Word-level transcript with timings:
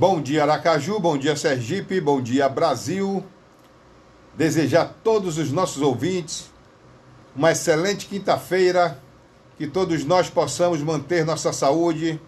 Bom 0.00 0.22
dia 0.22 0.44
Aracaju, 0.44 0.98
bom 0.98 1.18
dia 1.18 1.36
Sergipe, 1.36 2.00
bom 2.00 2.22
dia 2.22 2.48
Brasil. 2.48 3.22
Desejar 4.34 4.80
a 4.80 4.86
todos 4.86 5.36
os 5.36 5.52
nossos 5.52 5.82
ouvintes 5.82 6.50
uma 7.36 7.52
excelente 7.52 8.06
quinta-feira, 8.06 8.98
que 9.58 9.66
todos 9.66 10.02
nós 10.02 10.30
possamos 10.30 10.80
manter 10.80 11.22
nossa 11.22 11.52
saúde, 11.52 12.18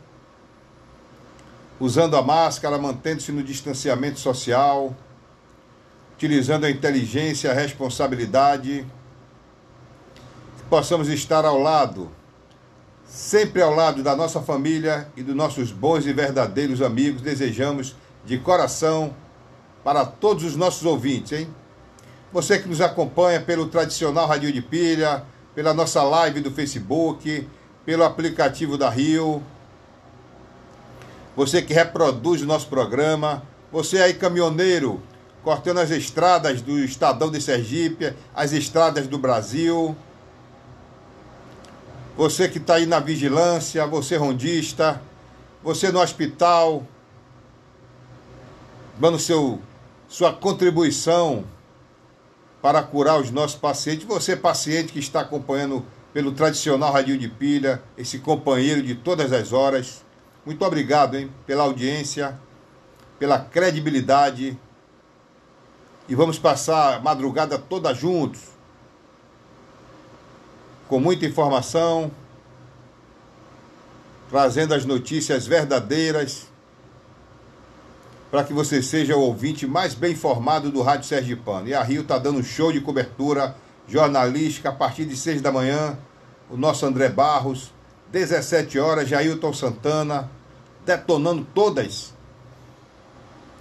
usando 1.80 2.14
a 2.14 2.20
máscara, 2.20 2.76
mantendo-se 2.76 3.32
no 3.32 3.42
distanciamento 3.42 4.20
social, 4.20 4.94
utilizando 6.12 6.64
a 6.64 6.70
inteligência, 6.70 7.52
a 7.52 7.54
responsabilidade, 7.54 8.86
que 10.58 10.64
possamos 10.68 11.08
estar 11.08 11.46
ao 11.46 11.58
lado 11.58 12.10
sempre 13.12 13.60
ao 13.60 13.74
lado 13.74 14.02
da 14.02 14.16
nossa 14.16 14.40
família 14.40 15.06
e 15.14 15.22
dos 15.22 15.36
nossos 15.36 15.70
bons 15.70 16.06
e 16.06 16.14
verdadeiros 16.14 16.80
amigos, 16.80 17.20
desejamos 17.20 17.94
de 18.24 18.38
coração 18.38 19.14
para 19.84 20.06
todos 20.06 20.44
os 20.44 20.56
nossos 20.56 20.86
ouvintes, 20.86 21.38
hein? 21.38 21.48
Você 22.32 22.58
que 22.58 22.66
nos 22.66 22.80
acompanha 22.80 23.38
pelo 23.38 23.66
tradicional 23.66 24.26
Rádio 24.26 24.50
de 24.50 24.62
Pilha, 24.62 25.24
pela 25.54 25.74
nossa 25.74 26.02
live 26.02 26.40
do 26.40 26.50
Facebook, 26.50 27.46
pelo 27.84 28.02
aplicativo 28.02 28.78
da 28.78 28.88
Rio, 28.88 29.42
você 31.36 31.60
que 31.60 31.74
reproduz 31.74 32.40
o 32.40 32.46
nosso 32.46 32.68
programa, 32.68 33.42
você 33.70 33.98
aí 33.98 34.14
caminhoneiro, 34.14 35.02
cortando 35.44 35.80
as 35.80 35.90
estradas 35.90 36.62
do 36.62 36.78
Estadão 36.78 37.30
de 37.30 37.42
Sergipe, 37.42 38.14
as 38.34 38.52
estradas 38.52 39.06
do 39.06 39.18
Brasil, 39.18 39.94
você 42.16 42.48
que 42.48 42.58
está 42.58 42.74
aí 42.74 42.86
na 42.86 43.00
vigilância, 43.00 43.86
você 43.86 44.16
rondista, 44.16 45.00
você 45.62 45.90
no 45.90 46.00
hospital, 46.00 46.86
dando 48.98 49.18
seu, 49.18 49.60
sua 50.08 50.32
contribuição 50.32 51.44
para 52.60 52.82
curar 52.82 53.18
os 53.18 53.30
nossos 53.30 53.58
pacientes. 53.58 54.06
Você, 54.06 54.36
paciente 54.36 54.92
que 54.92 54.98
está 54.98 55.20
acompanhando 55.20 55.84
pelo 56.12 56.32
tradicional 56.32 56.92
radinho 56.92 57.18
de 57.18 57.28
pilha, 57.28 57.82
esse 57.96 58.18
companheiro 58.18 58.82
de 58.82 58.94
todas 58.94 59.32
as 59.32 59.52
horas. 59.52 60.04
Muito 60.44 60.62
obrigado, 60.64 61.16
hein, 61.16 61.30
pela 61.46 61.64
audiência, 61.64 62.38
pela 63.18 63.38
credibilidade. 63.38 64.58
E 66.08 66.14
vamos 66.14 66.38
passar 66.38 66.96
a 66.96 67.00
madrugada 67.00 67.58
toda 67.58 67.94
juntos 67.94 68.51
com 70.88 71.00
muita 71.00 71.26
informação, 71.26 72.10
trazendo 74.28 74.74
as 74.74 74.84
notícias 74.84 75.46
verdadeiras, 75.46 76.46
para 78.30 78.44
que 78.44 78.52
você 78.52 78.82
seja 78.82 79.14
o 79.14 79.20
ouvinte 79.20 79.66
mais 79.66 79.94
bem 79.94 80.12
informado 80.12 80.70
do 80.70 80.80
Rádio 80.80 81.06
Sergipano. 81.06 81.68
E 81.68 81.74
a 81.74 81.82
Rio 81.82 82.00
está 82.00 82.16
dando 82.16 82.38
um 82.38 82.42
show 82.42 82.72
de 82.72 82.80
cobertura 82.80 83.54
jornalística 83.86 84.70
a 84.70 84.72
partir 84.72 85.04
de 85.04 85.16
6 85.16 85.42
da 85.42 85.52
manhã. 85.52 85.98
O 86.48 86.56
nosso 86.56 86.86
André 86.86 87.10
Barros, 87.10 87.72
17 88.10 88.78
horas, 88.78 89.08
Jailton 89.08 89.52
Santana, 89.52 90.30
detonando 90.84 91.46
todas 91.54 92.14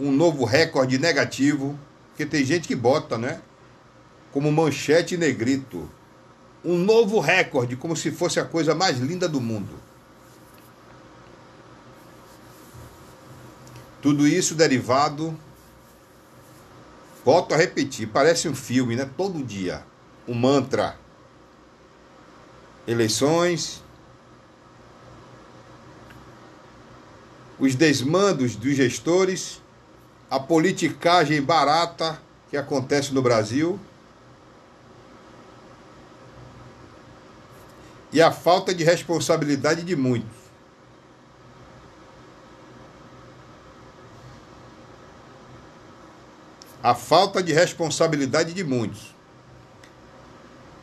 um 0.00 0.10
novo 0.10 0.46
recorde 0.46 0.98
negativo, 0.98 1.78
que 2.16 2.24
tem 2.24 2.42
gente 2.42 2.66
que 2.66 2.74
bota, 2.74 3.18
né? 3.18 3.42
Como 4.32 4.50
manchete 4.50 5.18
negrito 5.18 5.90
um 6.68 6.76
novo 6.76 7.18
recorde, 7.18 7.76
como 7.76 7.96
se 7.96 8.10
fosse 8.10 8.38
a 8.38 8.44
coisa 8.44 8.74
mais 8.74 8.98
linda 8.98 9.26
do 9.26 9.40
mundo. 9.40 9.74
Tudo 14.02 14.28
isso 14.28 14.54
derivado, 14.54 15.34
volto 17.24 17.54
a 17.54 17.56
repetir, 17.56 18.08
parece 18.08 18.50
um 18.50 18.54
filme, 18.54 18.94
né? 18.94 19.08
Todo 19.16 19.42
dia, 19.42 19.82
um 20.26 20.34
mantra. 20.34 20.96
Eleições, 22.86 23.82
os 27.58 27.74
desmandos 27.74 28.56
dos 28.56 28.76
gestores, 28.76 29.62
a 30.30 30.38
politicagem 30.38 31.40
barata 31.40 32.20
que 32.50 32.58
acontece 32.58 33.14
no 33.14 33.22
Brasil 33.22 33.80
e 38.12 38.22
a 38.22 38.32
falta 38.32 38.74
de 38.74 38.84
responsabilidade 38.84 39.82
de 39.82 39.94
muitos. 39.94 40.36
A 46.82 46.94
falta 46.94 47.42
de 47.42 47.52
responsabilidade 47.52 48.54
de 48.54 48.64
muitos. 48.64 49.14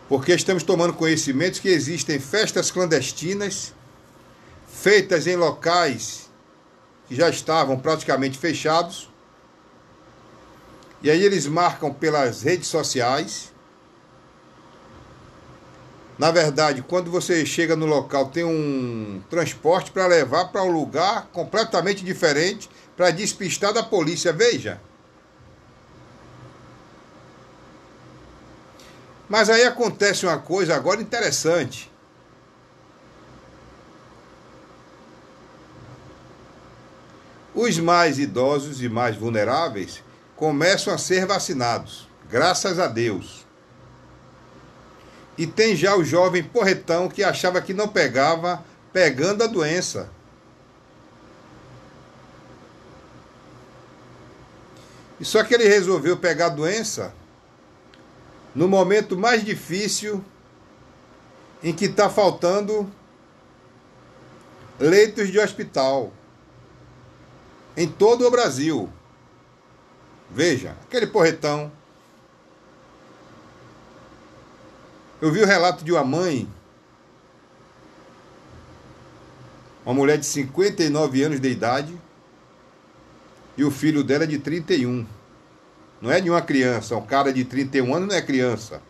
Porque 0.08 0.34
estamos 0.34 0.62
tomando 0.62 0.94
conhecimento 0.94 1.60
que 1.62 1.70
existem 1.70 2.20
festas 2.20 2.70
clandestinas 2.70 3.74
feitas 4.68 5.26
em 5.26 5.36
locais 5.36 6.30
que 7.08 7.16
já 7.16 7.30
estavam 7.30 7.80
praticamente 7.80 8.38
fechados. 8.38 9.10
E 11.02 11.10
aí 11.10 11.24
eles 11.24 11.48
marcam 11.48 11.94
pelas 11.94 12.44
redes 12.44 12.68
sociais 12.68 13.52
na 16.18 16.32
verdade, 16.32 16.82
quando 16.82 17.12
você 17.12 17.46
chega 17.46 17.76
no 17.76 17.86
local, 17.86 18.30
tem 18.30 18.44
um 18.44 19.22
transporte 19.30 19.92
para 19.92 20.08
levar 20.08 20.46
para 20.46 20.64
um 20.64 20.72
lugar 20.72 21.28
completamente 21.34 22.06
diferente 22.06 22.70
para 22.96 23.12
despistar 23.12 23.74
da 23.74 23.84
polícia. 23.84 24.32
Veja. 24.32 24.80
Mas 29.28 29.50
aí 29.50 29.64
acontece 29.64 30.26
uma 30.26 30.38
coisa 30.38 30.76
agora 30.76 31.02
interessante. 31.02 31.92
Os 37.54 37.78
mais 37.80 38.20
idosos 38.20 38.82
e 38.82 38.88
mais 38.88 39.16
vulneráveis 39.18 40.02
começam 40.36 40.94
a 40.94 40.98
ser 40.98 41.26
vacinados, 41.26 42.08
graças 42.30 42.80
a 42.80 42.88
Deus. 42.88 43.45
E 45.38 45.46
tem 45.46 45.76
já 45.76 45.96
o 45.96 46.04
jovem 46.04 46.44
porretão 46.44 47.10
que 47.10 47.24
achava 47.24 47.62
que 47.62 47.74
não 47.74 47.88
pegava, 47.88 48.64
pegando 48.94 49.44
a 49.44 49.48
doença. 49.48 50.10
E 55.20 55.26
só 55.26 55.44
que 55.44 55.54
ele 55.54 55.68
resolveu 55.68 56.18
pegar 56.18 56.48
a 56.48 56.50
doença 56.50 57.14
no 58.54 58.68
momento 58.68 59.18
mais 59.18 59.44
difícil 59.44 60.24
em 61.62 61.74
que 61.74 61.86
está 61.86 62.10
faltando 62.10 62.90
leitos 64.80 65.30
de 65.30 65.40
hospital 65.40 66.14
em 67.76 67.88
todo 67.88 68.26
o 68.26 68.32
Brasil. 68.32 68.90
Veja, 70.30 70.76
aquele 70.84 71.08
porretão 71.08 71.72
Eu 75.22 75.32
vi 75.32 75.42
o 75.42 75.46
relato 75.46 75.84
de 75.84 75.92
uma 75.92 76.04
mãe, 76.04 76.48
uma 79.86 79.94
mulher 79.94 80.18
de 80.18 80.26
59 80.26 81.24
anos 81.24 81.40
de 81.40 81.50
idade, 81.50 81.98
e 83.58 83.64
o 83.64 83.72
filho 83.72 84.04
dela 84.04 84.26
é 84.26 84.28
de 84.28 84.40
31. 84.40 85.06
Não 86.02 86.12
é 86.12 86.20
de 86.20 86.30
uma 86.30 86.42
criança, 86.42 86.96
um 86.98 87.06
cara 87.06 87.32
de 87.32 87.46
31 87.46 87.96
anos 87.96 88.10
não 88.10 88.16
é 88.16 88.22
criança. 88.22 88.82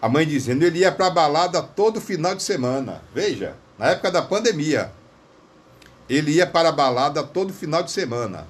A 0.00 0.08
mãe 0.08 0.26
dizendo, 0.26 0.64
ele 0.64 0.78
ia 0.78 0.90
para 0.90 1.10
balada 1.10 1.62
todo 1.62 2.00
final 2.00 2.34
de 2.34 2.42
semana. 2.42 3.02
Veja, 3.14 3.54
na 3.78 3.90
época 3.90 4.10
da 4.10 4.22
pandemia. 4.22 4.90
Ele 6.08 6.32
ia 6.32 6.46
para 6.46 6.70
a 6.70 6.72
balada 6.72 7.22
todo 7.22 7.52
final 7.52 7.82
de 7.82 7.90
semana. 7.90 8.46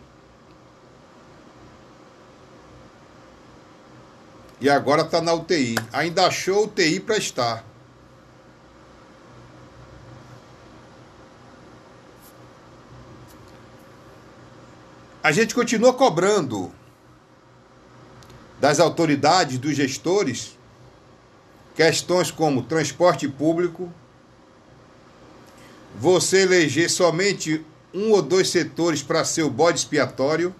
E 4.60 4.68
agora 4.68 5.02
está 5.02 5.20
na 5.20 5.32
UTI. 5.32 5.76
Ainda 5.92 6.26
achou 6.26 6.64
UTI 6.64 7.00
para 7.00 7.16
estar. 7.16 7.64
a 15.22 15.32
gente 15.32 15.54
continua 15.54 15.92
cobrando 15.92 16.72
das 18.58 18.80
autoridades, 18.80 19.58
dos 19.58 19.74
gestores, 19.74 20.58
questões 21.74 22.30
como 22.30 22.62
transporte 22.62 23.28
público, 23.28 23.92
você 25.98 26.42
eleger 26.42 26.90
somente 26.90 27.64
um 27.92 28.12
ou 28.12 28.22
dois 28.22 28.48
setores 28.48 29.02
para 29.02 29.24
ser 29.24 29.42
o 29.42 29.50
bode 29.50 29.78
expiatório, 29.78 30.54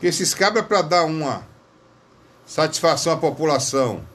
que 0.00 0.06
esses 0.06 0.34
cabras 0.34 0.66
para 0.66 0.82
dar 0.82 1.04
uma 1.04 1.46
satisfação 2.46 3.12
à 3.12 3.16
população, 3.16 4.06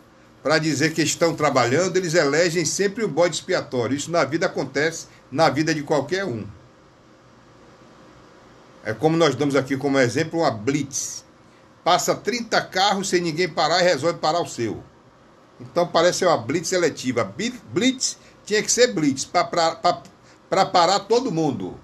para 0.42 0.58
dizer 0.58 0.94
que 0.94 1.04
estão 1.04 1.36
trabalhando, 1.36 1.98
eles 1.98 2.16
elegem 2.16 2.66
sempre 2.66 3.04
o 3.04 3.08
bode 3.08 3.36
expiatório. 3.36 3.96
Isso 3.96 4.10
na 4.10 4.24
vida 4.24 4.48
acontece, 4.48 5.08
na 5.32 5.50
vida 5.50 5.76
de 5.76 5.84
qualquer 5.84 6.26
um. 6.26 6.48
É 8.84 8.94
como 8.94 9.16
nós 9.16 9.36
damos 9.36 9.56
aqui 9.56 9.78
como 9.78 10.00
exemplo 10.00 10.40
uma 10.40 10.50
blitz. 10.50 11.24
Passa 11.84 12.16
30 12.16 12.60
carros 12.64 13.10
sem 13.10 13.22
ninguém 13.22 13.48
parar 13.48 13.82
e 13.82 13.84
resolve 13.84 14.18
parar 14.18 14.42
o 14.42 14.48
seu. 14.48 14.84
Então 15.60 15.86
parece 15.86 16.26
uma 16.26 16.38
blitz 16.38 16.70
seletiva. 16.70 17.24
Blitz 17.72 18.18
tinha 18.44 18.64
que 18.64 18.72
ser 18.72 18.94
blitz 18.94 19.26
para 19.26 20.66
parar 20.66 21.00
todo 21.02 21.32
mundo. 21.32 21.80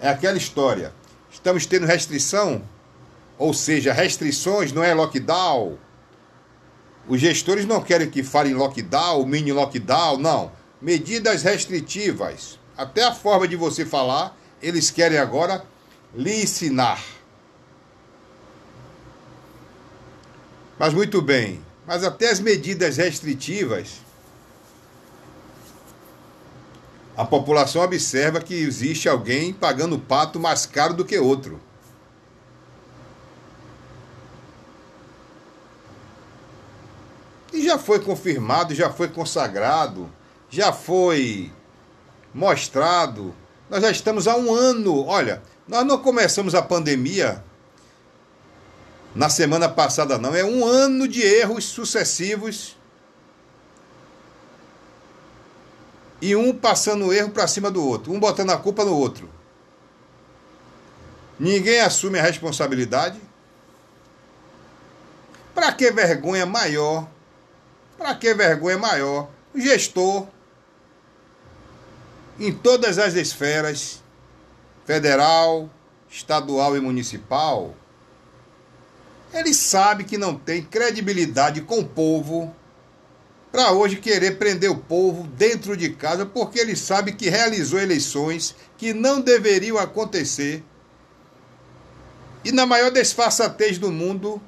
É 0.00 0.08
aquela 0.08 0.36
história. 0.36 0.92
Estamos 1.30 1.66
tendo 1.66 1.86
restrição, 1.86 2.62
ou 3.38 3.54
seja, 3.54 3.92
restrições 3.92 4.72
não 4.72 4.82
é 4.82 4.92
lockdown. 4.92 5.78
Os 7.06 7.20
gestores 7.20 7.64
não 7.64 7.80
querem 7.80 8.10
que 8.10 8.22
falem 8.22 8.52
lockdown, 8.52 9.24
mini 9.24 9.52
lockdown, 9.52 10.18
não. 10.18 10.52
Medidas 10.82 11.42
restritivas. 11.42 12.58
Até 12.76 13.04
a 13.04 13.14
forma 13.14 13.46
de 13.46 13.56
você 13.56 13.86
falar, 13.86 14.36
eles 14.60 14.90
querem 14.90 15.18
agora 15.18 15.64
lhe 16.14 16.42
ensinar. 16.42 17.02
Mas 20.78 20.92
muito 20.92 21.22
bem, 21.22 21.60
mas 21.86 22.04
até 22.04 22.30
as 22.30 22.38
medidas 22.38 22.96
restritivas, 22.96 24.00
a 27.16 27.24
população 27.24 27.82
observa 27.82 28.40
que 28.40 28.54
existe 28.54 29.08
alguém 29.08 29.52
pagando 29.52 29.98
pato 29.98 30.38
mais 30.38 30.66
caro 30.66 30.94
do 30.94 31.04
que 31.04 31.18
outro. 31.18 31.60
Já 37.68 37.78
foi 37.78 38.00
confirmado, 38.00 38.74
já 38.74 38.90
foi 38.90 39.08
consagrado, 39.08 40.10
já 40.48 40.72
foi 40.72 41.52
mostrado. 42.32 43.34
Nós 43.68 43.82
já 43.82 43.90
estamos 43.90 44.26
há 44.26 44.34
um 44.36 44.54
ano. 44.54 45.04
Olha, 45.04 45.42
nós 45.66 45.84
não 45.84 45.98
começamos 45.98 46.54
a 46.54 46.62
pandemia 46.62 47.44
na 49.14 49.28
semana 49.28 49.68
passada, 49.68 50.16
não. 50.16 50.34
É 50.34 50.42
um 50.42 50.64
ano 50.64 51.06
de 51.06 51.20
erros 51.20 51.66
sucessivos. 51.66 52.74
E 56.22 56.34
um 56.34 56.56
passando 56.56 57.06
o 57.06 57.12
erro 57.12 57.30
para 57.30 57.46
cima 57.46 57.70
do 57.70 57.86
outro, 57.86 58.12
um 58.12 58.18
botando 58.18 58.50
a 58.50 58.56
culpa 58.56 58.82
no 58.82 58.96
outro. 58.96 59.28
Ninguém 61.38 61.80
assume 61.80 62.18
a 62.18 62.22
responsabilidade. 62.22 63.20
Para 65.54 65.70
que 65.72 65.90
vergonha 65.92 66.46
maior? 66.46 67.06
Para 67.98 68.14
que 68.14 68.32
vergonha 68.32 68.78
maior? 68.78 69.28
O 69.52 69.60
gestor, 69.60 70.28
em 72.38 72.52
todas 72.52 72.96
as 72.96 73.14
esferas, 73.14 74.00
federal, 74.86 75.68
estadual 76.08 76.76
e 76.76 76.80
municipal, 76.80 77.74
ele 79.34 79.52
sabe 79.52 80.04
que 80.04 80.16
não 80.16 80.38
tem 80.38 80.62
credibilidade 80.62 81.60
com 81.62 81.80
o 81.80 81.88
povo 81.88 82.54
para 83.50 83.72
hoje 83.72 83.96
querer 83.96 84.38
prender 84.38 84.70
o 84.70 84.78
povo 84.78 85.26
dentro 85.26 85.76
de 85.76 85.90
casa, 85.90 86.24
porque 86.24 86.58
ele 86.58 86.76
sabe 86.76 87.12
que 87.12 87.28
realizou 87.28 87.80
eleições 87.80 88.54
que 88.76 88.92
não 88.92 89.20
deveriam 89.20 89.78
acontecer. 89.78 90.62
E 92.44 92.52
na 92.52 92.64
maior 92.64 92.90
desfaçatez 92.90 93.78
do 93.78 93.90
mundo, 93.90 94.40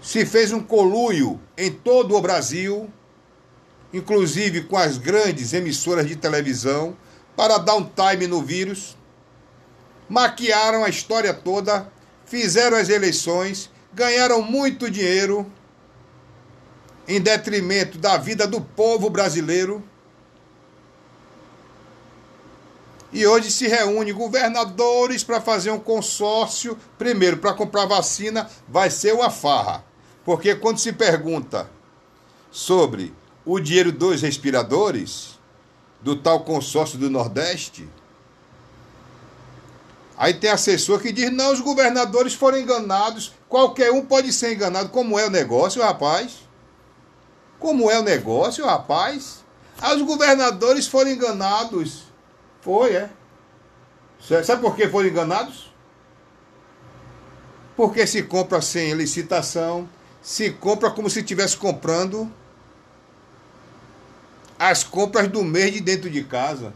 se 0.00 0.24
fez 0.24 0.52
um 0.52 0.62
coluio 0.62 1.40
em 1.56 1.70
todo 1.70 2.16
o 2.16 2.20
Brasil, 2.20 2.90
inclusive 3.92 4.64
com 4.64 4.76
as 4.76 4.98
grandes 4.98 5.52
emissoras 5.52 6.06
de 6.06 6.16
televisão, 6.16 6.96
para 7.36 7.58
dar 7.58 7.74
um 7.74 7.84
time 7.84 8.26
no 8.26 8.42
vírus. 8.42 8.96
Maquiaram 10.08 10.84
a 10.84 10.88
história 10.88 11.34
toda 11.34 11.90
fizeram 12.26 12.76
as 12.76 12.88
eleições, 12.88 13.70
ganharam 13.94 14.42
muito 14.42 14.90
dinheiro 14.90 15.50
em 17.08 17.20
detrimento 17.20 17.96
da 17.96 18.16
vida 18.16 18.46
do 18.46 18.60
povo 18.60 19.08
brasileiro. 19.08 19.82
E 23.16 23.26
hoje 23.26 23.50
se 23.50 23.66
reúne 23.66 24.12
governadores 24.12 25.24
para 25.24 25.40
fazer 25.40 25.70
um 25.70 25.78
consórcio. 25.78 26.78
Primeiro, 26.98 27.38
para 27.38 27.54
comprar 27.54 27.86
vacina, 27.86 28.46
vai 28.68 28.90
ser 28.90 29.14
uma 29.14 29.30
farra. 29.30 29.82
Porque 30.22 30.54
quando 30.54 30.76
se 30.76 30.92
pergunta 30.92 31.70
sobre 32.50 33.14
o 33.42 33.58
dinheiro 33.58 33.90
dos 33.90 34.20
respiradores, 34.20 35.38
do 36.02 36.14
tal 36.14 36.40
consórcio 36.40 36.98
do 36.98 37.08
Nordeste, 37.08 37.88
Aí 40.18 40.34
tem 40.34 40.50
assessor 40.50 41.00
que 41.00 41.10
diz: 41.10 41.32
não, 41.32 41.52
os 41.52 41.60
governadores 41.60 42.34
foram 42.34 42.58
enganados, 42.58 43.32
qualquer 43.48 43.92
um 43.92 44.04
pode 44.04 44.30
ser 44.30 44.52
enganado. 44.52 44.90
Como 44.90 45.18
é 45.18 45.26
o 45.26 45.30
negócio, 45.30 45.82
rapaz? 45.82 46.40
Como 47.58 47.90
é 47.90 47.98
o 47.98 48.02
negócio, 48.02 48.64
rapaz? 48.66 49.44
Ah, 49.80 49.94
os 49.94 50.02
governadores 50.02 50.86
foram 50.86 51.10
enganados. 51.10 52.05
Foi, 52.66 52.96
é. 52.96 53.08
Sabe 54.42 54.60
por 54.60 54.74
que 54.74 54.88
foram 54.88 55.08
enganados? 55.08 55.72
Porque 57.76 58.04
se 58.08 58.24
compra 58.24 58.60
sem 58.60 58.92
licitação, 58.94 59.88
se 60.20 60.50
compra 60.50 60.90
como 60.90 61.08
se 61.08 61.20
estivesse 61.20 61.56
comprando 61.56 62.28
as 64.58 64.82
compras 64.82 65.28
do 65.28 65.44
mês 65.44 65.74
de 65.74 65.80
dentro 65.80 66.10
de 66.10 66.24
casa. 66.24 66.74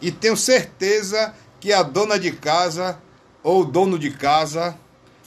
E 0.00 0.10
tenho 0.10 0.36
certeza 0.36 1.32
que 1.60 1.72
a 1.72 1.84
dona 1.84 2.18
de 2.18 2.32
casa 2.32 3.00
ou 3.40 3.60
o 3.60 3.64
dono 3.64 3.96
de 3.96 4.10
casa, 4.10 4.76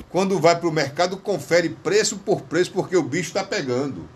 quando 0.10 0.38
vai 0.38 0.60
para 0.60 0.67
o 0.67 0.71
mercado, 0.71 1.15
confere 1.15 1.69
preço 1.69 2.17
por 2.17 2.41
preço 2.41 2.74
porque 2.74 2.98
o 2.98 3.03
bicho 3.03 3.29
está 3.29 3.41
pegando. 3.41 4.10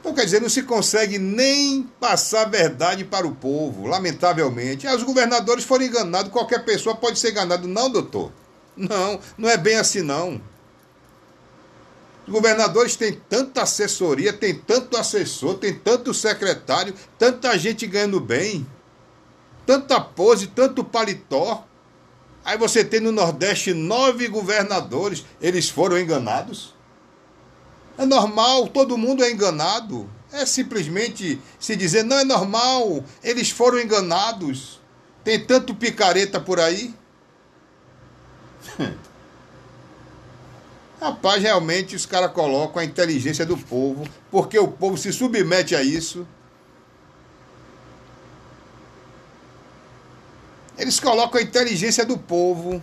Então, 0.00 0.14
quer 0.14 0.24
dizer, 0.24 0.40
não 0.40 0.48
se 0.48 0.62
consegue 0.62 1.18
nem 1.18 1.82
passar 2.00 2.46
a 2.46 2.48
verdade 2.48 3.04
para 3.04 3.26
o 3.26 3.34
povo, 3.34 3.86
lamentavelmente. 3.86 4.86
Ah, 4.86 4.96
os 4.96 5.02
governadores 5.02 5.62
foram 5.62 5.84
enganados, 5.84 6.32
qualquer 6.32 6.64
pessoa 6.64 6.96
pode 6.96 7.18
ser 7.18 7.32
enganado. 7.32 7.68
Não, 7.68 7.90
doutor. 7.90 8.32
Não, 8.74 9.20
não 9.36 9.48
é 9.48 9.58
bem 9.58 9.76
assim, 9.76 10.00
não. 10.00 10.40
Os 12.26 12.32
governadores 12.32 12.96
têm 12.96 13.20
tanta 13.28 13.62
assessoria, 13.62 14.32
tem 14.32 14.54
tanto 14.54 14.96
assessor, 14.96 15.58
tem 15.58 15.74
tanto 15.74 16.14
secretário, 16.14 16.94
tanta 17.18 17.58
gente 17.58 17.86
ganhando 17.86 18.20
bem, 18.20 18.66
tanta 19.66 20.00
pose, 20.00 20.46
tanto 20.46 20.82
paletó. 20.82 21.66
Aí 22.42 22.56
você 22.56 22.82
tem 22.82 23.00
no 23.00 23.12
Nordeste 23.12 23.74
nove 23.74 24.28
governadores, 24.28 25.26
eles 25.42 25.68
foram 25.68 25.98
enganados? 25.98 26.74
É 28.00 28.06
normal, 28.06 28.66
todo 28.66 28.96
mundo 28.96 29.22
é 29.22 29.30
enganado. 29.30 30.08
É 30.32 30.46
simplesmente 30.46 31.38
se 31.58 31.76
dizer, 31.76 32.02
não 32.02 32.18
é 32.18 32.24
normal, 32.24 33.04
eles 33.22 33.50
foram 33.50 33.78
enganados. 33.78 34.80
Tem 35.22 35.38
tanto 35.38 35.74
picareta 35.74 36.40
por 36.40 36.58
aí. 36.58 36.94
Rapaz, 40.98 41.42
realmente 41.42 41.94
os 41.94 42.06
caras 42.06 42.32
colocam 42.32 42.80
a 42.80 42.84
inteligência 42.86 43.44
do 43.44 43.58
povo, 43.58 44.08
porque 44.30 44.58
o 44.58 44.68
povo 44.68 44.96
se 44.96 45.12
submete 45.12 45.76
a 45.76 45.82
isso. 45.82 46.26
Eles 50.78 50.98
colocam 50.98 51.38
a 51.38 51.44
inteligência 51.44 52.06
do 52.06 52.16
povo. 52.16 52.82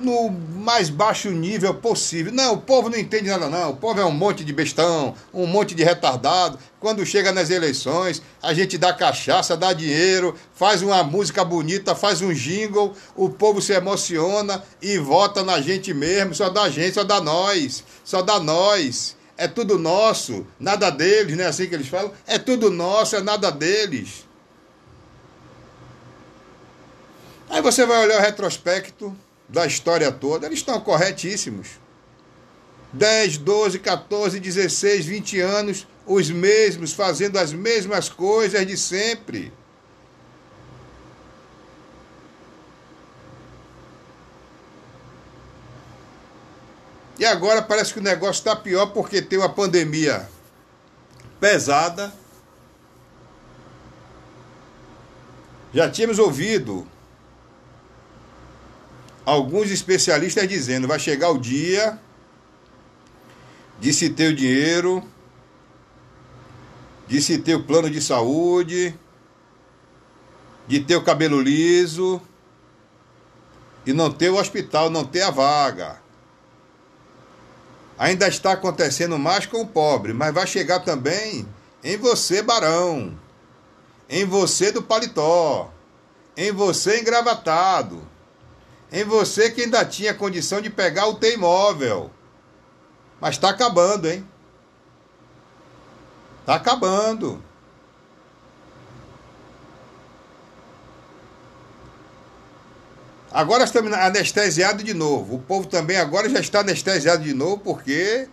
No 0.00 0.30
mais 0.30 0.90
baixo 0.90 1.30
nível 1.30 1.72
possível. 1.74 2.32
Não, 2.32 2.54
o 2.54 2.60
povo 2.60 2.90
não 2.90 2.98
entende 2.98 3.28
nada, 3.28 3.48
não. 3.48 3.70
O 3.70 3.76
povo 3.76 4.00
é 4.00 4.04
um 4.04 4.10
monte 4.10 4.44
de 4.44 4.52
bestão, 4.52 5.14
um 5.32 5.46
monte 5.46 5.74
de 5.74 5.84
retardado. 5.84 6.58
Quando 6.80 7.06
chega 7.06 7.32
nas 7.32 7.50
eleições, 7.50 8.20
a 8.42 8.52
gente 8.52 8.76
dá 8.76 8.92
cachaça, 8.92 9.56
dá 9.56 9.72
dinheiro, 9.72 10.34
faz 10.54 10.82
uma 10.82 11.02
música 11.04 11.44
bonita, 11.44 11.94
faz 11.94 12.20
um 12.20 12.32
jingle, 12.32 12.94
o 13.14 13.30
povo 13.30 13.62
se 13.62 13.72
emociona 13.72 14.62
e 14.82 14.98
vota 14.98 15.42
na 15.42 15.60
gente 15.60 15.94
mesmo. 15.94 16.34
Só 16.34 16.50
dá 16.50 16.68
gente, 16.68 16.94
só 16.94 17.04
dá 17.04 17.20
nós, 17.20 17.84
só 18.04 18.20
dá 18.20 18.40
nós. 18.40 19.16
É 19.38 19.46
tudo 19.46 19.78
nosso, 19.78 20.46
nada 20.58 20.90
deles, 20.90 21.36
não 21.36 21.44
é 21.44 21.46
assim 21.46 21.68
que 21.68 21.74
eles 21.74 21.88
falam? 21.88 22.10
É 22.26 22.38
tudo 22.38 22.70
nosso, 22.70 23.16
é 23.16 23.20
nada 23.20 23.52
deles. 23.52 24.26
Aí 27.48 27.60
você 27.62 27.86
vai 27.86 28.04
olhar 28.04 28.18
o 28.18 28.22
retrospecto 28.22 29.16
da 29.48 29.66
história 29.66 30.10
toda, 30.10 30.46
eles 30.46 30.58
estão 30.58 30.80
corretíssimos. 30.80 31.78
10, 32.92 33.38
12, 33.38 33.78
14, 33.78 34.40
16, 34.40 35.06
20 35.06 35.40
anos, 35.40 35.86
os 36.06 36.30
mesmos, 36.30 36.92
fazendo 36.92 37.38
as 37.38 37.52
mesmas 37.52 38.08
coisas 38.08 38.66
de 38.66 38.76
sempre. 38.76 39.52
E 47.18 47.24
agora 47.24 47.62
parece 47.62 47.92
que 47.92 47.98
o 47.98 48.02
negócio 48.02 48.40
está 48.40 48.54
pior 48.54 48.86
porque 48.86 49.22
tem 49.22 49.38
uma 49.38 49.48
pandemia 49.48 50.28
pesada. 51.40 52.12
Já 55.72 55.90
tínhamos 55.90 56.18
ouvido 56.18 56.86
alguns 59.26 59.72
especialistas 59.72 60.46
dizendo 60.46 60.86
vai 60.86 61.00
chegar 61.00 61.30
o 61.30 61.38
dia 61.38 62.00
de 63.80 63.92
se 63.92 64.08
ter 64.08 64.32
o 64.32 64.36
dinheiro, 64.36 65.02
de 67.08 67.20
se 67.20 67.36
ter 67.36 67.56
o 67.56 67.64
plano 67.64 67.90
de 67.90 68.00
saúde, 68.00 68.96
de 70.68 70.80
ter 70.80 70.94
o 70.94 71.02
cabelo 71.02 71.40
liso 71.40 72.22
e 73.84 73.92
não 73.92 74.10
ter 74.10 74.30
o 74.30 74.36
hospital, 74.36 74.88
não 74.88 75.04
ter 75.04 75.22
a 75.22 75.30
vaga. 75.30 76.00
Ainda 77.98 78.28
está 78.28 78.52
acontecendo 78.52 79.18
mais 79.18 79.44
com 79.44 79.60
o 79.60 79.66
pobre, 79.66 80.12
mas 80.12 80.32
vai 80.32 80.46
chegar 80.46 80.80
também 80.80 81.48
em 81.82 81.96
você, 81.96 82.42
barão, 82.42 83.18
em 84.08 84.24
você 84.24 84.70
do 84.70 84.82
paletó, 84.82 85.72
em 86.36 86.52
você 86.52 87.00
engravatado 87.00 88.15
em 88.92 89.04
você 89.04 89.50
que 89.50 89.62
ainda 89.62 89.84
tinha 89.84 90.14
condição 90.14 90.60
de 90.60 90.70
pegar 90.70 91.06
o 91.06 91.14
T-Imóvel. 91.14 92.10
Mas 93.20 93.34
está 93.34 93.50
acabando, 93.50 94.08
hein? 94.08 94.26
Está 96.40 96.54
acabando. 96.54 97.42
Agora 103.32 103.64
estamos 103.64 103.92
anestesiados 103.92 104.82
de 104.82 104.94
novo. 104.94 105.36
O 105.36 105.38
povo 105.38 105.66
também 105.66 105.96
agora 105.98 106.28
já 106.28 106.40
está 106.40 106.60
anestesiado 106.60 107.22
de 107.22 107.34
novo, 107.34 107.58
porque, 107.58 108.28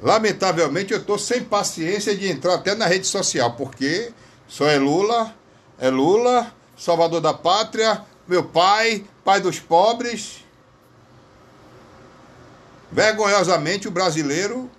lamentavelmente, 0.00 0.92
eu 0.92 1.00
estou 1.00 1.18
sem 1.18 1.42
paciência 1.42 2.16
de 2.16 2.28
entrar 2.28 2.54
até 2.54 2.74
na 2.74 2.86
rede 2.86 3.06
social, 3.06 3.54
porque 3.56 4.12
só 4.46 4.68
é 4.68 4.78
Lula, 4.78 5.34
é 5.78 5.88
Lula, 5.88 6.52
salvador 6.76 7.20
da 7.20 7.34
pátria, 7.34 8.04
meu 8.26 8.44
pai, 8.44 9.04
pai 9.24 9.40
dos 9.40 9.58
pobres. 9.58 10.44
Vergonhosamente, 12.90 13.88
o 13.88 13.90
brasileiro 13.90 14.70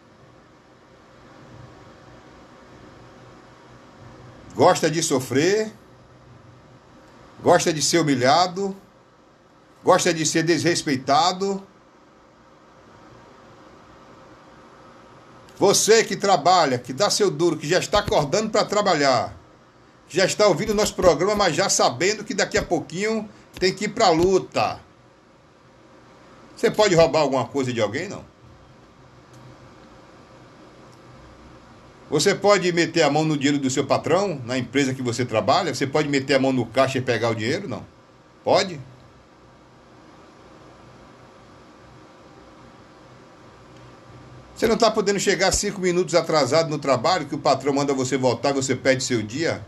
gosta 4.56 4.90
de 4.90 5.04
sofrer, 5.04 5.72
gosta 7.44 7.74
de 7.74 7.82
ser 7.82 8.00
humilhado, 8.00 8.76
gosta 9.84 10.14
de 10.14 10.26
ser 10.26 10.44
desrespeitado. 10.44 11.62
Você 15.58 16.04
que 16.04 16.16
trabalha, 16.16 16.78
que 16.78 16.94
dá 16.94 17.10
seu 17.10 17.30
duro, 17.30 17.58
que 17.58 17.68
já 17.68 17.80
está 17.80 18.00
acordando 18.00 18.50
para 18.50 18.66
trabalhar, 18.66 19.34
já 20.08 20.26
está 20.26 20.48
ouvindo 20.48 20.72
o 20.72 20.76
nosso 20.76 20.96
programa, 20.96 21.36
mas 21.36 21.56
já 21.56 21.70
sabendo 21.70 22.24
que 22.24 22.34
daqui 22.34 22.58
a 22.58 22.64
pouquinho 22.64 23.30
tem 23.60 23.74
que 23.74 23.86
ir 23.86 23.90
para 23.90 24.08
a 24.08 24.12
luta. 24.12 24.80
Você 26.56 26.72
pode 26.72 26.96
roubar 26.96 27.22
alguma 27.22 27.46
coisa 27.46 27.74
de 27.74 27.82
alguém? 27.82 28.08
Não. 28.08 28.24
Você 32.10 32.36
pode 32.36 32.72
meter 32.72 33.02
a 33.02 33.10
mão 33.10 33.26
no 33.26 33.36
dinheiro 33.36 33.58
do 33.58 33.70
seu 33.70 33.86
patrão, 33.86 34.40
na 34.46 34.58
empresa 34.58 34.94
que 34.94 35.02
você 35.02 35.26
trabalha? 35.26 35.74
Você 35.74 35.88
pode 35.88 36.08
meter 36.08 36.36
a 36.36 36.40
mão 36.40 36.54
no 36.54 36.66
caixa 36.66 37.00
e 37.00 37.02
pegar 37.02 37.30
o 37.30 37.36
dinheiro? 37.36 37.68
Não. 37.68 37.84
Pode? 38.44 38.80
Você 44.56 44.68
não 44.68 44.76
está 44.76 44.90
podendo 44.90 45.20
chegar 45.20 45.52
cinco 45.52 45.82
minutos 45.82 46.16
atrasado 46.16 46.70
no 46.70 46.80
trabalho, 46.80 47.26
que 47.26 47.36
o 47.36 47.40
patrão 47.40 47.74
manda 47.74 47.94
você 47.94 48.18
voltar 48.18 48.52
e 48.52 48.54
você 48.54 48.76
perde 48.76 49.04
seu 49.04 49.22
dia? 49.22 49.66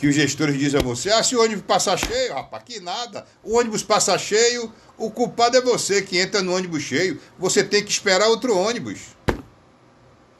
Que 0.00 0.08
os 0.08 0.14
gestores 0.14 0.58
dizem 0.58 0.80
a 0.80 0.82
você: 0.82 1.10
ah, 1.10 1.22
se 1.22 1.36
o 1.36 1.42
ônibus 1.42 1.62
passar 1.62 1.98
cheio, 1.98 2.32
rapaz, 2.32 2.62
que 2.64 2.80
nada. 2.80 3.26
O 3.44 3.58
ônibus 3.58 3.82
passa 3.82 4.16
cheio, 4.16 4.72
o 4.96 5.10
culpado 5.10 5.58
é 5.58 5.60
você 5.60 6.00
que 6.00 6.18
entra 6.18 6.42
no 6.42 6.56
ônibus 6.56 6.82
cheio. 6.82 7.20
Você 7.38 7.62
tem 7.62 7.84
que 7.84 7.90
esperar 7.90 8.26
outro 8.28 8.56
ônibus. 8.56 9.14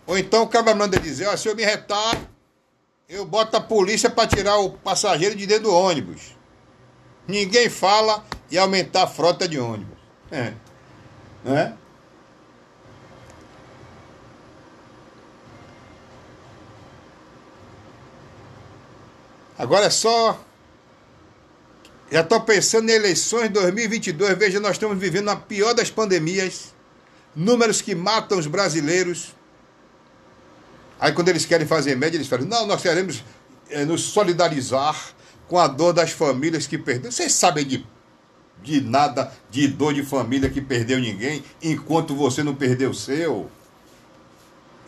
Ou 0.06 0.16
então 0.16 0.44
o 0.44 0.48
cara 0.48 0.74
manda 0.74 0.98
dizer: 0.98 1.28
ah, 1.28 1.36
se 1.36 1.46
eu 1.46 1.54
me 1.54 1.62
retar, 1.62 2.18
eu 3.06 3.26
boto 3.26 3.54
a 3.54 3.60
polícia 3.60 4.08
para 4.08 4.26
tirar 4.26 4.56
o 4.56 4.70
passageiro 4.70 5.36
de 5.36 5.46
dentro 5.46 5.64
do 5.64 5.74
ônibus. 5.74 6.34
Ninguém 7.28 7.68
fala 7.68 8.24
e 8.50 8.56
aumentar 8.56 9.02
a 9.02 9.06
frota 9.06 9.46
de 9.46 9.58
ônibus. 9.58 9.98
É. 10.32 10.54
Não 11.44 11.79
Agora 19.60 19.84
é 19.84 19.90
só. 19.90 20.42
Já 22.10 22.22
estou 22.22 22.40
pensando 22.40 22.88
em 22.88 22.94
eleições 22.94 23.48
de 23.48 23.50
2022. 23.50 24.38
Veja, 24.38 24.58
nós 24.58 24.72
estamos 24.72 24.98
vivendo 24.98 25.28
a 25.28 25.36
pior 25.36 25.74
das 25.74 25.90
pandemias. 25.90 26.74
Números 27.36 27.82
que 27.82 27.94
matam 27.94 28.38
os 28.38 28.46
brasileiros. 28.46 29.34
Aí, 30.98 31.12
quando 31.12 31.28
eles 31.28 31.44
querem 31.44 31.66
fazer 31.66 31.94
média, 31.94 32.16
eles 32.16 32.26
falam: 32.26 32.46
não, 32.46 32.66
nós 32.66 32.80
queremos 32.80 33.22
é, 33.68 33.84
nos 33.84 34.00
solidarizar 34.00 34.96
com 35.46 35.58
a 35.58 35.66
dor 35.66 35.92
das 35.92 36.10
famílias 36.10 36.66
que 36.66 36.78
perderam. 36.78 37.12
Vocês 37.12 37.34
sabem 37.34 37.66
de, 37.66 37.86
de 38.62 38.80
nada 38.80 39.30
de 39.50 39.68
dor 39.68 39.92
de 39.92 40.02
família 40.02 40.48
que 40.48 40.62
perdeu 40.62 40.98
ninguém, 40.98 41.44
enquanto 41.62 42.16
você 42.16 42.42
não 42.42 42.54
perdeu 42.54 42.90
o 42.90 42.94
seu. 42.94 43.50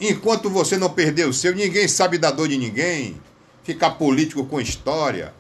Enquanto 0.01 0.49
você 0.49 0.79
não 0.79 0.89
perdeu 0.89 1.29
o 1.29 1.35
seu, 1.35 1.55
ninguém 1.55 1.87
sabe 1.87 2.17
da 2.17 2.31
dor 2.31 2.49
de 2.49 2.57
ninguém 2.57 3.21
ficar 3.63 3.93
político 3.93 4.45
com 4.45 4.61
história. 4.61 5.35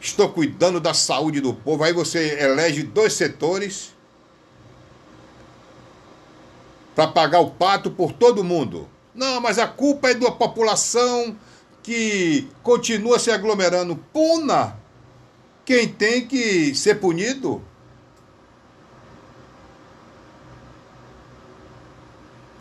Estou 0.00 0.28
cuidando 0.28 0.80
da 0.80 0.94
saúde 0.94 1.40
do 1.40 1.52
povo. 1.52 1.82
Aí 1.82 1.92
você 1.92 2.38
elege 2.40 2.82
dois 2.82 3.12
setores 3.12 3.94
para 6.94 7.08
pagar 7.08 7.40
o 7.40 7.50
pato 7.50 7.90
por 7.90 8.12
todo 8.12 8.44
mundo. 8.44 8.88
Não, 9.14 9.40
mas 9.40 9.58
a 9.58 9.66
culpa 9.66 10.10
é 10.10 10.14
da 10.14 10.30
população 10.30 11.36
que 11.82 12.48
continua 12.62 13.18
se 13.18 13.30
aglomerando. 13.30 13.96
Puna! 14.12 14.76
Quem 15.64 15.88
tem 15.88 16.26
que 16.26 16.74
ser 16.74 16.96
punido? 16.96 17.62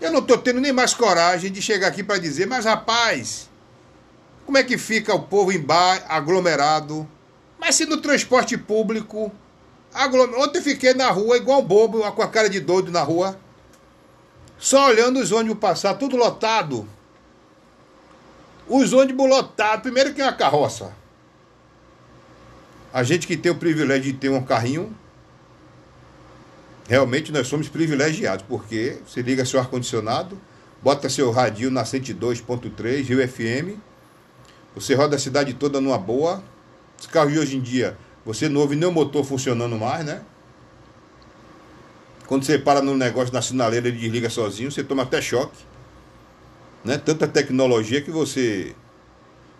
Eu 0.01 0.12
não 0.12 0.20
estou 0.20 0.38
tendo 0.38 0.60
nem 0.60 0.74
mais 0.74 0.94
coragem 0.94 1.51
de 1.51 1.62
chegar 1.62 1.88
aqui 1.88 2.03
para 2.03 2.20
dizer, 2.20 2.46
mas 2.46 2.65
rapaz, 2.65 3.50
como 4.45 4.57
é 4.57 4.63
que 4.63 4.77
fica 4.77 5.13
o 5.13 5.23
povo 5.23 5.51
em 5.51 5.59
bar, 5.59 6.05
aglomerado? 6.07 7.07
Mas 7.59 7.75
se 7.75 7.85
no 7.85 7.97
transporte 7.97 8.57
público. 8.57 9.31
Aglom... 9.93 10.39
Ontem 10.39 10.61
fiquei 10.61 10.93
na 10.93 11.09
rua 11.09 11.37
igual 11.37 11.61
bobo, 11.63 11.99
com 12.11 12.21
a 12.21 12.27
cara 12.27 12.49
de 12.49 12.59
doido 12.59 12.91
na 12.91 13.01
rua. 13.01 13.39
Só 14.57 14.87
olhando 14.87 15.19
os 15.19 15.31
ônibus 15.31 15.57
passar, 15.57 15.95
tudo 15.95 16.15
lotado. 16.15 16.87
Os 18.67 18.93
ônibus 18.93 19.27
lotados. 19.27 19.81
Primeiro 19.81 20.13
que 20.13 20.21
é 20.21 20.25
uma 20.25 20.33
carroça. 20.33 20.93
A 22.93 23.01
gente 23.03 23.25
que 23.25 23.35
tem 23.35 23.51
o 23.51 23.55
privilégio 23.55 24.13
de 24.13 24.13
ter 24.13 24.29
um 24.29 24.43
carrinho. 24.43 24.95
Realmente 26.87 27.31
nós 27.31 27.47
somos 27.47 27.67
privilegiados, 27.67 28.45
porque 28.47 28.99
você 29.07 29.23
liga 29.23 29.43
seu 29.43 29.59
ar-condicionado, 29.59 30.39
bota 30.83 31.09
seu 31.09 31.31
radinho 31.31 31.71
na 31.71 31.83
102.3, 31.83 33.03
Rio 33.03 33.27
FM 33.27 33.81
você 34.75 34.94
roda 34.94 35.15
a 35.15 35.20
cidade 35.20 35.53
toda 35.53 35.79
numa 35.79 35.98
boa. 35.98 36.44
Os 37.00 37.08
carros 37.08 37.34
de 37.34 37.39
hoje 37.39 37.58
em 37.58 37.62
dia, 37.62 37.98
você 38.25 38.50
não 38.50 38.62
ouve 38.62 38.75
nem 38.75 38.88
o 38.88 38.91
motor 38.91 39.24
funcionando 39.24 39.77
mais, 39.77 40.05
né? 40.05 40.22
Quando 42.27 42.44
você 42.44 42.58
para 42.58 42.82
no 42.82 42.96
negócio 42.96 43.34
na 43.34 43.41
sinaleira 43.41 43.88
ele 43.88 43.98
desliga 43.98 44.29
sozinho, 44.29 44.72
você 44.72 44.84
toma 44.84 45.03
até 45.03 45.22
choque. 45.22 45.63
Né? 46.84 46.98
Tanta 46.98 47.27
tecnologia 47.27 48.01
que 48.01 48.12
você. 48.12 48.75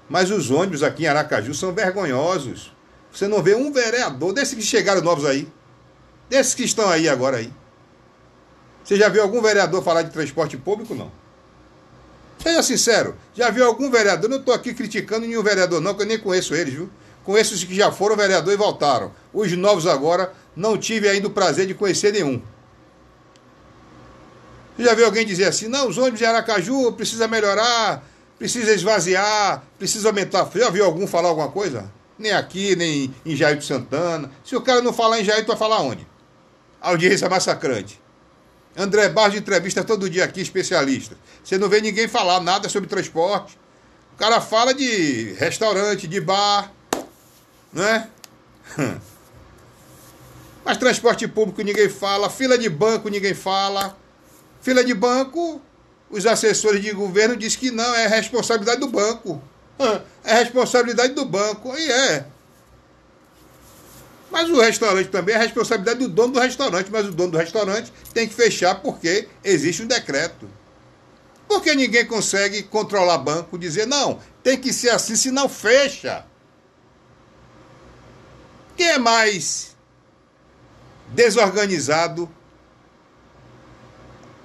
Mas 0.10 0.32
os 0.32 0.52
ônibus 0.52 0.84
aqui 0.84 1.04
em 1.04 1.08
Aracaju 1.08 1.54
são 1.54 1.74
vergonhosos. 1.74 2.74
Você 3.12 3.28
não 3.28 3.42
vê 3.42 3.56
um 3.56 3.72
vereador, 3.72 4.34
desses 4.34 4.54
que 4.54 4.62
chegaram 4.62 5.02
novos 5.02 5.26
aí, 5.26 5.48
desses 6.30 6.54
que 6.54 6.64
estão 6.64 6.90
aí 6.90 7.08
agora 7.08 7.38
aí. 7.38 7.52
Você 8.84 8.98
já 8.98 9.10
viu 9.10 9.24
algum 9.24 9.42
vereador 9.42 9.84
falar 9.84 10.04
de 10.04 10.12
transporte 10.12 10.58
público? 10.58 10.94
Não. 10.94 11.12
Seja 12.42 12.62
sincero, 12.62 13.16
já 13.34 13.50
viu 13.50 13.66
algum 13.66 13.90
vereador? 13.90 14.30
Não 14.30 14.38
estou 14.38 14.54
aqui 14.54 14.74
criticando 14.74 15.26
nenhum 15.26 15.42
vereador, 15.42 15.82
não, 15.82 15.94
que 15.94 16.04
eu 16.04 16.06
nem 16.06 16.20
conheço 16.20 16.54
eles, 16.54 16.74
viu? 16.74 16.90
Conheço 17.24 17.56
os 17.56 17.64
que 17.64 17.76
já 17.76 17.92
foram 17.92 18.16
vereador 18.16 18.54
e 18.54 18.58
voltaram. 18.58 19.12
Os 19.34 19.52
novos 19.54 19.88
agora, 19.88 20.32
não 20.56 20.78
tive 20.78 21.10
ainda 21.10 21.28
o 21.28 21.32
prazer 21.32 21.66
de 21.66 21.74
conhecer 21.74 22.14
nenhum. 22.14 22.42
Já 24.78 24.94
viu 24.94 25.06
alguém 25.06 25.26
dizer 25.26 25.46
assim, 25.46 25.68
não, 25.68 25.88
os 25.88 25.98
ônibus 25.98 26.20
de 26.20 26.26
Aracaju 26.26 26.92
precisa 26.92 27.28
melhorar, 27.28 28.06
precisa 28.38 28.74
esvaziar, 28.74 29.64
precisa 29.80 30.10
aumentar. 30.10 30.50
Já 30.54 30.70
viu 30.70 30.86
algum 30.86 31.08
falar 31.08 31.30
alguma 31.30 31.50
coisa? 31.50 31.92
Nem 32.20 32.32
aqui, 32.32 32.76
nem 32.76 33.14
em 33.26 33.36
Jair 33.36 33.62
Santana. 33.64 34.30
Se 34.44 34.56
o 34.56 34.62
cara 34.62 34.82
não 34.82 34.94
falar 34.94 35.20
em 35.20 35.24
Jair, 35.24 35.46
vai 35.46 35.58
falar 35.58 35.82
onde? 35.82 36.06
Audiência 36.80 37.28
massacrante. 37.30 38.00
André 38.76 39.08
Barros 39.10 39.38
entrevista 39.38 39.84
todo 39.84 40.10
dia 40.10 40.26
aqui, 40.26 40.42
especialista. 40.42 41.18
Você 41.44 41.58
não 41.58 41.70
vê 41.70 41.80
ninguém 41.80 42.08
falar 42.08 42.42
nada 42.42 42.68
sobre 42.68 42.90
transporte. 42.90 43.58
O 44.14 44.18
cara 44.18 44.42
fala 44.42 44.74
de 44.74 45.34
restaurante, 45.34 46.08
de 46.08 46.20
bar, 46.20 46.72
né? 47.72 48.10
Mas 50.66 50.78
transporte 50.78 51.28
público 51.28 51.62
ninguém 51.62 51.88
fala, 51.90 52.30
fila 52.30 52.58
de 52.58 52.70
banco 52.70 53.08
ninguém 53.08 53.34
fala. 53.34 53.96
Fila 54.62 54.84
de 54.84 54.94
banco, 54.94 55.62
os 56.10 56.26
assessores 56.26 56.82
de 56.82 56.92
governo 56.92 57.36
dizem 57.36 57.60
que 57.60 57.72
não, 57.72 57.94
é 57.94 58.08
responsabilidade 58.08 58.80
do 58.80 58.88
banco. 58.88 59.42
É 60.28 60.34
responsabilidade 60.40 61.14
do 61.14 61.24
banco. 61.24 61.78
E 61.78 61.92
é. 61.92 62.26
Mas 64.36 64.50
o 64.50 64.60
restaurante 64.60 65.08
também 65.08 65.34
é 65.34 65.38
responsabilidade 65.38 66.00
do 66.00 66.10
dono 66.10 66.34
do 66.34 66.42
restaurante, 66.42 66.92
mas 66.92 67.08
o 67.08 67.12
dono 67.14 67.32
do 67.32 67.38
restaurante 67.38 67.90
tem 68.14 68.28
que 68.28 68.34
fechar 68.34 68.76
porque 68.82 69.30
existe 69.42 69.82
um 69.82 69.88
decreto. 69.88 70.50
Porque 71.48 71.74
ninguém 71.74 72.06
consegue 72.06 72.62
controlar 72.64 73.20
banco, 73.20 73.58
dizer, 73.58 73.88
não, 73.88 74.20
tem 74.44 74.58
que 74.58 74.74
ser 74.74 74.90
assim, 74.90 75.16
senão 75.16 75.48
fecha. 75.48 76.26
Quem 78.76 78.88
é 78.88 78.98
mais 78.98 79.74
desorganizado 81.14 82.30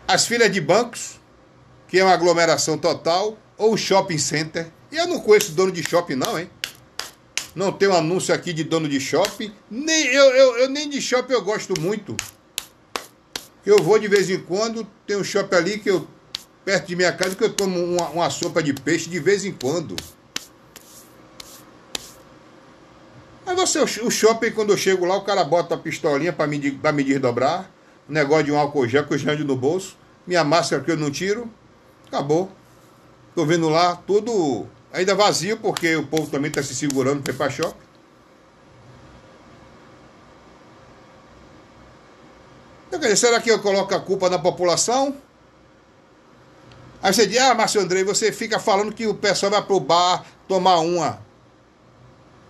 as 0.06 0.24
filas 0.24 0.52
de 0.52 0.60
bancos, 0.60 1.18
que 1.88 1.98
é 1.98 2.04
uma 2.04 2.14
aglomeração 2.14 2.78
total, 2.78 3.36
ou 3.58 3.72
o 3.72 3.76
shopping 3.76 4.18
center. 4.18 4.70
E 4.92 4.96
eu 4.96 5.08
não 5.08 5.18
conheço 5.18 5.50
dono 5.50 5.72
de 5.72 5.82
shopping, 5.82 6.14
não, 6.14 6.38
hein? 6.38 6.48
Não 7.54 7.72
tem 7.72 7.88
um 7.88 7.94
anúncio 7.94 8.34
aqui 8.34 8.52
de 8.52 8.64
dono 8.64 8.88
de 8.88 9.00
shopping. 9.00 9.52
Nem, 9.70 10.06
eu, 10.06 10.24
eu, 10.24 10.56
eu 10.58 10.68
nem 10.68 10.88
de 10.88 11.00
shopping 11.00 11.32
eu 11.32 11.42
gosto 11.42 11.78
muito. 11.80 12.16
Eu 13.64 13.82
vou 13.82 13.98
de 13.98 14.08
vez 14.08 14.30
em 14.30 14.40
quando, 14.40 14.86
tem 15.06 15.16
um 15.16 15.24
shopping 15.24 15.56
ali 15.56 15.78
que 15.78 15.90
eu, 15.90 16.06
perto 16.64 16.86
de 16.86 16.96
minha 16.96 17.12
casa, 17.12 17.34
que 17.34 17.44
eu 17.44 17.52
tomo 17.52 17.78
uma, 17.82 18.08
uma 18.08 18.30
sopa 18.30 18.62
de 18.62 18.72
peixe 18.72 19.10
de 19.10 19.18
vez 19.18 19.44
em 19.44 19.52
quando. 19.52 19.96
Mas 23.44 23.56
você, 23.56 23.80
o 23.80 24.10
shopping, 24.10 24.52
quando 24.52 24.72
eu 24.72 24.76
chego 24.76 25.04
lá, 25.04 25.16
o 25.16 25.24
cara 25.24 25.44
bota 25.44 25.74
a 25.74 25.78
pistolinha 25.78 26.32
para 26.32 26.46
me, 26.46 26.70
pra 26.70 26.92
me 26.92 27.02
desdobrar. 27.02 27.70
Um 28.08 28.12
negócio 28.12 28.44
de 28.44 28.52
um 28.52 28.58
álcool 28.58 28.88
gel 28.88 29.06
que 29.06 29.14
eu 29.14 29.18
já 29.18 29.32
ando 29.32 29.44
no 29.44 29.56
bolso 29.56 29.96
minha 30.30 30.44
máscara 30.44 30.82
que 30.82 30.90
eu 30.90 30.96
não 30.96 31.10
tiro, 31.10 31.50
acabou. 32.06 32.50
Tô 33.34 33.44
vendo 33.44 33.68
lá 33.68 33.96
tudo 33.96 34.66
ainda 34.92 35.14
vazio, 35.14 35.56
porque 35.58 35.96
o 35.96 36.06
povo 36.06 36.30
também 36.30 36.48
está 36.48 36.62
se 36.62 36.74
segurando 36.74 37.28
ir 37.28 37.34
para 37.34 37.50
shopping. 37.50 37.90
Então, 42.88 42.98
dizer, 42.98 43.16
será 43.16 43.40
que 43.40 43.50
eu 43.50 43.60
coloco 43.60 43.94
a 43.94 44.00
culpa 44.00 44.28
na 44.28 44.38
população? 44.38 45.16
Aí 47.02 47.14
você 47.14 47.26
diz, 47.26 47.38
ah, 47.38 47.54
Márcio 47.54 47.80
Andrei, 47.80 48.02
você 48.02 48.32
fica 48.32 48.58
falando 48.58 48.92
que 48.92 49.06
o 49.06 49.14
pessoal 49.14 49.52
vai 49.52 49.62
pro 49.62 49.78
bar 49.78 50.24
tomar 50.48 50.78
uma, 50.78 51.24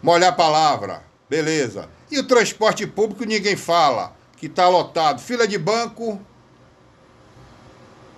molhar 0.02 0.30
a 0.30 0.34
palavra, 0.34 1.04
beleza. 1.28 1.88
E 2.10 2.18
o 2.18 2.26
transporte 2.26 2.86
público 2.86 3.24
ninguém 3.24 3.54
fala, 3.54 4.16
que 4.36 4.46
está 4.46 4.66
lotado. 4.66 5.20
Fila 5.20 5.46
de 5.46 5.58
banco, 5.58 6.18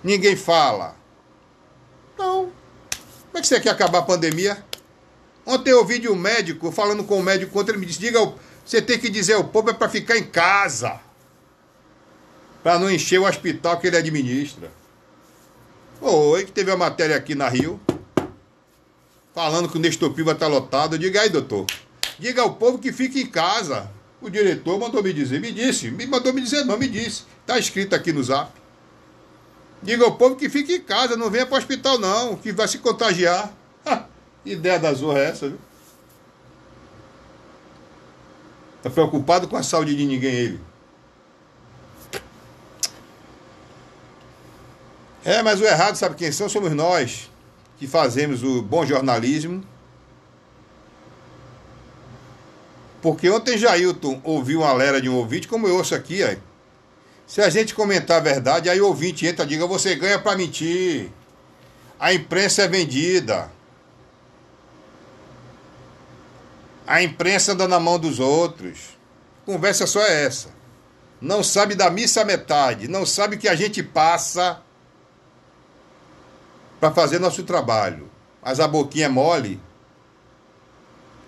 ninguém 0.02 0.36
fala. 0.36 0.94
Não. 2.16 2.61
Como 3.32 3.38
é 3.38 3.40
que 3.40 3.48
você 3.48 3.58
quer 3.58 3.70
acabar 3.70 4.00
a 4.00 4.02
pandemia? 4.02 4.62
Ontem 5.46 5.70
eu 5.70 5.78
ouvi 5.78 5.98
de 5.98 6.06
um 6.06 6.14
médico, 6.14 6.70
falando 6.70 7.02
com 7.02 7.16
o 7.16 7.20
um 7.20 7.22
médico 7.22 7.58
ontem, 7.58 7.70
ele 7.70 7.78
me 7.78 7.86
disse, 7.86 7.98
diga, 7.98 8.20
você 8.62 8.82
tem 8.82 8.98
que 8.98 9.08
dizer 9.08 9.32
ao 9.32 9.44
povo 9.44 9.70
é 9.70 9.72
para 9.72 9.88
ficar 9.88 10.18
em 10.18 10.24
casa. 10.24 11.00
Para 12.62 12.78
não 12.78 12.90
encher 12.90 13.18
o 13.18 13.26
hospital 13.26 13.78
que 13.80 13.86
ele 13.86 13.96
administra. 13.96 14.70
Oi, 16.02 16.44
que 16.44 16.52
teve 16.52 16.70
uma 16.70 16.76
matéria 16.76 17.16
aqui 17.16 17.34
na 17.34 17.48
Rio, 17.48 17.80
falando 19.34 19.66
que 19.66 19.78
o 19.78 19.80
Nestor 19.80 20.12
Piva 20.12 20.32
está 20.32 20.46
lotado. 20.46 20.98
Diga 20.98 21.22
aí, 21.22 21.30
doutor. 21.30 21.64
Diga 22.18 22.42
ao 22.42 22.56
povo 22.56 22.78
que 22.78 22.92
fique 22.92 23.22
em 23.22 23.26
casa. 23.26 23.90
O 24.20 24.28
diretor 24.28 24.78
mandou 24.78 25.02
me 25.02 25.10
dizer, 25.10 25.40
me 25.40 25.50
disse, 25.50 25.90
me 25.90 26.06
mandou 26.06 26.34
me 26.34 26.42
dizer, 26.42 26.66
não 26.66 26.76
me 26.76 26.86
disse. 26.86 27.22
Está 27.40 27.58
escrito 27.58 27.94
aqui 27.94 28.12
no 28.12 28.22
zap. 28.22 28.61
Diga 29.82 30.04
ao 30.04 30.16
povo 30.16 30.36
que 30.36 30.48
fique 30.48 30.74
em 30.74 30.80
casa, 30.80 31.16
não 31.16 31.30
venha 31.30 31.44
para 31.44 31.56
o 31.56 31.58
hospital 31.58 31.98
não, 31.98 32.36
que 32.36 32.52
vai 32.52 32.68
se 32.68 32.78
contagiar. 32.78 33.52
ideia 34.46 34.78
da 34.78 34.92
zorra 34.92 35.18
é 35.18 35.24
essa, 35.30 35.48
viu? 35.48 35.58
Está 38.76 38.90
preocupado 38.90 39.48
com 39.48 39.56
a 39.56 39.62
saúde 39.62 39.96
de 39.96 40.04
ninguém 40.04 40.34
ele. 40.34 40.60
É, 45.24 45.42
mas 45.42 45.60
o 45.60 45.64
errado, 45.64 45.94
sabe 45.96 46.16
quem 46.16 46.32
são? 46.32 46.48
Somos 46.48 46.72
nós 46.72 47.30
que 47.78 47.86
fazemos 47.86 48.42
o 48.42 48.62
bom 48.62 48.84
jornalismo. 48.84 49.64
Porque 53.00 53.28
ontem 53.30 53.58
Jailton 53.58 54.20
ouviu 54.22 54.60
uma 54.60 54.72
lera 54.72 55.00
de 55.00 55.08
um 55.08 55.16
ouvinte, 55.16 55.48
como 55.48 55.66
eu 55.66 55.76
ouço 55.76 55.94
aqui, 55.94 56.22
aí. 56.22 56.38
Se 57.26 57.40
a 57.40 57.48
gente 57.48 57.74
comentar 57.74 58.18
a 58.18 58.20
verdade, 58.20 58.68
aí 58.68 58.80
o 58.80 58.86
ouvinte 58.86 59.26
entra 59.26 59.44
e 59.44 59.48
diga: 59.48 59.66
você 59.66 59.94
ganha 59.94 60.18
para 60.18 60.36
mentir. 60.36 61.10
A 61.98 62.12
imprensa 62.12 62.62
é 62.62 62.68
vendida. 62.68 63.50
A 66.86 67.02
imprensa 67.02 67.52
anda 67.52 67.68
na 67.68 67.78
mão 67.78 67.98
dos 67.98 68.18
outros. 68.18 68.98
Conversa 69.46 69.86
só 69.86 70.00
é 70.00 70.24
essa. 70.24 70.48
Não 71.20 71.42
sabe 71.42 71.74
da 71.76 71.88
missa 71.88 72.22
à 72.22 72.24
metade. 72.24 72.88
Não 72.88 73.06
sabe 73.06 73.36
que 73.36 73.48
a 73.48 73.54
gente 73.54 73.82
passa 73.82 74.60
para 76.80 76.90
fazer 76.90 77.20
nosso 77.20 77.44
trabalho. 77.44 78.10
Mas 78.42 78.58
a 78.58 78.66
boquinha 78.66 79.06
é 79.06 79.08
mole 79.08 79.60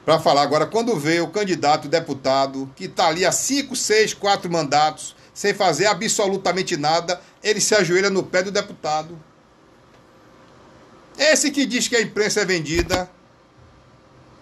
para 0.04 0.18
falar. 0.18 0.42
Agora, 0.42 0.66
quando 0.66 0.98
vê 0.98 1.20
o 1.20 1.28
candidato 1.28 1.86
deputado 1.86 2.68
que 2.74 2.86
está 2.86 3.06
ali 3.06 3.24
há 3.24 3.30
5, 3.30 3.76
6, 3.76 4.14
4 4.14 4.50
mandatos 4.50 5.14
sem 5.34 5.52
fazer 5.52 5.86
absolutamente 5.86 6.76
nada, 6.76 7.20
ele 7.42 7.60
se 7.60 7.74
ajoelha 7.74 8.08
no 8.08 8.22
pé 8.22 8.42
do 8.42 8.52
deputado. 8.52 9.20
Esse 11.18 11.50
que 11.50 11.66
diz 11.66 11.88
que 11.88 11.96
a 11.96 12.00
imprensa 12.00 12.40
é 12.40 12.44
vendida, 12.44 13.10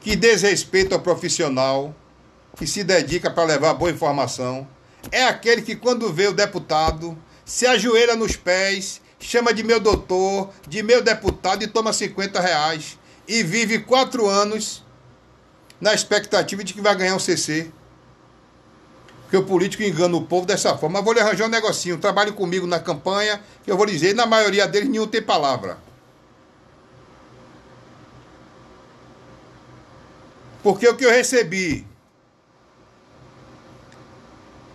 que 0.01 0.15
desrespeita 0.15 0.97
o 0.97 1.01
profissional, 1.01 1.95
que 2.57 2.67
se 2.67 2.85
dedica 2.85 3.31
para 3.31 3.45
levar 3.45 3.75
boa 3.75 3.91
informação, 3.91 4.69
é 5.11 5.25
aquele 5.25 5.63
que, 5.63 5.75
quando 5.75 6.13
vê 6.13 6.29
o 6.29 6.33
deputado, 6.33 7.17
se 7.45 7.67
ajoelha 7.67 8.15
nos 8.15 8.37
pés, 8.37 9.01
chama 9.19 9.53
de 9.53 9.63
meu 9.63 9.81
doutor, 9.81 10.51
de 10.69 10.83
meu 10.83 11.03
deputado 11.03 11.63
e 11.63 11.67
toma 11.67 11.93
50 11.93 12.41
reais. 12.41 12.99
E 13.27 13.43
vive 13.43 13.81
quatro 13.81 14.29
anos 14.29 14.85
na 15.81 15.95
expectativa 15.95 16.63
de 16.63 16.75
que 16.75 16.81
vai 16.81 16.95
ganhar 16.95 17.15
um 17.15 17.19
CC. 17.19 17.71
Porque 19.33 19.45
o 19.47 19.47
político 19.47 19.83
engana 19.83 20.15
o 20.15 20.27
povo 20.27 20.45
dessa 20.45 20.77
forma. 20.77 20.99
Mas 20.99 21.05
vou 21.07 21.15
lhe 21.15 21.21
arranjar 21.21 21.47
um 21.47 21.49
negocinho. 21.49 21.97
Trabalhe 21.97 22.33
comigo 22.33 22.67
na 22.67 22.79
campanha, 22.79 23.41
que 23.65 23.71
eu 23.71 23.79
vou 23.79 23.87
lhe 23.87 23.93
dizer, 23.93 24.15
na 24.15 24.27
maioria 24.27 24.69
deles 24.69 24.91
nenhum 24.91 25.07
tem 25.07 25.23
palavra. 25.23 25.79
Porque 30.63 30.87
o 30.87 30.95
que 30.95 31.07
eu 31.07 31.11
recebi 31.11 31.87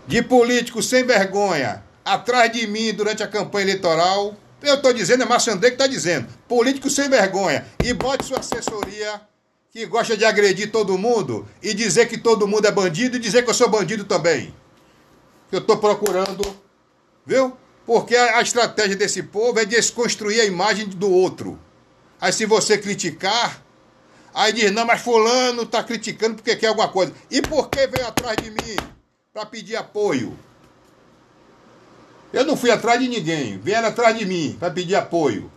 de 0.08 0.24
político 0.24 0.82
sem 0.82 1.04
vergonha 1.04 1.84
atrás 2.04 2.52
de 2.52 2.65
mim 2.65 2.91
durante 2.96 3.22
a 3.22 3.28
campanha 3.28 3.65
eleitoral, 3.65 4.36
eu 4.63 4.74
estou 4.74 4.91
dizendo, 4.91 5.22
é 5.22 5.26
Márcio 5.28 5.54
André 5.54 5.70
que 5.70 5.76
está 5.76 5.86
dizendo, 5.86 6.28
político 6.48 6.89
sem 6.89 7.08
vergonha, 7.08 7.63
e 7.84 7.93
bote 7.93 8.26
sua 8.26 8.39
assessoria 8.39 9.22
que 9.78 9.86
gosta 9.86 10.18
de 10.18 10.26
agredir 10.26 10.72
todo 10.72 10.98
mundo 10.98 11.48
e 11.62 11.72
dizer 11.72 12.08
que 12.08 12.18
todo 12.18 12.48
mundo 12.48 12.66
é 12.66 12.72
bandido 12.72 13.16
e 13.16 13.20
dizer 13.20 13.44
que 13.44 13.52
eu 13.52 13.54
sou 13.54 13.70
bandido 13.70 14.06
também. 14.06 14.52
Eu 15.52 15.60
estou 15.60 15.78
procurando 15.78 16.44
Viu? 17.24 17.56
Porque 17.86 18.16
a, 18.16 18.42
estratégia 18.42 18.96
desse 18.96 19.22
povo 19.22 19.60
é 19.60 19.66
desconstruir 19.66 20.42
a 20.42 20.46
imagem 20.46 20.88
do 20.88 21.12
outro. 21.12 21.60
Aí 22.20 22.34
se 22.34 22.46
você 22.46 22.78
criticar, 22.78 23.62
aí 24.34 24.52
diz, 24.52 24.72
não, 24.72 24.86
mas 24.86 25.02
fulano 25.02 25.62
está 25.62 25.84
criticando 25.84 26.36
porque 26.36 26.56
quer 26.56 26.68
alguma 26.68 26.88
coisa. 26.88 27.13
E 27.30 27.42
por 27.42 27.70
que 27.70 27.86
veio 27.86 28.08
atrás 28.08 28.38
de 28.38 28.50
mim? 28.50 28.78
Para 29.32 29.46
pedir 29.46 29.76
apoio. 29.76 30.40
Eu 32.34 32.46
não 32.46 32.58
fui 32.58 32.72
atrás 32.72 33.00
de 33.00 33.08
ninguém, 33.08 33.60
vieram 33.60 33.90
atrás 33.90 34.18
de 34.18 34.26
mim 34.26 34.56
para 34.60 34.72
pedir 34.72 34.96
apoio. 34.96 35.52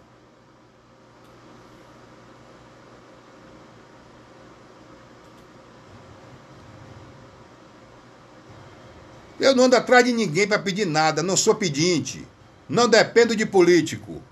Eu 9.41 9.57
não 9.57 9.65
ando 9.65 9.77
atrás 9.77 10.05
de 10.05 10.13
ninguém 10.13 10.47
para 10.47 10.59
pedir 10.59 10.87
nada, 10.87 11.23
não 11.23 11.37
sou 11.37 11.55
pedinte. 11.55 12.27
Não 12.69 12.87
dependo 12.87 13.35
de 13.35 13.47
político. 13.47 14.23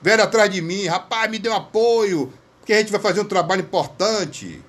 Vieram 0.00 0.24
atrás 0.24 0.48
de 0.48 0.62
mim, 0.62 0.86
rapaz, 0.86 1.28
me 1.28 1.38
deu 1.38 1.52
apoio, 1.52 2.32
porque 2.60 2.72
a 2.72 2.78
gente 2.78 2.92
vai 2.92 3.00
fazer 3.00 3.20
um 3.20 3.24
trabalho 3.24 3.62
importante. 3.62 4.62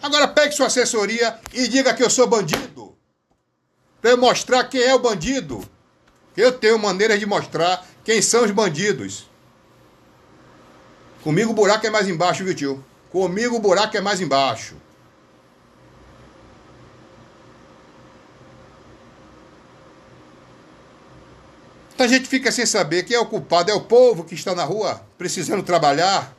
Agora 0.00 0.28
pegue 0.28 0.54
sua 0.54 0.66
assessoria 0.66 1.38
e 1.52 1.66
diga 1.66 1.92
que 1.92 2.02
eu 2.02 2.08
sou 2.08 2.28
bandido. 2.28 2.96
Para 4.00 4.12
eu 4.12 4.16
mostrar 4.16 4.64
quem 4.64 4.80
é 4.80 4.94
o 4.94 5.00
bandido. 5.00 5.68
Eu 6.36 6.52
tenho 6.52 6.78
maneiras 6.78 7.18
de 7.18 7.26
mostrar 7.26 7.84
quem 8.04 8.22
são 8.22 8.44
os 8.44 8.50
bandidos. 8.52 9.28
Comigo 11.24 11.50
o 11.50 11.54
buraco 11.54 11.84
é 11.86 11.90
mais 11.90 12.06
embaixo, 12.06 12.44
viu, 12.44 12.54
tio? 12.54 12.84
Comigo 13.10 13.56
o 13.56 13.60
buraco 13.60 13.96
é 13.96 14.00
mais 14.00 14.20
embaixo. 14.20 14.76
Então 21.96 22.04
a 22.04 22.08
gente 22.10 22.28
fica 22.28 22.52
sem 22.52 22.66
saber 22.66 23.04
quem 23.04 23.16
é 23.16 23.18
o 23.18 23.24
culpado. 23.24 23.70
É 23.70 23.74
o 23.74 23.80
povo 23.80 24.22
que 24.22 24.34
está 24.34 24.54
na 24.54 24.64
rua 24.64 25.00
precisando 25.16 25.62
trabalhar? 25.62 26.36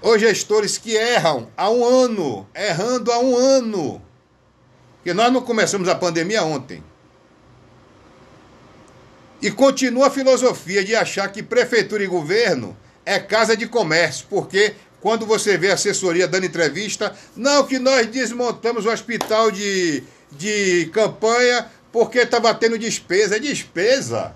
Ou 0.00 0.16
gestores 0.16 0.78
que 0.78 0.94
erram 0.94 1.48
há 1.56 1.68
um 1.68 1.84
ano, 1.84 2.48
errando 2.54 3.10
há 3.10 3.18
um 3.18 3.36
ano. 3.36 4.00
Porque 4.94 5.12
nós 5.12 5.32
não 5.32 5.42
começamos 5.42 5.88
a 5.88 5.96
pandemia 5.96 6.44
ontem. 6.44 6.84
E 9.40 9.50
continua 9.50 10.06
a 10.06 10.10
filosofia 10.10 10.84
de 10.84 10.94
achar 10.94 11.32
que 11.32 11.42
prefeitura 11.42 12.04
e 12.04 12.06
governo 12.06 12.76
é 13.04 13.18
casa 13.18 13.56
de 13.56 13.66
comércio, 13.66 14.26
porque 14.30 14.76
quando 15.00 15.26
você 15.26 15.58
vê 15.58 15.72
a 15.72 15.74
assessoria 15.74 16.28
dando 16.28 16.46
entrevista, 16.46 17.12
não 17.34 17.66
que 17.66 17.80
nós 17.80 18.06
desmontamos 18.06 18.86
o 18.86 18.88
hospital 18.88 19.50
de, 19.50 20.04
de 20.30 20.88
campanha 20.92 21.68
porque 21.92 22.20
estava 22.20 22.52
tendo 22.54 22.78
despesa. 22.78 23.36
É 23.36 23.38
despesa. 23.38 24.34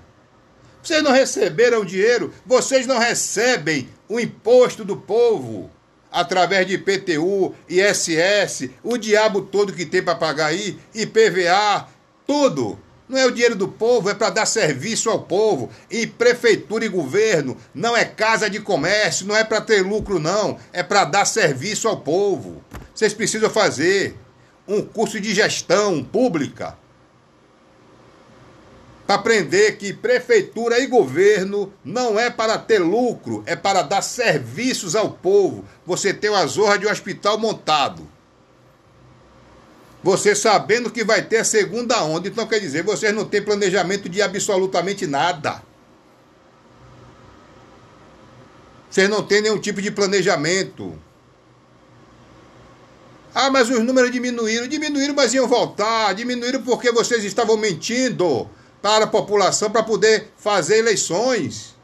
Vocês 0.82 1.02
não 1.02 1.10
receberam 1.10 1.84
dinheiro, 1.84 2.32
vocês 2.44 2.86
não 2.86 2.98
recebem 2.98 3.88
o 4.08 4.20
imposto 4.20 4.84
do 4.84 4.96
povo 4.96 5.68
através 6.12 6.64
de 6.64 6.74
IPTU, 6.74 7.54
ISS, 7.68 8.70
o 8.84 8.96
diabo 8.96 9.42
todo 9.42 9.72
que 9.72 9.84
tem 9.84 10.00
para 10.00 10.14
pagar 10.14 10.46
aí, 10.46 10.78
IPVA, 10.94 11.88
tudo. 12.24 12.78
Não 13.08 13.18
é 13.18 13.26
o 13.26 13.30
dinheiro 13.30 13.54
do 13.54 13.68
povo, 13.68 14.10
é 14.10 14.14
para 14.14 14.30
dar 14.30 14.46
serviço 14.46 15.10
ao 15.10 15.22
povo. 15.22 15.70
E 15.90 16.06
prefeitura 16.06 16.84
e 16.84 16.88
governo 16.88 17.56
não 17.74 17.96
é 17.96 18.04
casa 18.04 18.48
de 18.48 18.60
comércio, 18.60 19.26
não 19.26 19.36
é 19.36 19.44
para 19.44 19.60
ter 19.60 19.82
lucro, 19.82 20.18
não. 20.18 20.58
É 20.72 20.82
para 20.82 21.04
dar 21.04 21.24
serviço 21.24 21.88
ao 21.88 21.98
povo. 21.98 22.64
Vocês 22.94 23.12
precisam 23.12 23.50
fazer 23.50 24.16
um 24.66 24.82
curso 24.82 25.20
de 25.20 25.34
gestão 25.34 26.02
pública 26.02 26.76
para 29.06 29.14
aprender 29.14 29.76
que 29.76 29.92
prefeitura 29.92 30.80
e 30.80 30.86
governo 30.86 31.72
não 31.84 32.18
é 32.18 32.28
para 32.28 32.58
ter 32.58 32.78
lucro, 32.78 33.44
é 33.46 33.54
para 33.54 33.82
dar 33.82 34.02
serviços 34.02 34.96
ao 34.96 35.10
povo. 35.10 35.64
Você 35.86 36.12
tem 36.12 36.28
uma 36.28 36.44
zorra 36.46 36.76
de 36.76 36.86
um 36.86 36.90
hospital 36.90 37.38
montado. 37.38 38.08
Você 40.02 40.34
sabendo 40.34 40.90
que 40.90 41.04
vai 41.04 41.22
ter 41.22 41.38
a 41.38 41.44
segunda 41.44 42.02
onda. 42.02 42.26
Então 42.26 42.46
quer 42.46 42.58
dizer, 42.58 42.82
vocês 42.82 43.14
não 43.14 43.24
têm 43.24 43.42
planejamento 43.42 44.08
de 44.08 44.20
absolutamente 44.20 45.06
nada. 45.06 45.62
Vocês 48.90 49.08
não 49.08 49.22
têm 49.22 49.42
nenhum 49.42 49.60
tipo 49.60 49.80
de 49.80 49.90
planejamento. 49.90 50.98
Ah, 53.32 53.50
mas 53.50 53.68
os 53.68 53.80
números 53.84 54.10
diminuíram. 54.10 54.66
Diminuíram, 54.66 55.14
mas 55.14 55.34
iam 55.34 55.46
voltar. 55.46 56.12
Diminuíram 56.14 56.62
porque 56.62 56.90
vocês 56.90 57.22
estavam 57.24 57.56
mentindo 57.56 58.48
para 58.86 59.04
a 59.04 59.08
população 59.08 59.68
para 59.68 59.82
poder 59.82 60.28
fazer 60.36 60.78
eleições. 60.78 61.74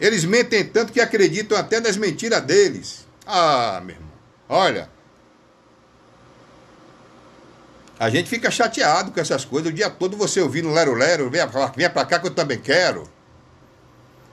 Eles 0.00 0.24
mentem 0.24 0.64
tanto 0.64 0.92
que 0.92 1.00
acreditam 1.00 1.58
até 1.58 1.80
nas 1.80 1.96
mentiras 1.96 2.40
deles. 2.42 3.04
Ah, 3.26 3.82
meu 3.84 3.96
irmão, 3.96 4.12
olha. 4.48 4.88
A 7.98 8.08
gente 8.08 8.30
fica 8.30 8.52
chateado 8.52 9.10
com 9.10 9.18
essas 9.18 9.44
coisas. 9.44 9.72
O 9.72 9.74
dia 9.74 9.90
todo 9.90 10.16
você 10.16 10.40
ouvindo 10.40 10.70
Lero 10.70 10.94
Lero, 10.94 11.28
venha 11.28 11.48
pra, 11.48 11.66
venha 11.66 11.90
pra 11.90 12.04
cá 12.04 12.20
que 12.20 12.28
eu 12.28 12.34
também 12.34 12.60
quero. 12.60 13.10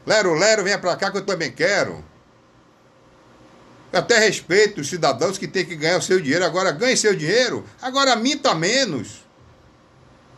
Lero 0.05 0.35
Lero, 0.35 0.63
venha 0.63 0.77
pra 0.77 0.95
cá 0.95 1.09
que 1.09 1.17
eu 1.17 1.25
também 1.25 1.51
quero. 1.51 2.05
Eu 3.91 3.97
até 3.97 4.19
respeito 4.19 4.79
os 4.79 4.87
cidadãos 4.87 5.39
que 5.39 5.47
têm 5.47 5.65
que 5.65 5.75
ganhar 5.75 5.97
o 5.97 6.03
seu 6.03 6.21
dinheiro. 6.21 6.45
Agora 6.45 6.71
ganhe 6.71 6.95
seu 6.95 7.15
dinheiro. 7.15 7.65
Agora 7.81 8.15
minta 8.15 8.53
menos. 8.53 9.20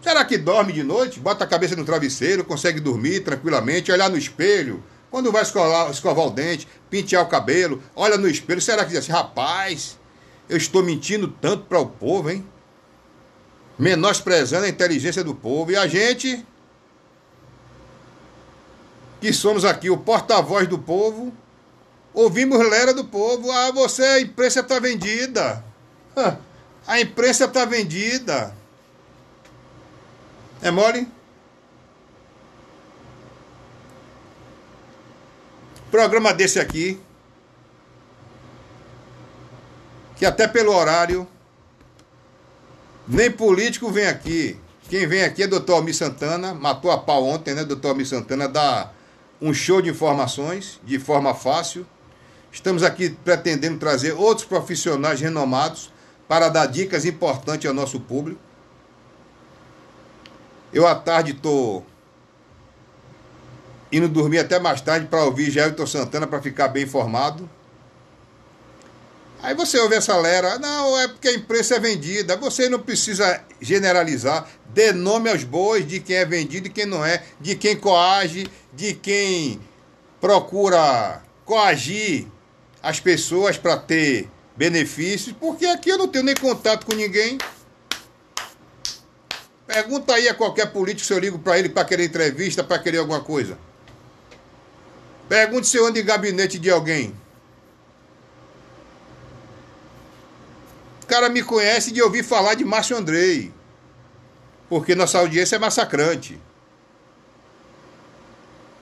Será 0.03 0.25
que 0.25 0.37
dorme 0.37 0.73
de 0.73 0.83
noite? 0.83 1.17
Bota 1.17 1.45
a 1.45 1.47
cabeça 1.47 1.77
no 1.77 1.85
travesseiro, 1.85 2.43
consegue 2.43 2.81
dormir 2.81 3.21
tranquilamente, 3.21 3.89
olhar 3.89 4.09
no 4.09 4.17
espelho. 4.17 4.83
Quando 5.09 5.31
vai 5.31 5.43
escovar, 5.43 5.89
escovar 5.89 6.27
o 6.27 6.29
dente, 6.29 6.67
pentear 6.89 7.23
o 7.23 7.29
cabelo, 7.29 7.81
olha 7.95 8.17
no 8.17 8.27
espelho. 8.27 8.59
Será 8.59 8.83
que 8.83 8.89
diz 8.89 8.99
assim, 8.99 9.13
rapaz, 9.13 9.97
eu 10.49 10.57
estou 10.57 10.83
mentindo 10.83 11.29
tanto 11.29 11.63
para 11.65 11.79
o 11.79 11.85
povo, 11.85 12.29
hein? 12.29 12.45
Menosprezando 13.79 14.65
a 14.65 14.69
inteligência 14.69 15.23
do 15.23 15.33
povo. 15.33 15.71
E 15.71 15.77
a 15.77 15.87
gente, 15.87 16.45
que 19.21 19.31
somos 19.31 19.63
aqui 19.63 19.89
o 19.89 19.97
porta-voz 19.97 20.67
do 20.67 20.77
povo, 20.77 21.31
ouvimos 22.13 22.59
lera 22.69 22.93
do 22.93 23.05
povo. 23.05 23.49
Ah, 23.49 23.71
você, 23.71 24.03
a 24.03 24.19
imprensa 24.19 24.59
está 24.59 24.79
vendida. 24.79 25.63
A 26.85 26.99
imprensa 26.99 27.45
está 27.45 27.63
vendida. 27.63 28.53
É 30.63 30.71
mole? 30.71 31.05
Programa 35.91 36.33
desse 36.33 36.57
aqui, 36.57 36.97
que 40.15 40.25
até 40.25 40.47
pelo 40.47 40.73
horário, 40.73 41.27
nem 43.05 43.29
político 43.29 43.91
vem 43.91 44.07
aqui. 44.07 44.57
Quem 44.89 45.05
vem 45.05 45.23
aqui 45.23 45.43
é 45.43 45.47
doutor 45.47 45.73
Almir 45.73 45.93
Santana, 45.93 46.53
matou 46.53 46.91
a 46.91 46.97
pau 46.97 47.25
ontem, 47.25 47.53
né? 47.53 47.65
Doutor 47.65 47.89
Almir 47.89 48.07
Santana 48.07 48.47
dá 48.47 48.89
um 49.41 49.53
show 49.53 49.81
de 49.81 49.89
informações 49.89 50.79
de 50.85 50.97
forma 50.97 51.35
fácil. 51.35 51.85
Estamos 52.53 52.83
aqui 52.83 53.09
pretendendo 53.09 53.77
trazer 53.79 54.13
outros 54.13 54.47
profissionais 54.47 55.19
renomados 55.19 55.91
para 56.25 56.47
dar 56.47 56.67
dicas 56.67 57.03
importantes 57.03 57.67
ao 57.67 57.73
nosso 57.73 57.99
público. 57.99 58.39
Eu 60.73 60.87
à 60.87 60.95
tarde 60.95 61.31
estou 61.31 61.85
indo 63.91 64.09
dormir 64.09 64.39
até 64.39 64.59
mais 64.59 64.81
tarde 64.81 65.05
para 65.05 65.23
ouvir 65.23 65.51
Gelton 65.51 65.85
Santana 65.85 66.25
para 66.25 66.41
ficar 66.41 66.67
bem 66.67 66.83
informado. 66.83 67.47
Aí 69.43 69.53
você 69.53 69.77
ouve 69.77 69.95
essa 69.95 70.15
lera, 70.17 70.57
não, 70.57 70.99
é 70.99 71.07
porque 71.07 71.27
a 71.27 71.33
imprensa 71.33 71.75
é 71.75 71.79
vendida. 71.79 72.37
Você 72.37 72.69
não 72.69 72.79
precisa 72.79 73.43
generalizar. 73.61 74.47
Dê 74.73 74.91
nome 74.93 75.29
aos 75.29 75.43
bois 75.43 75.85
de 75.85 75.99
quem 75.99 76.15
é 76.15 76.25
vendido 76.25 76.67
e 76.67 76.71
quem 76.71 76.85
não 76.85 77.05
é, 77.05 77.21
de 77.39 77.55
quem 77.55 77.75
coage, 77.75 78.49
de 78.71 78.93
quem 78.93 79.59
procura 80.19 81.21
coagir 81.45 82.25
as 82.81 82.99
pessoas 82.99 83.57
para 83.57 83.77
ter 83.77 84.29
benefícios, 84.55 85.35
porque 85.39 85.65
aqui 85.65 85.89
eu 85.89 85.97
não 85.97 86.07
tenho 86.07 86.23
nem 86.23 86.35
contato 86.35 86.85
com 86.85 86.95
ninguém. 86.95 87.37
Pergunta 89.65 90.13
aí 90.13 90.27
a 90.27 90.33
qualquer 90.33 90.71
político 90.71 91.05
se 91.05 91.13
eu 91.13 91.19
ligo 91.19 91.39
para 91.39 91.57
ele 91.57 91.69
para 91.69 91.85
querer 91.85 92.05
entrevista, 92.05 92.63
para 92.63 92.79
querer 92.79 92.97
alguma 92.97 93.21
coisa. 93.21 93.57
Pergunte 95.27 95.67
se 95.67 95.77
eu 95.77 95.85
ando 95.85 95.97
em 95.97 96.05
gabinete 96.05 96.59
de 96.59 96.69
alguém. 96.69 97.15
O 101.01 101.05
cara 101.05 101.29
me 101.29 101.41
conhece 101.43 101.91
de 101.91 102.01
ouvir 102.01 102.23
falar 102.23 102.55
de 102.55 102.65
Márcio 102.65 102.97
Andrei. 102.97 103.53
Porque 104.67 104.95
nossa 104.95 105.19
audiência 105.19 105.55
é 105.55 105.59
massacrante. 105.59 106.39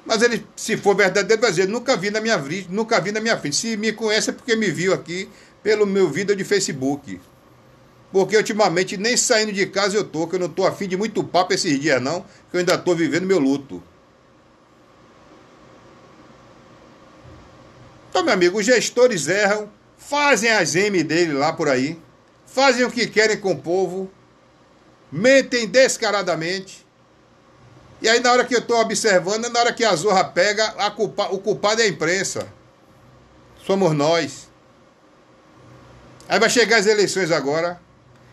Mas 0.05 0.21
ele, 0.21 0.45
se 0.55 0.77
for 0.77 0.95
verdadeiro, 0.95 1.41
vai 1.41 1.51
dizer, 1.51 1.67
nunca 1.67 1.95
vi 1.95 2.09
na 2.09 2.19
minha 2.19 2.37
vida, 2.37 2.67
nunca 2.71 2.99
vi 2.99 3.11
na 3.11 3.19
minha 3.19 3.37
frente. 3.37 3.55
Se 3.55 3.77
me 3.77 3.93
conhece 3.93 4.31
é 4.31 4.33
porque 4.33 4.55
me 4.55 4.69
viu 4.71 4.93
aqui 4.93 5.29
pelo 5.61 5.85
meu 5.85 6.09
vídeo 6.09 6.35
de 6.35 6.43
Facebook. 6.43 7.19
Porque 8.11 8.35
ultimamente 8.35 8.97
nem 8.97 9.15
saindo 9.15 9.53
de 9.53 9.65
casa 9.65 9.95
eu 9.95 10.03
tô, 10.03 10.27
que 10.27 10.35
eu 10.35 10.39
não 10.39 10.49
tô 10.49 10.65
afim 10.65 10.87
de 10.87 10.97
muito 10.97 11.23
papo 11.23 11.53
esses 11.53 11.79
dias 11.79 12.01
não, 12.01 12.21
que 12.49 12.57
eu 12.57 12.59
ainda 12.59 12.77
tô 12.77 12.93
vivendo 12.93 13.25
meu 13.25 13.39
luto. 13.39 13.81
Então, 18.09 18.23
meu 18.23 18.33
amigo, 18.33 18.59
os 18.59 18.65
gestores 18.65 19.29
erram, 19.29 19.69
fazem 19.97 20.51
as 20.51 20.75
M 20.75 21.01
dele 21.01 21.31
lá 21.31 21.53
por 21.53 21.69
aí, 21.69 21.97
fazem 22.45 22.83
o 22.83 22.91
que 22.91 23.07
querem 23.07 23.37
com 23.37 23.53
o 23.53 23.57
povo, 23.57 24.11
mentem 25.09 25.65
descaradamente. 25.65 26.85
E 28.01 28.09
aí, 28.09 28.19
na 28.19 28.33
hora 28.33 28.43
que 28.43 28.53
eu 28.53 28.59
estou 28.59 28.77
observando, 28.81 29.47
na 29.47 29.59
hora 29.59 29.71
que 29.71 29.85
a 29.85 29.95
zorra 29.95 30.25
pega, 30.25 30.65
a 30.77 30.91
culpa, 30.91 31.27
o 31.31 31.39
culpado 31.39 31.81
é 31.81 31.85
a 31.85 31.87
imprensa. 31.87 32.51
Somos 33.65 33.93
nós. 33.95 34.49
Aí 36.27 36.39
vai 36.39 36.49
chegar 36.49 36.79
as 36.79 36.87
eleições 36.87 37.31
agora. 37.31 37.79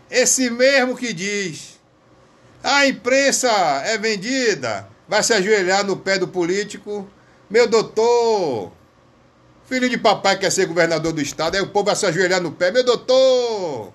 Esse 0.09 0.49
mesmo 0.49 0.95
que 0.95 1.13
diz 1.13 1.79
a 2.63 2.85
imprensa 2.87 3.49
é 3.85 3.97
vendida, 3.97 4.87
vai 5.07 5.23
se 5.23 5.33
ajoelhar 5.33 5.85
no 5.85 5.97
pé 5.97 6.17
do 6.17 6.27
político. 6.27 7.09
Meu 7.49 7.67
doutor, 7.67 8.71
filho 9.65 9.89
de 9.89 9.97
papai 9.97 10.37
quer 10.37 10.51
ser 10.51 10.65
governador 10.65 11.13
do 11.13 11.21
estado, 11.21 11.55
aí 11.55 11.61
o 11.61 11.69
povo 11.69 11.85
vai 11.85 11.95
se 11.95 12.05
ajoelhar 12.05 12.41
no 12.41 12.51
pé. 12.51 12.71
Meu 12.71 12.83
doutor, 12.83 13.93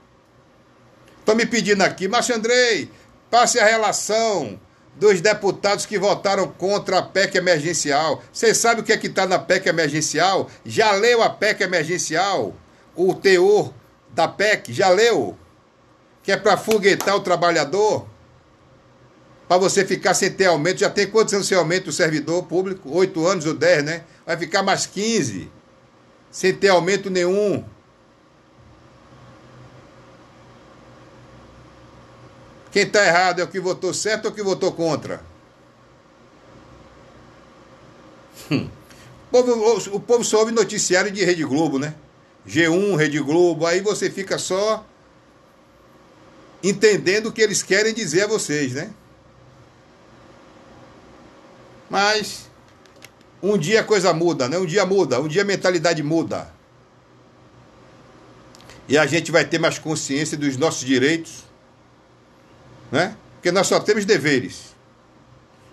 estão 1.18 1.34
me 1.34 1.44
pedindo 1.44 1.82
aqui, 1.82 2.08
Márcio 2.08 2.34
Andrei, 2.34 2.90
passe 3.30 3.58
a 3.58 3.66
relação 3.66 4.58
dos 4.96 5.20
deputados 5.20 5.84
que 5.84 5.98
votaram 5.98 6.48
contra 6.48 6.98
a 6.98 7.02
PEC 7.02 7.36
emergencial. 7.36 8.22
Você 8.32 8.54
sabe 8.54 8.80
o 8.80 8.84
que 8.84 8.92
é 8.92 8.96
que 8.96 9.08
está 9.08 9.26
na 9.26 9.38
PEC 9.38 9.68
emergencial? 9.68 10.48
Já 10.64 10.92
leu 10.92 11.22
a 11.22 11.28
PEC 11.28 11.62
emergencial? 11.62 12.54
O 12.94 13.12
teor 13.12 13.74
da 14.10 14.28
PEC? 14.28 14.72
Já 14.72 14.88
leu? 14.88 15.36
Que 16.24 16.32
é 16.32 16.36
para 16.38 16.56
foguetar 16.56 17.14
o 17.14 17.20
trabalhador, 17.20 18.06
para 19.46 19.58
você 19.58 19.84
ficar 19.84 20.14
sem 20.14 20.32
ter 20.32 20.46
aumento. 20.46 20.80
Já 20.80 20.88
tem 20.88 21.06
quantos 21.06 21.34
anos 21.34 21.46
sem 21.46 21.56
aumento 21.56 21.88
o 21.88 21.92
servidor 21.92 22.42
público? 22.44 22.90
Oito 22.90 23.24
anos 23.26 23.44
ou 23.44 23.52
dez, 23.52 23.84
né? 23.84 24.04
Vai 24.24 24.38
ficar 24.38 24.62
mais 24.62 24.86
quinze, 24.86 25.50
sem 26.30 26.54
ter 26.54 26.68
aumento 26.68 27.10
nenhum. 27.10 27.62
Quem 32.72 32.84
está 32.84 33.06
errado 33.06 33.40
é 33.40 33.44
o 33.44 33.48
que 33.48 33.60
votou 33.60 33.92
certo 33.92 34.24
ou 34.24 34.30
o 34.32 34.34
que 34.34 34.42
votou 34.42 34.72
contra? 34.72 35.22
Hum. 38.50 38.68
O, 39.30 39.42
povo, 39.42 39.96
o 39.96 40.00
povo 40.00 40.24
só 40.24 40.40
ouve 40.40 40.52
noticiário 40.52 41.10
de 41.10 41.22
Rede 41.22 41.44
Globo, 41.44 41.78
né? 41.78 41.94
G1, 42.48 42.96
Rede 42.96 43.20
Globo, 43.20 43.66
aí 43.66 43.80
você 43.80 44.10
fica 44.10 44.38
só 44.38 44.84
entendendo 46.64 47.26
o 47.26 47.32
que 47.32 47.42
eles 47.42 47.62
querem 47.62 47.92
dizer 47.92 48.22
a 48.22 48.26
vocês, 48.26 48.72
né? 48.72 48.90
Mas 51.90 52.48
um 53.42 53.58
dia 53.58 53.82
a 53.82 53.84
coisa 53.84 54.14
muda, 54.14 54.48
né? 54.48 54.56
Um 54.56 54.64
dia 54.64 54.86
muda, 54.86 55.20
um 55.20 55.28
dia 55.28 55.42
a 55.42 55.44
mentalidade 55.44 56.02
muda. 56.02 56.50
E 58.88 58.96
a 58.96 59.06
gente 59.06 59.30
vai 59.30 59.44
ter 59.44 59.58
mais 59.58 59.78
consciência 59.78 60.38
dos 60.38 60.56
nossos 60.56 60.86
direitos, 60.86 61.44
né? 62.90 63.14
Porque 63.34 63.52
nós 63.52 63.66
só 63.66 63.78
temos 63.78 64.06
deveres. 64.06 64.74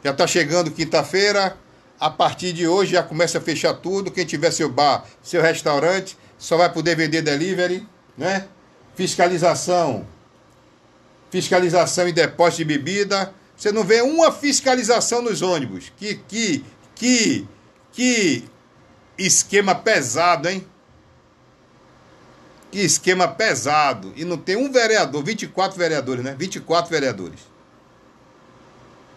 Já 0.03 0.11
está 0.11 0.27
chegando 0.27 0.71
quinta-feira, 0.71 1.57
a 1.97 2.09
partir 2.09 2.51
de 2.51 2.67
hoje 2.67 2.91
já 2.91 3.03
começa 3.03 3.37
a 3.37 3.41
fechar 3.41 3.75
tudo. 3.75 4.11
Quem 4.11 4.25
tiver 4.25 4.51
seu 4.51 4.67
bar, 4.67 5.05
seu 5.23 5.41
restaurante, 5.41 6.17
só 6.37 6.57
vai 6.57 6.71
poder 6.71 6.97
vender 6.97 7.21
delivery, 7.21 7.87
né? 8.17 8.47
Fiscalização 8.93 10.05
fiscalização 11.31 12.07
em 12.07 12.13
depósito 12.13 12.57
de 12.57 12.65
bebida. 12.65 13.33
Você 13.55 13.71
não 13.71 13.83
vê 13.83 14.01
uma 14.01 14.31
fiscalização 14.31 15.21
nos 15.21 15.41
ônibus. 15.41 15.91
Que, 15.97 16.15
que, 16.15 16.63
que, 16.93 17.47
que 17.91 18.43
esquema 19.17 19.73
pesado, 19.73 20.49
hein? 20.49 20.67
Que 22.69 22.79
esquema 22.79 23.27
pesado. 23.27 24.13
E 24.15 24.25
não 24.25 24.37
tem 24.37 24.55
um 24.55 24.71
vereador, 24.71 25.23
24 25.23 25.77
vereadores, 25.77 26.23
né? 26.23 26.35
24 26.37 26.91
vereadores. 26.91 27.39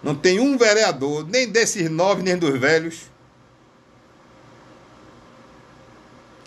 Não 0.03 0.15
tem 0.15 0.39
um 0.39 0.57
vereador, 0.57 1.27
nem 1.27 1.49
desses 1.49 1.91
nove, 1.91 2.23
nem 2.23 2.37
dos 2.37 2.59
velhos, 2.61 3.11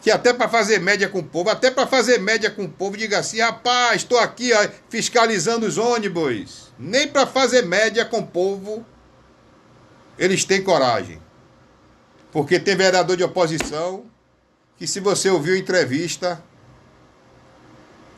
que 0.07 0.11
até 0.11 0.31
para 0.31 0.47
fazer 0.47 0.79
média 0.79 1.09
com 1.09 1.19
o 1.19 1.23
povo, 1.23 1.49
até 1.49 1.69
para 1.69 1.85
fazer 1.85 2.17
média 2.17 2.49
com 2.49 2.63
o 2.63 2.69
povo, 2.69 2.95
diga 2.95 3.19
assim: 3.19 3.41
rapaz, 3.41 4.03
estou 4.03 4.17
aqui 4.17 4.53
ó, 4.53 4.69
fiscalizando 4.89 5.65
os 5.65 5.77
ônibus. 5.77 6.71
Nem 6.79 7.09
para 7.09 7.27
fazer 7.27 7.63
média 7.63 8.05
com 8.05 8.19
o 8.19 8.25
povo 8.25 8.85
eles 10.17 10.45
têm 10.45 10.63
coragem. 10.63 11.21
Porque 12.31 12.57
tem 12.57 12.73
vereador 12.73 13.17
de 13.17 13.23
oposição 13.25 14.05
que, 14.77 14.87
se 14.87 15.01
você 15.01 15.29
ouviu 15.29 15.55
a 15.55 15.57
entrevista, 15.57 16.41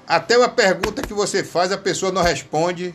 até 0.08 0.38
uma 0.38 0.50
pergunta 0.50 1.02
que 1.02 1.14
você 1.14 1.44
faz, 1.44 1.72
a 1.72 1.78
pessoa 1.78 2.12
não 2.12 2.22
responde 2.22 2.94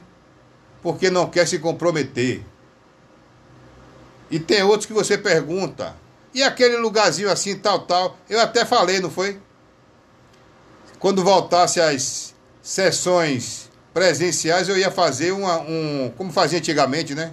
porque 0.80 1.11
não 1.11 1.28
quer 1.28 1.48
se 1.48 1.59
comprometer. 1.59 2.44
E 4.30 4.38
tem 4.38 4.62
outros 4.62 4.87
que 4.87 4.92
você 4.92 5.18
pergunta 5.18 6.03
e 6.34 6.42
aquele 6.42 6.76
lugarzinho 6.76 7.30
assim, 7.30 7.56
tal, 7.56 7.80
tal. 7.86 8.18
Eu 8.28 8.40
até 8.40 8.64
falei, 8.64 8.98
não 8.98 9.08
foi? 9.08 9.40
Quando 10.98 11.22
voltasse 11.22 11.80
as 11.80 12.34
sessões 12.60 13.70
presenciais, 13.92 14.68
eu 14.68 14.76
ia 14.76 14.90
fazer 14.90 15.30
uma, 15.30 15.60
um. 15.60 16.12
Como 16.16 16.32
fazia 16.32 16.58
antigamente, 16.58 17.14
né? 17.14 17.32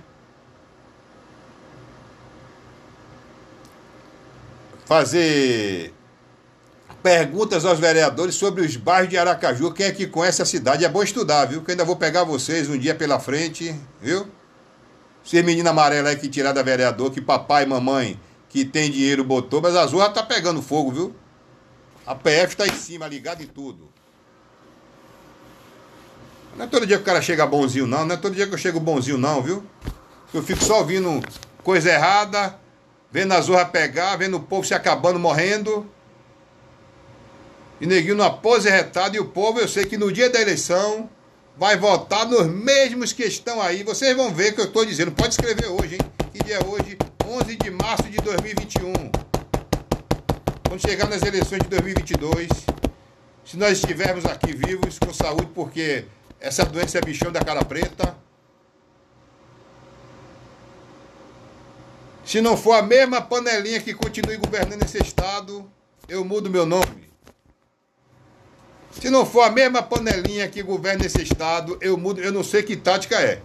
Fazer 4.86 5.94
perguntas 7.02 7.66
aos 7.66 7.80
vereadores 7.80 8.36
sobre 8.36 8.62
os 8.62 8.76
bairros 8.76 9.10
de 9.10 9.18
Aracaju. 9.18 9.74
Quem 9.74 9.88
é 9.88 9.92
que 9.92 10.06
conhece 10.06 10.44
a 10.44 10.46
cidade? 10.46 10.86
É 10.86 10.90
bom 10.90 11.02
estudar, 11.02 11.46
viu? 11.46 11.64
Que 11.64 11.72
ainda 11.72 11.84
vou 11.84 11.96
pegar 11.96 12.24
vocês 12.24 12.70
um 12.70 12.78
dia 12.78 12.94
pela 12.94 13.20
frente, 13.20 13.74
viu? 14.00 14.28
Ser 15.24 15.44
menina 15.44 15.72
amarela 15.72 16.10
aí 16.10 16.18
que 16.18 16.30
tirar 16.30 16.52
da 16.52 16.62
vereador, 16.62 17.10
que 17.10 17.22
papai 17.22 17.64
e 17.64 17.66
mamãe 17.66 18.20
que 18.52 18.66
tem 18.66 18.92
dinheiro 18.92 19.24
botou, 19.24 19.62
mas 19.62 19.78
a 19.78 19.88
Zorra 19.88 20.10
tá 20.10 20.22
pegando 20.22 20.62
fogo, 20.62 20.92
viu? 20.92 21.16
A 22.06 22.14
PF 22.14 22.58
tá 22.58 22.68
em 22.68 22.76
cima, 22.76 23.08
ligado 23.08 23.42
em 23.42 23.48
tudo. 23.48 23.90
Não 26.58 26.66
é 26.66 26.68
todo 26.68 26.86
dia 26.86 26.98
que 26.98 27.04
o 27.04 27.06
cara 27.06 27.22
chega 27.22 27.48
bonzinho, 27.48 27.88
não. 27.88 28.06
Não 28.06 28.14
é 28.14 28.18
todo 28.18 28.36
dia 28.36 28.46
que 28.46 28.54
eu 28.54 28.58
chego 28.58 28.78
bonzinho, 28.78 29.18
não, 29.18 29.42
viu? 29.42 29.64
Eu 30.34 30.44
fico 30.44 30.62
só 30.62 30.80
ouvindo 30.80 31.22
coisa 31.64 31.92
errada, 31.92 32.60
vendo 33.10 33.34
a 33.34 33.40
Zorra 33.40 33.66
pegar, 33.68 34.18
vendo 34.18 34.36
o 34.36 34.42
povo 34.42 34.68
se 34.68 34.74
acabando, 34.74 35.18
morrendo. 35.18 35.90
E 37.80 37.86
neguinho 37.86 38.16
numa 38.16 38.34
pose 38.34 38.70
retada. 38.70 39.16
E 39.16 39.20
o 39.22 39.30
povo, 39.30 39.62
eu 39.62 39.68
sei 39.68 39.86
que 39.86 39.98
no 39.98 40.12
dia 40.12 40.30
da 40.30 40.42
eleição 40.42 41.10
vai 41.56 41.78
votar 41.78 42.28
nos 42.28 42.48
mesmos 42.48 43.14
que 43.14 43.24
estão 43.24 43.62
aí. 43.62 43.82
Vocês 43.84 44.14
vão 44.14 44.34
ver 44.34 44.52
o 44.52 44.56
que 44.56 44.62
eu 44.62 44.66
estou 44.66 44.86
dizendo. 44.86 45.14
Pode 45.14 45.36
escrever 45.36 45.68
hoje, 45.68 45.96
hein? 45.96 46.02
Que 46.34 46.44
dia 46.44 46.56
é 46.56 46.66
hoje? 46.66 46.98
11 47.32 47.56
de 47.56 47.72
março 47.72 48.10
de 48.10 48.18
2021. 48.18 48.92
Quando 50.68 50.82
chegar 50.82 51.08
nas 51.08 51.22
eleições 51.22 51.62
de 51.62 51.70
2022, 51.70 52.50
se 53.46 53.56
nós 53.56 53.78
estivermos 53.78 54.26
aqui 54.26 54.54
vivos, 54.54 55.00
com 55.00 55.14
saúde, 55.14 55.48
porque 55.56 56.04
essa 56.42 56.66
doença 56.66 56.98
é 56.98 57.02
bichão 57.02 57.32
da 57.32 57.40
cara 57.40 57.64
preta. 57.64 58.18
Se 62.26 62.42
não 62.42 62.58
for 62.58 62.74
a 62.74 62.82
mesma 62.82 63.22
panelinha 63.22 63.80
que 63.80 63.94
continue 63.94 64.36
governando 64.36 64.84
esse 64.84 64.98
estado, 65.02 65.72
eu 66.10 66.26
mudo 66.26 66.50
meu 66.50 66.66
nome. 66.66 67.10
Se 69.00 69.10
não 69.10 69.26
for 69.26 69.44
a 69.44 69.50
mesma 69.50 69.82
panelinha 69.82 70.50
que 70.50 70.62
governa 70.62 71.06
esse 71.06 71.22
estado, 71.22 71.78
eu 71.80 71.98
mudo, 71.98 72.20
eu 72.20 72.34
não 72.34 72.44
sei 72.44 72.62
que 72.62 72.76
tática 72.76 73.22
é. 73.22 73.42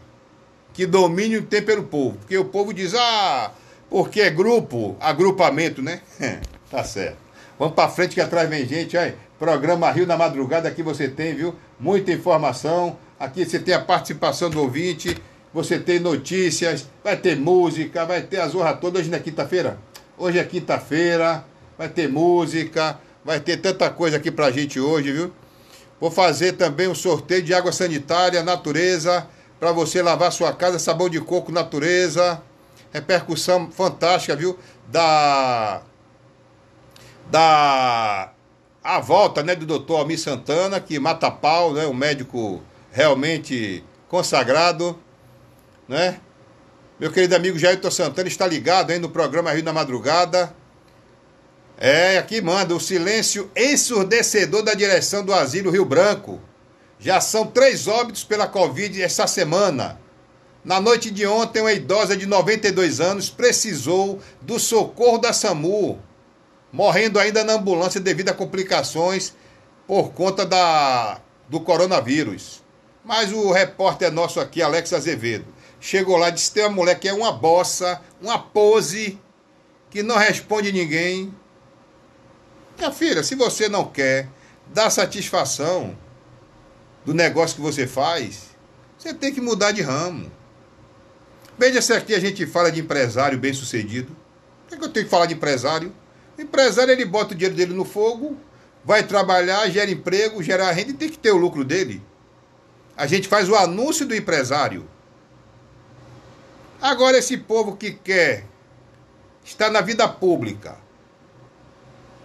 Que 0.75 0.87
domínio 0.87 1.47
tem 1.47 1.63
pelo 1.63 1.85
povo. 1.85 2.19
Porque 2.19 2.37
o 2.37 2.47
povo 2.47 2.75
diz: 2.75 2.93
"Ah, 2.95 3.53
porque 3.89 4.21
é 4.21 4.31
grupo, 4.31 4.97
agrupamento, 5.01 5.83
né? 5.83 6.01
tá 6.71 6.83
certo. 6.85 7.19
Vamos 7.59 7.75
para 7.75 7.89
frente 7.89 8.15
que 8.15 8.21
atrás 8.21 8.49
vem 8.49 8.67
gente, 8.67 8.97
aí. 8.99 9.15
Programa 9.39 9.91
Rio 9.91 10.07
da 10.07 10.17
Madrugada, 10.17 10.69
aqui 10.69 10.83
você 10.83 11.09
tem, 11.09 11.35
viu? 11.35 11.55
Muita 11.79 12.13
informação. 12.13 12.99
Aqui 13.19 13.45
você 13.45 13.59
tem 13.59 13.75
a 13.75 13.81
participação 13.81 14.51
do 14.51 14.61
ouvinte, 14.61 15.17
você 15.53 15.79
tem 15.79 15.99
notícias, 15.99 16.87
vai 17.03 17.17
ter 17.17 17.37
música, 17.37 18.05
vai 18.05 18.23
ter 18.23 18.41
a 18.41 18.49
zorra 18.49 18.75
toda. 18.75 18.99
Hoje 18.99 19.09
não 19.09 19.17
é 19.17 19.21
quinta-feira? 19.21 19.79
Hoje 20.19 20.39
é 20.39 20.45
quinta-feira, 20.45 21.45
vai 21.79 21.89
ter 21.89 22.09
música, 22.09 22.99
vai 23.25 23.41
ter 23.41 23.59
tanta 23.59 23.89
coisa 23.91 24.17
aqui 24.17 24.31
pra 24.31 24.51
gente 24.51 24.81
hoje, 24.81 25.13
viu? 25.13 25.33
Vou 26.01 26.11
fazer 26.11 26.53
também 26.53 26.89
um 26.89 26.95
sorteio 26.95 27.43
de 27.43 27.55
água 27.55 27.73
sanitária, 27.73 28.43
natureza, 28.43 29.27
para 29.59 29.73
você 29.73 30.03
lavar 30.03 30.31
sua 30.31 30.53
casa, 30.53 30.79
sabão 30.79 31.09
de 31.09 31.21
coco, 31.21 31.51
natureza 31.51 32.43
repercussão 32.97 33.71
fantástica, 33.71 34.35
viu? 34.35 34.59
Da. 34.89 35.83
Da 37.31 38.33
a 38.83 39.01
volta 39.01 39.43
né, 39.43 39.57
do 39.57 39.67
doutor 39.67 39.99
Almir 39.99 40.19
Santana, 40.19 40.79
que 40.79 40.97
mata 41.01 41.29
pau, 41.29 41.73
né, 41.73 41.87
um 41.89 41.93
médico 41.93 42.63
realmente 42.93 43.83
consagrado, 44.09 44.97
né? 45.89 46.21
Meu 46.99 47.11
querido 47.11 47.35
amigo 47.35 47.59
Jair 47.59 47.81
Santana 47.91 48.29
está 48.29 48.47
ligado 48.47 48.93
aí 48.93 48.99
no 49.01 49.11
programa 49.11 49.53
Rio 49.53 49.65
da 49.65 49.73
Madrugada. 49.73 50.55
É, 51.77 52.17
aqui 52.17 52.41
manda 52.41 52.75
o 52.75 52.81
silêncio 52.81 53.51
ensurdecedor 53.57 54.63
da 54.63 54.73
direção 54.73 55.25
do 55.25 55.35
Asilo 55.35 55.71
Rio 55.71 55.85
Branco. 55.85 56.41
Já 56.99 57.21
são 57.21 57.47
três 57.47 57.89
óbitos 57.89 58.25
pela 58.25 58.47
Covid 58.47 59.03
essa 59.03 59.27
semana. 59.27 60.01
Na 60.67 60.81
noite 60.81 61.13
de 61.13 61.25
ontem, 61.25 61.61
uma 61.61 61.73
idosa 61.73 62.17
de 62.17 62.27
92 62.27 63.01
anos 63.01 63.31
precisou 63.31 64.21
do 64.43 64.59
socorro 64.59 65.17
da 65.17 65.33
SAMU, 65.33 66.03
morrendo 66.73 67.21
ainda 67.21 67.45
na 67.45 67.53
ambulância 67.53 68.01
devido 68.01 68.31
a 68.31 68.35
complicações 68.35 69.33
por 69.87 70.11
conta 70.11 70.45
da, 70.45 71.21
do 71.49 71.61
coronavírus. 71.61 72.65
Mas 73.05 73.33
o 73.33 73.53
repórter 73.53 74.11
nosso 74.11 74.41
aqui, 74.41 74.61
Alex 74.61 74.93
Azevedo, 74.93 75.47
chegou 75.79 76.17
lá 76.17 76.31
e 76.31 76.33
disse: 76.33 76.51
tem 76.51 76.65
uma 76.65 76.71
mulher 76.71 76.99
que 76.99 77.09
é 77.09 77.13
uma 77.13 77.31
bossa, 77.31 78.01
uma 78.21 78.37
pose, 78.37 79.21
que 79.89 80.03
não 80.03 80.17
responde 80.17 80.73
ninguém. 80.73 81.33
Minha 82.77 82.91
filha, 82.91 83.23
se 83.23 83.37
você 83.37 83.69
não 83.69 83.85
quer 83.85 84.29
dar 84.75 84.91
satisfação 84.91 85.97
do 87.05 87.15
negócio 87.15 87.55
que 87.55 87.63
você 87.63 87.87
faz, 87.87 88.49
você 88.99 89.15
tem 89.15 89.33
que 89.33 89.41
mudar 89.41 89.71
de 89.71 89.81
ramo. 89.81 90.35
Veja 91.59 91.81
se 91.81 91.93
aqui 91.93 92.15
a 92.15 92.21
gente 92.21 92.47
fala 92.47 92.71
de 92.71 92.81
empresário 92.81 93.39
bem 93.39 93.53
sucedido. 93.53 94.15
Por 94.63 94.71
que, 94.71 94.77
que 94.77 94.85
eu 94.85 94.93
tenho 94.93 95.07
que 95.07 95.11
falar 95.11 95.27
de 95.27 95.35
empresário? 95.35 95.93
O 96.37 96.41
empresário 96.41 96.93
ele 96.93 97.05
bota 97.05 97.33
o 97.33 97.37
dinheiro 97.37 97.57
dele 97.57 97.73
no 97.73 97.85
fogo, 97.85 98.37
vai 98.85 99.03
trabalhar, 99.03 99.69
gera 99.71 99.91
emprego, 99.91 100.43
gera 100.43 100.71
renda 100.71 100.91
e 100.91 100.95
tem 100.95 101.09
que 101.09 101.19
ter 101.19 101.33
o 101.33 101.37
lucro 101.37 101.65
dele. 101.65 102.03
A 102.97 103.07
gente 103.07 103.27
faz 103.27 103.49
o 103.49 103.55
anúncio 103.55 104.07
do 104.07 104.15
empresário. 104.15 104.87
Agora, 106.81 107.17
esse 107.17 107.39
povo 107.39 107.77
que 107.77 107.93
quer 107.93 108.45
estar 109.45 109.71
na 109.71 109.81
vida 109.81 110.07
pública, 110.07 110.77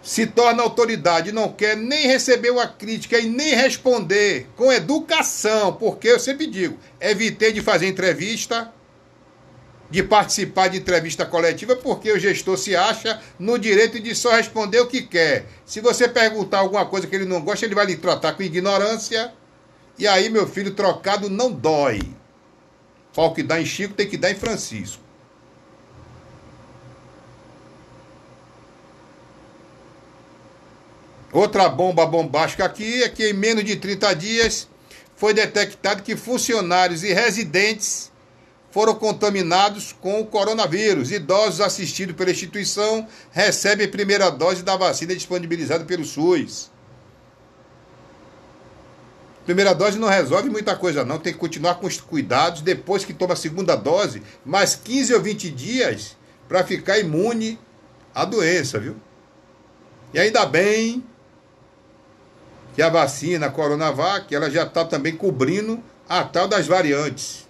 se 0.02 0.26
torna 0.26 0.64
autoridade, 0.64 1.32
não 1.32 1.54
quer 1.54 1.78
nem 1.78 2.08
receber 2.08 2.50
uma 2.50 2.68
crítica 2.68 3.18
e 3.20 3.30
nem 3.30 3.56
responder 3.56 4.48
com 4.56 4.72
educação, 4.72 5.74
porque 5.74 6.08
eu 6.08 6.20
sempre 6.20 6.48
digo, 6.48 6.78
evitei 7.00 7.54
de 7.54 7.62
fazer 7.62 7.88
entrevista, 7.88 8.74
de 9.92 10.02
participar 10.02 10.70
de 10.70 10.78
entrevista 10.78 11.26
coletiva, 11.26 11.76
porque 11.76 12.12
o 12.12 12.18
gestor 12.18 12.58
se 12.58 12.76
acha 12.76 13.22
no 13.38 13.60
direito 13.60 14.00
de 14.00 14.16
só 14.16 14.32
responder 14.32 14.80
o 14.80 14.88
que 14.88 15.02
quer. 15.02 15.46
Se 15.66 15.82
você 15.82 16.08
perguntar 16.08 16.60
alguma 16.60 16.86
coisa 16.86 17.06
que 17.06 17.16
ele 17.16 17.26
não 17.26 17.42
gosta, 17.42 17.66
ele 17.66 17.76
vai 17.76 17.86
lhe 17.86 17.98
tratar 17.98 18.34
com 18.34 18.42
ignorância 18.42 19.34
e 20.00 20.08
aí, 20.08 20.30
meu 20.30 20.48
filho, 20.48 20.74
trocado 20.74 21.30
não 21.30 21.52
dói. 21.52 22.02
Pau 23.14 23.34
que 23.34 23.44
dá 23.44 23.62
em 23.62 23.66
Chico 23.66 23.94
tem 23.94 24.10
que 24.10 24.18
dar 24.18 24.32
em 24.32 24.36
Francisco. 24.36 25.04
Outra 31.32 31.70
bomba 31.70 32.06
bombástica 32.06 32.66
aqui 32.66 33.04
é 33.04 33.10
que 33.10 33.30
em 33.30 33.34
menos 33.34 33.64
de 33.64 33.76
30 33.76 34.14
dias 34.16 34.68
foi 35.16 35.34
detectado 35.34 36.04
que 36.04 36.16
funcionários 36.16 37.04
e 37.04 37.14
residentes 37.14 38.11
foram 38.72 38.96
contaminados 38.96 39.94
com 39.94 40.20
o 40.20 40.26
coronavírus. 40.26 41.12
Idosos 41.12 41.62
assistidos 41.62 42.16
pela 42.16 42.32
instituição 42.32 43.08
recebem 43.32 43.88
primeira 43.88 44.30
dose 44.30 44.64
da 44.64 44.76
vacina 44.76 45.14
disponibilizada 45.14 45.86
pelo 45.86 46.06
SUS. 46.06 46.72
Primeira 49.46 49.74
dose 49.74 50.00
não 50.00 50.08
resolve 50.08 50.50
muita 50.50 50.76
coisa, 50.76 51.04
não. 51.04 51.20
Tem 51.20 51.34
que 51.34 51.40
continuar 51.40 51.76
com 51.76 51.88
os 51.88 52.00
cuidados 52.00 52.62
depois 52.62 53.04
que 53.04 53.14
toma 53.14 53.34
a 53.34 53.38
segunda 53.38 53.76
dose, 53.76 54.24
mais 54.46 54.76
15 54.76 55.14
ou 55.14 55.22
20 55.22 55.52
dias 55.52 56.16
para 56.48 56.64
ficar 56.64 57.00
imune 57.00 57.60
à 58.14 58.24
doença, 58.24 58.80
viu? 58.80 58.96
E 60.14 60.20
ainda 60.20 60.46
bem 60.46 61.04
que 62.76 62.82
a 62.82 62.90
vacina 62.90 63.48
a 63.48 63.50
Coronavac 63.50 64.34
ela 64.34 64.50
já 64.50 64.64
está 64.64 64.86
também 64.86 65.16
cobrindo 65.16 65.82
a 66.08 66.24
tal 66.24 66.48
das 66.48 66.68
variantes. 66.68 67.48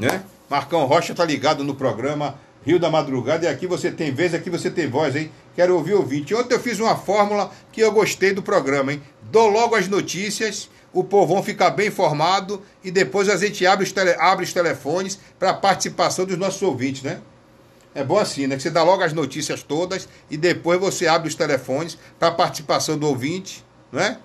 Né? 0.00 0.24
Marcão 0.48 0.84
Rocha 0.86 1.12
está 1.12 1.24
ligado 1.24 1.62
no 1.62 1.74
programa 1.74 2.36
Rio 2.64 2.78
da 2.78 2.90
Madrugada, 2.90 3.46
e 3.46 3.48
aqui 3.48 3.66
você 3.66 3.90
tem 3.90 4.12
vez, 4.12 4.34
aqui 4.34 4.50
você 4.50 4.70
tem 4.70 4.88
voz, 4.88 5.16
hein? 5.16 5.30
Quero 5.54 5.74
ouvir 5.74 5.94
ouvinte. 5.94 6.34
Ontem 6.34 6.54
eu 6.54 6.60
fiz 6.60 6.78
uma 6.78 6.96
fórmula 6.96 7.50
que 7.72 7.80
eu 7.80 7.90
gostei 7.92 8.32
do 8.32 8.42
programa, 8.42 8.92
hein? 8.92 9.02
Dou 9.30 9.48
logo 9.48 9.74
as 9.74 9.88
notícias, 9.88 10.68
o 10.92 11.02
povão 11.02 11.42
fica 11.42 11.70
bem 11.70 11.88
informado 11.88 12.62
e 12.84 12.90
depois 12.90 13.28
a 13.28 13.36
gente 13.36 13.64
abre 13.66 13.84
os, 13.84 13.92
tele, 13.92 14.14
abre 14.18 14.44
os 14.44 14.52
telefones 14.52 15.18
para 15.38 15.54
participação 15.54 16.26
dos 16.26 16.36
nossos 16.36 16.60
ouvintes, 16.60 17.02
né? 17.02 17.20
É 17.94 18.04
bom 18.04 18.18
assim, 18.18 18.46
né? 18.46 18.56
Que 18.56 18.62
você 18.62 18.70
dá 18.70 18.82
logo 18.82 19.02
as 19.02 19.12
notícias 19.12 19.62
todas 19.62 20.08
e 20.30 20.36
depois 20.36 20.78
você 20.78 21.06
abre 21.06 21.28
os 21.28 21.34
telefones 21.34 21.96
para 22.18 22.30
participação 22.30 22.98
do 22.98 23.06
ouvinte, 23.06 23.64
né? 23.90 24.18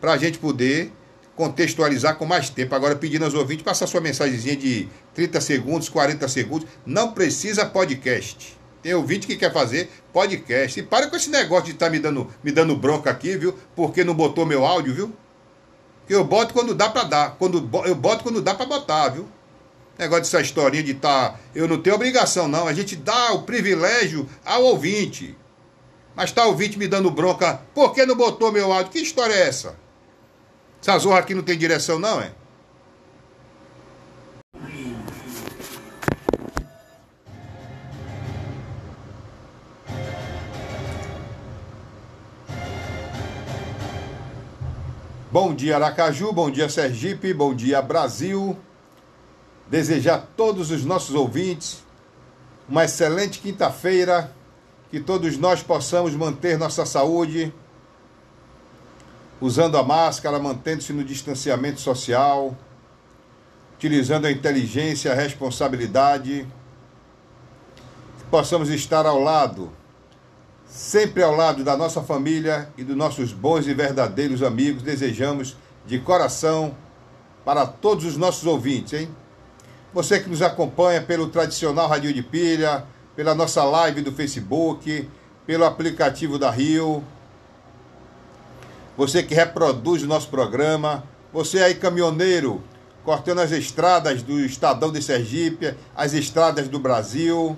Para 0.00 0.12
a 0.12 0.16
gente 0.16 0.38
poder 0.38 0.92
contextualizar 1.36 2.16
com 2.16 2.26
mais 2.26 2.50
tempo. 2.50 2.74
Agora, 2.74 2.96
pedindo 2.96 3.24
aos 3.24 3.34
ouvintes, 3.34 3.64
passar 3.64 3.86
sua 3.86 4.00
mensagenzinha 4.00 4.56
de 4.56 4.88
30 5.14 5.40
segundos, 5.40 5.88
40 5.88 6.28
segundos. 6.28 6.68
Não 6.84 7.12
precisa 7.12 7.64
podcast. 7.64 8.56
Tem 8.82 8.94
ouvinte 8.94 9.26
que 9.26 9.36
quer 9.36 9.52
fazer 9.52 9.90
podcast. 10.12 10.80
E 10.80 10.82
para 10.82 11.06
com 11.06 11.16
esse 11.16 11.30
negócio 11.30 11.66
de 11.66 11.70
estar 11.72 11.86
tá 11.86 11.92
me, 11.92 11.98
dando, 11.98 12.28
me 12.42 12.50
dando 12.50 12.76
bronca 12.76 13.10
aqui, 13.10 13.36
viu? 13.36 13.56
Porque 13.76 14.02
não 14.02 14.14
botou 14.14 14.44
meu 14.44 14.66
áudio, 14.66 14.94
viu? 14.94 15.12
Que 16.06 16.14
eu 16.14 16.24
boto 16.24 16.52
quando 16.52 16.74
dá 16.74 16.88
para 16.88 17.04
dar. 17.04 17.36
Quando, 17.38 17.58
eu 17.84 17.94
boto 17.94 18.24
quando 18.24 18.42
dá 18.42 18.54
para 18.54 18.66
botar, 18.66 19.10
viu? 19.10 19.28
Negócio 19.96 20.24
dessa 20.24 20.40
historinha 20.40 20.82
de 20.82 20.92
estar. 20.92 21.30
Tá, 21.30 21.40
eu 21.54 21.68
não 21.68 21.80
tenho 21.80 21.94
obrigação, 21.94 22.48
não. 22.48 22.66
A 22.66 22.72
gente 22.72 22.96
dá 22.96 23.32
o 23.32 23.42
privilégio 23.42 24.28
ao 24.44 24.64
ouvinte. 24.64 25.36
Mas 26.16 26.32
tá 26.32 26.44
o 26.44 26.48
ouvinte 26.48 26.76
me 26.76 26.88
dando 26.88 27.10
bronca. 27.10 27.62
Por 27.72 27.94
que 27.94 28.04
não 28.04 28.16
botou 28.16 28.50
meu 28.50 28.72
áudio? 28.72 28.90
Que 28.90 28.98
história 28.98 29.32
é 29.32 29.46
essa? 29.46 29.81
Essa 30.82 30.98
zorra 30.98 31.20
aqui 31.20 31.32
não 31.32 31.44
tem 31.44 31.56
direção, 31.56 31.96
não, 31.96 32.20
é? 32.20 32.32
Bom 45.30 45.54
dia, 45.54 45.76
Aracaju, 45.76 46.32
bom 46.32 46.50
dia, 46.50 46.68
Sergipe, 46.68 47.32
bom 47.32 47.54
dia, 47.54 47.80
Brasil. 47.80 48.58
Desejar 49.68 50.16
a 50.16 50.18
todos 50.18 50.72
os 50.72 50.84
nossos 50.84 51.14
ouvintes 51.14 51.84
uma 52.68 52.84
excelente 52.84 53.38
quinta-feira, 53.38 54.34
que 54.90 54.98
todos 54.98 55.36
nós 55.38 55.62
possamos 55.62 56.12
manter 56.16 56.58
nossa 56.58 56.84
saúde, 56.84 57.54
usando 59.42 59.76
a 59.76 59.82
máscara, 59.82 60.38
mantendo-se 60.38 60.92
no 60.92 61.02
distanciamento 61.02 61.80
social, 61.80 62.56
utilizando 63.74 64.26
a 64.26 64.30
inteligência, 64.30 65.10
a 65.10 65.16
responsabilidade, 65.16 66.46
que 68.18 68.24
possamos 68.30 68.70
estar 68.70 69.04
ao 69.04 69.18
lado 69.18 69.70
sempre 70.64 71.22
ao 71.22 71.34
lado 71.34 71.62
da 71.62 71.76
nossa 71.76 72.00
família 72.00 72.70
e 72.78 72.84
dos 72.84 72.96
nossos 72.96 73.32
bons 73.32 73.66
e 73.66 73.74
verdadeiros 73.74 74.42
amigos, 74.42 74.82
desejamos 74.82 75.54
de 75.84 75.98
coração 75.98 76.74
para 77.44 77.66
todos 77.66 78.04
os 78.06 78.16
nossos 78.16 78.46
ouvintes, 78.46 78.94
hein? 78.94 79.08
Você 79.92 80.20
que 80.20 80.30
nos 80.30 80.40
acompanha 80.40 81.02
pelo 81.02 81.28
tradicional 81.28 81.88
Rádio 81.88 82.14
de 82.14 82.22
Pilha, 82.22 82.86
pela 83.14 83.34
nossa 83.34 83.62
live 83.64 84.00
do 84.00 84.12
Facebook, 84.12 85.06
pelo 85.44 85.64
aplicativo 85.64 86.38
da 86.38 86.50
Rio, 86.50 87.04
você 88.96 89.22
que 89.22 89.34
reproduz 89.34 90.02
o 90.02 90.06
nosso 90.06 90.28
programa, 90.28 91.04
você 91.32 91.62
aí 91.62 91.74
caminhoneiro, 91.74 92.62
cortando 93.04 93.40
as 93.40 93.50
estradas 93.50 94.22
do 94.22 94.40
Estadão 94.40 94.92
de 94.92 95.02
Sergipe, 95.02 95.74
as 95.94 96.12
estradas 96.12 96.68
do 96.68 96.78
Brasil, 96.78 97.56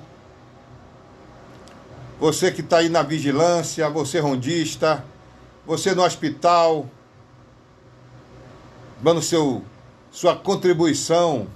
você 2.18 2.50
que 2.50 2.60
está 2.60 2.78
aí 2.78 2.88
na 2.88 3.02
vigilância, 3.02 3.88
você 3.90 4.20
rondista, 4.20 5.04
você 5.66 5.94
no 5.94 6.02
hospital, 6.02 6.88
dando 9.02 9.20
seu, 9.20 9.62
sua 10.10 10.36
contribuição 10.36 11.46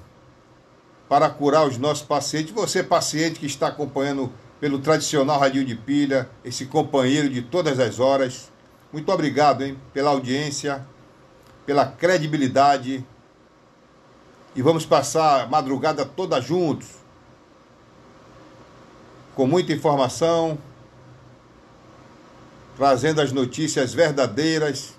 para 1.09 1.31
curar 1.31 1.67
os 1.67 1.79
nossos 1.79 2.05
pacientes. 2.05 2.53
Você, 2.53 2.83
paciente 2.83 3.41
que 3.41 3.47
está 3.47 3.69
acompanhando 3.69 4.33
pelo 4.61 4.79
tradicional 4.79 5.39
radinho 5.39 5.65
de 5.65 5.75
pilha, 5.75 6.29
esse 6.45 6.67
companheiro 6.67 7.31
de 7.31 7.41
todas 7.41 7.79
as 7.79 7.99
horas. 8.01 8.51
Muito 8.93 9.13
obrigado, 9.13 9.63
hein, 9.63 9.79
pela 9.93 10.11
audiência, 10.11 10.87
pela 11.67 11.85
credibilidade. 11.85 13.05
E 14.57 14.63
vamos 14.63 14.87
passar 14.87 15.43
a 15.43 15.47
madrugada 15.47 16.07
toda 16.07 16.41
juntos 16.41 16.89
com 19.35 19.47
muita 19.47 19.73
informação, 19.73 20.59
trazendo 22.77 23.21
as 23.21 23.31
notícias 23.31 23.93
verdadeiras 23.95 24.95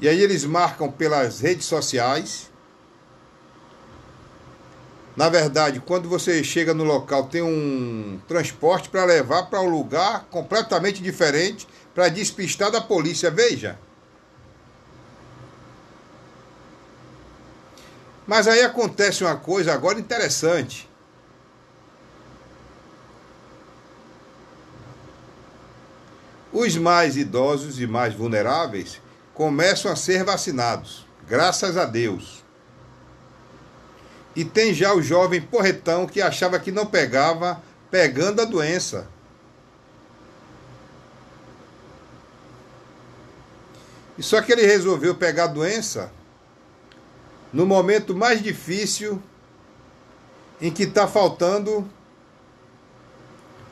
E 0.00 0.08
aí 0.08 0.20
eles 0.20 0.44
marcam 0.44 0.90
pelas 0.90 1.40
redes 1.40 1.66
sociais. 1.66 2.50
Na 5.16 5.28
verdade, 5.28 5.80
quando 5.80 6.08
você 6.08 6.42
chega 6.42 6.72
no 6.72 6.84
local, 6.84 7.26
tem 7.28 7.42
um 7.42 8.18
transporte 8.26 8.88
para 8.88 9.04
levar 9.04 9.44
para 9.44 9.60
um 9.60 9.68
lugar 9.68 10.26
completamente 10.30 11.02
diferente 11.02 11.68
para 11.94 12.08
despistar 12.08 12.70
da 12.70 12.80
polícia. 12.80 13.30
Veja. 13.30 13.78
Mas 18.26 18.48
aí 18.48 18.62
acontece 18.62 19.22
uma 19.22 19.36
coisa 19.36 19.72
agora 19.72 20.00
interessante. 20.00 20.88
Os 26.52 26.76
mais 26.76 27.16
idosos 27.16 27.80
e 27.80 27.86
mais 27.86 28.14
vulneráveis 28.14 29.00
começam 29.32 29.90
a 29.90 29.96
ser 29.96 30.22
vacinados, 30.22 31.06
graças 31.26 31.78
a 31.78 31.86
Deus. 31.86 32.44
E 34.36 34.44
tem 34.44 34.74
já 34.74 34.94
o 34.94 35.02
jovem 35.02 35.40
porretão 35.40 36.06
que 36.06 36.20
achava 36.20 36.58
que 36.58 36.70
não 36.70 36.84
pegava, 36.84 37.62
pegando 37.90 38.42
a 38.42 38.44
doença. 38.44 39.08
E 44.18 44.22
só 44.22 44.42
que 44.42 44.52
ele 44.52 44.66
resolveu 44.66 45.14
pegar 45.14 45.44
a 45.44 45.48
doença 45.48 46.12
no 47.52 47.64
momento 47.66 48.14
mais 48.14 48.42
difícil 48.42 49.22
em 50.60 50.70
que 50.70 50.84
está 50.84 51.08
faltando 51.08 51.88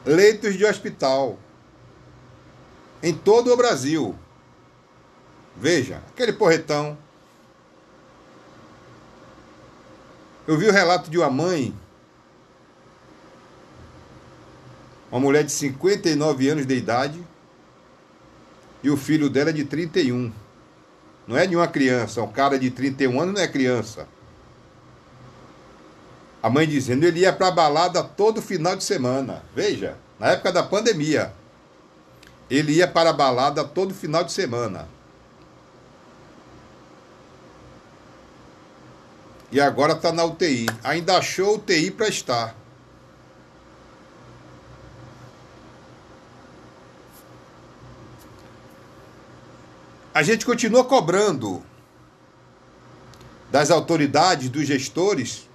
leitos 0.04 0.56
de 0.56 0.64
hospital 0.64 1.38
em 3.03 3.14
todo 3.14 3.53
o 3.53 3.57
Brasil. 3.57 4.14
Veja, 5.57 6.03
aquele 6.09 6.32
porretão. 6.32 6.96
Eu 10.46 10.59
vi 10.59 10.66
o 10.68 10.72
relato 10.72 11.11
de 11.11 11.18
uma 11.18 11.30
mãe, 11.30 11.74
uma 15.11 15.20
mulher 15.20 15.44
de 15.44 15.53
59 15.53 16.48
anos 16.48 16.66
de 16.66 16.74
idade, 16.74 17.24
e 18.82 18.90
o 18.90 18.96
filho 18.96 19.28
dela 19.28 19.51
é 19.51 19.53
de 19.53 19.64
31. 19.64 20.32
Não 21.26 21.36
é 21.36 21.46
de 21.46 21.55
uma 21.55 21.68
criança, 21.68 22.22
um 22.22 22.32
cara 22.32 22.59
de 22.59 22.70
31 22.70 23.20
anos 23.20 23.34
não 23.34 23.42
é 23.42 23.46
criança. 23.46 24.09
A 26.42 26.48
mãe 26.48 26.66
dizendo, 26.66 27.05
ele 27.05 27.20
ia 27.20 27.32
para 27.32 27.51
balada 27.51 28.03
todo 28.03 28.40
final 28.40 28.74
de 28.74 28.82
semana. 28.82 29.42
Veja, 29.55 29.96
na 30.18 30.28
época 30.28 30.51
da 30.51 30.62
pandemia. 30.62 31.32
Ele 32.51 32.72
ia 32.72 32.88
para 32.88 33.11
a 33.11 33.12
balada 33.12 33.64
todo 33.64 33.94
final 33.94 34.24
de 34.24 34.32
semana. 34.32 34.88
E 39.53 39.61
agora 39.61 39.92
está 39.92 40.12
na 40.12 40.24
UTI. 40.24 40.66
Ainda 40.82 41.16
achou 41.16 41.57
UTI 41.57 41.90
para 41.90 42.09
estar. 42.09 42.57
A 50.12 50.22
gente 50.22 50.44
continua 50.44 50.84
cobrando 50.84 51.62
das 53.51 53.70
autoridades, 53.70 54.48
dos 54.48 54.66
gestores, 54.66 55.48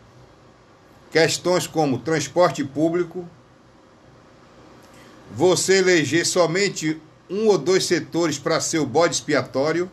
questões 1.12 1.68
como 1.68 2.00
transporte 2.00 2.64
público, 2.64 3.28
você 5.32 5.78
eleger 5.78 6.26
somente 6.26 7.01
um 7.30 7.47
ou 7.47 7.57
dois 7.57 7.86
setores 7.86 8.38
para 8.38 8.59
ser 8.59 8.80
o 8.80 8.86
bode 8.86 9.15
expiatório, 9.15 9.89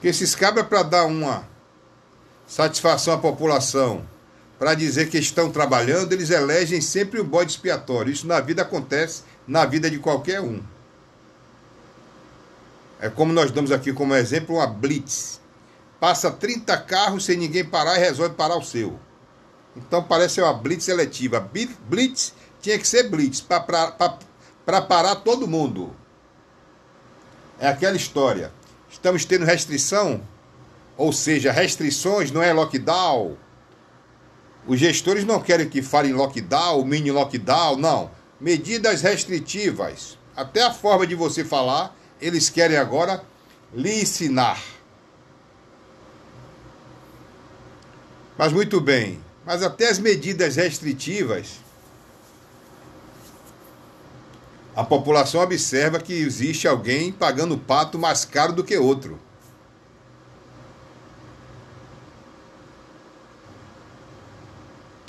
que 0.00 0.08
esses 0.08 0.34
cabras 0.34 0.66
para 0.66 0.82
dar 0.82 1.04
uma 1.06 1.46
satisfação 2.46 3.14
à 3.14 3.18
população, 3.18 4.06
para 4.58 4.74
dizer 4.74 5.10
que 5.10 5.18
estão 5.18 5.50
trabalhando, 5.50 6.12
eles 6.12 6.30
elegem 6.30 6.80
sempre 6.80 7.20
o 7.20 7.24
bode 7.24 7.52
expiatório. 7.52 8.12
Isso 8.12 8.26
na 8.26 8.40
vida 8.40 8.62
acontece, 8.62 9.22
na 9.46 9.64
vida 9.66 9.90
de 9.90 9.98
qualquer 9.98 10.40
um. 10.40 10.62
É 12.98 13.10
como 13.10 13.32
nós 13.32 13.50
damos 13.50 13.70
aqui 13.70 13.92
como 13.92 14.14
exemplo 14.14 14.56
uma 14.56 14.66
blitz. 14.66 15.40
Passa 16.00 16.30
30 16.30 16.76
carros 16.78 17.24
sem 17.24 17.36
ninguém 17.36 17.64
parar 17.64 17.96
e 17.96 18.00
resolve 18.00 18.34
parar 18.34 18.56
o 18.56 18.64
seu. 18.64 18.98
Então 19.76 20.02
parece 20.02 20.40
uma 20.40 20.52
blitz 20.54 20.84
seletiva. 20.84 21.38
Blitz 21.88 22.32
tinha 22.66 22.78
que 22.80 22.88
ser 22.88 23.04
blitz 23.04 23.40
para 23.40 24.82
parar 24.82 25.14
todo 25.16 25.46
mundo. 25.46 25.94
É 27.60 27.68
aquela 27.68 27.96
história. 27.96 28.52
Estamos 28.90 29.24
tendo 29.24 29.44
restrição, 29.44 30.20
ou 30.96 31.12
seja, 31.12 31.52
restrições 31.52 32.32
não 32.32 32.42
é 32.42 32.52
lockdown. 32.52 33.36
Os 34.66 34.80
gestores 34.80 35.24
não 35.24 35.40
querem 35.40 35.68
que 35.68 35.80
falem 35.80 36.12
lockdown, 36.12 36.84
mini 36.84 37.12
lockdown, 37.12 37.76
não. 37.76 38.10
Medidas 38.40 39.00
restritivas. 39.00 40.18
Até 40.34 40.64
a 40.64 40.72
forma 40.72 41.06
de 41.06 41.14
você 41.14 41.44
falar 41.44 41.96
eles 42.20 42.50
querem 42.50 42.78
agora 42.78 43.22
lhe 43.72 44.02
ensinar. 44.02 44.60
Mas 48.36 48.52
muito 48.52 48.80
bem, 48.80 49.22
mas 49.44 49.62
até 49.62 49.88
as 49.88 50.00
medidas 50.00 50.56
restritivas, 50.56 51.64
a 54.76 54.84
população 54.84 55.40
observa 55.40 55.98
que 55.98 56.12
existe 56.12 56.68
alguém 56.68 57.10
pagando 57.10 57.58
pato 57.58 57.98
mais 57.98 58.24
caro 58.24 58.52
do 58.52 58.62
que 58.62 58.76
outro. 58.76 59.18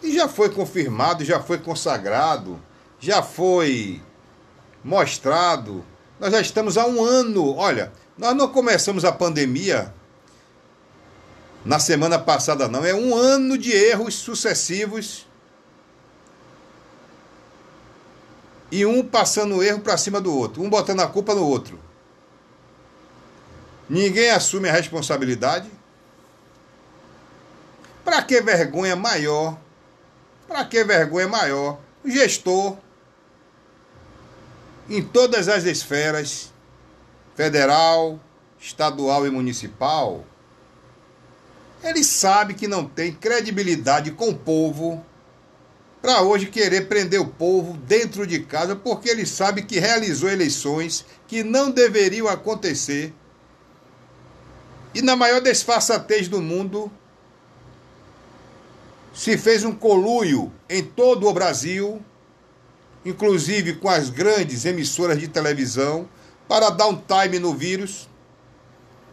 E 0.01 0.15
já 0.15 0.27
foi 0.27 0.49
confirmado, 0.49 1.25
já 1.25 1.39
foi 1.39 1.57
consagrado 1.57 2.59
já 2.99 3.21
foi 3.21 4.01
mostrado. 4.83 5.83
Nós 6.19 6.31
já 6.31 6.41
estamos 6.41 6.77
há 6.77 6.85
um 6.85 7.03
ano. 7.03 7.55
Olha, 7.55 7.91
nós 8.17 8.35
não 8.35 8.47
começamos 8.47 9.05
a 9.05 9.11
pandemia 9.11 9.93
na 11.63 11.79
semana 11.79 12.17
passada, 12.17 12.67
não. 12.67 12.83
É 12.83 12.93
um 12.93 13.15
ano 13.15 13.57
de 13.57 13.71
erros 13.71 14.15
sucessivos. 14.15 15.26
E 18.71 18.85
um 18.85 19.03
passando 19.03 19.55
o 19.55 19.63
erro 19.63 19.79
para 19.79 19.97
cima 19.97 20.19
do 20.19 20.35
outro, 20.35 20.61
um 20.61 20.69
botando 20.69 20.99
a 20.99 21.07
culpa 21.07 21.33
no 21.33 21.45
outro. 21.45 21.79
Ninguém 23.89 24.31
assume 24.31 24.67
a 24.67 24.73
responsabilidade. 24.73 25.69
Para 28.03 28.21
que 28.21 28.41
vergonha 28.41 28.95
maior? 28.95 29.57
Para 30.47 30.65
que 30.65 30.83
vergonha 30.83 31.27
maior? 31.27 31.79
O 32.03 32.09
gestor, 32.09 32.77
em 34.89 35.03
todas 35.03 35.47
as 35.47 35.63
esferas, 35.65 36.51
federal, 37.35 38.19
estadual 38.59 39.25
e 39.25 39.29
municipal, 39.29 40.25
ele 41.83 42.03
sabe 42.03 42.53
que 42.53 42.67
não 42.67 42.85
tem 42.85 43.13
credibilidade 43.13 44.11
com 44.11 44.29
o 44.29 44.37
povo 44.37 45.05
para 46.07 46.21
hoje 46.21 46.45
querer 46.45 46.87
prender 46.87 47.19
o 47.19 47.27
povo 47.27 47.73
dentro 47.79 48.25
de 48.25 48.39
casa, 48.39 48.77
porque 48.77 49.09
ele 49.09 49.25
sabe 49.25 49.63
que 49.63 49.77
realizou 49.77 50.29
eleições 50.29 51.05
que 51.27 51.43
não 51.43 51.69
deveriam 51.69 52.29
acontecer. 52.29 53.13
E 54.93 55.01
na 55.01 55.17
maior 55.17 55.41
disfarçatez 55.41 56.29
do 56.29 56.41
mundo, 56.41 56.89
se 59.13 59.37
fez 59.37 59.65
um 59.65 59.75
coluio 59.75 60.49
em 60.69 60.81
todo 60.81 61.27
o 61.27 61.33
Brasil, 61.33 62.01
inclusive 63.03 63.75
com 63.75 63.89
as 63.89 64.09
grandes 64.09 64.63
emissoras 64.63 65.19
de 65.19 65.27
televisão, 65.27 66.07
para 66.47 66.69
dar 66.69 66.87
um 66.87 66.95
time 66.95 67.37
no 67.37 67.53
vírus. 67.53 68.07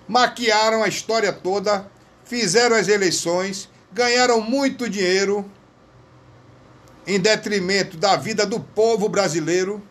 Maquiaram 0.07 0.85
a 0.85 0.87
história 0.87 1.33
toda, 1.33 1.91
fizeram 2.25 2.77
as 2.77 2.87
eleições, 2.87 3.69
ganharam 3.93 4.41
muito 4.41 4.89
dinheiro 4.89 5.51
em 7.07 7.21
detrimento 7.21 7.97
da 7.97 8.17
vida 8.17 8.47
do 8.47 8.61
povo 8.61 9.09
brasileiro. 9.09 9.83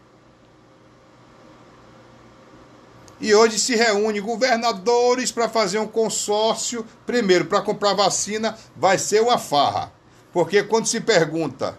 E 3.19 3.33
hoje 3.33 3.57
se 3.59 3.75
reúne 3.75 4.19
governadores 4.19 5.31
para 5.31 5.47
fazer 5.47 5.79
um 5.79 5.87
consórcio. 5.87 6.85
Primeiro, 7.05 7.45
para 7.45 7.61
comprar 7.61 7.93
vacina, 7.93 8.57
vai 8.75 8.97
ser 8.97 9.21
uma 9.21 9.37
farra. 9.37 9.93
Porque 10.33 10.63
quando 10.63 10.87
se 10.87 10.99
pergunta 10.99 11.77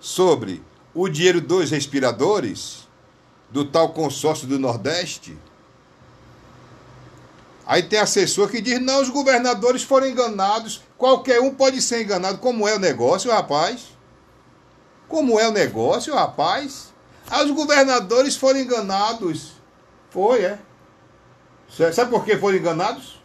sobre 0.00 0.62
o 0.94 1.08
dinheiro 1.08 1.40
dos 1.40 1.70
respiradores, 1.70 2.84
do 3.50 3.64
tal 3.64 3.90
consórcio 3.90 4.48
do 4.48 4.58
Nordeste, 4.58 5.36
aí 7.66 7.82
tem 7.82 7.98
assessor 7.98 8.48
que 8.48 8.60
diz: 8.60 8.80
não, 8.80 9.00
os 9.02 9.10
governadores 9.10 9.82
foram 9.82 10.08
enganados, 10.08 10.82
qualquer 10.96 11.40
um 11.40 11.54
pode 11.54 11.82
ser 11.82 12.02
enganado. 12.02 12.38
Como 12.38 12.66
é 12.66 12.74
o 12.74 12.80
negócio, 12.80 13.30
rapaz? 13.30 13.93
Como 15.14 15.38
é 15.38 15.46
o 15.46 15.52
negócio, 15.52 16.12
rapaz? 16.12 16.92
Ah, 17.30 17.44
os 17.44 17.52
governadores 17.52 18.34
foram 18.34 18.58
enganados. 18.58 19.52
Foi, 20.10 20.42
é. 20.42 20.58
Sabe 21.92 22.10
por 22.10 22.24
que 22.24 22.36
foram 22.36 22.58
enganados? 22.58 23.22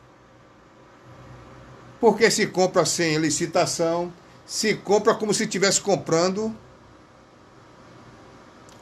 Porque 2.00 2.30
se 2.30 2.46
compra 2.46 2.86
sem 2.86 3.18
licitação, 3.18 4.14
se 4.46 4.76
compra 4.76 5.16
como 5.16 5.34
se 5.34 5.46
estivesse 5.46 5.82
comprando 5.82 6.56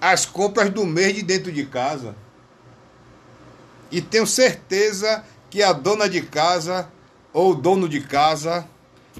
as 0.01 0.25
compras 0.25 0.69
do 0.69 0.85
mês 0.85 1.15
de 1.15 1.23
dentro 1.23 1.49
de 1.49 1.65
casa. 1.65 2.13
E 3.89 4.01
tenho 4.01 4.27
certeza 4.27 5.23
que 5.49 5.63
a 5.63 5.71
dona 5.71 6.09
de 6.09 6.23
casa 6.23 6.91
ou 7.31 7.51
o 7.51 7.55
dono 7.55 7.87
de 7.87 8.01
casa, 8.01 8.67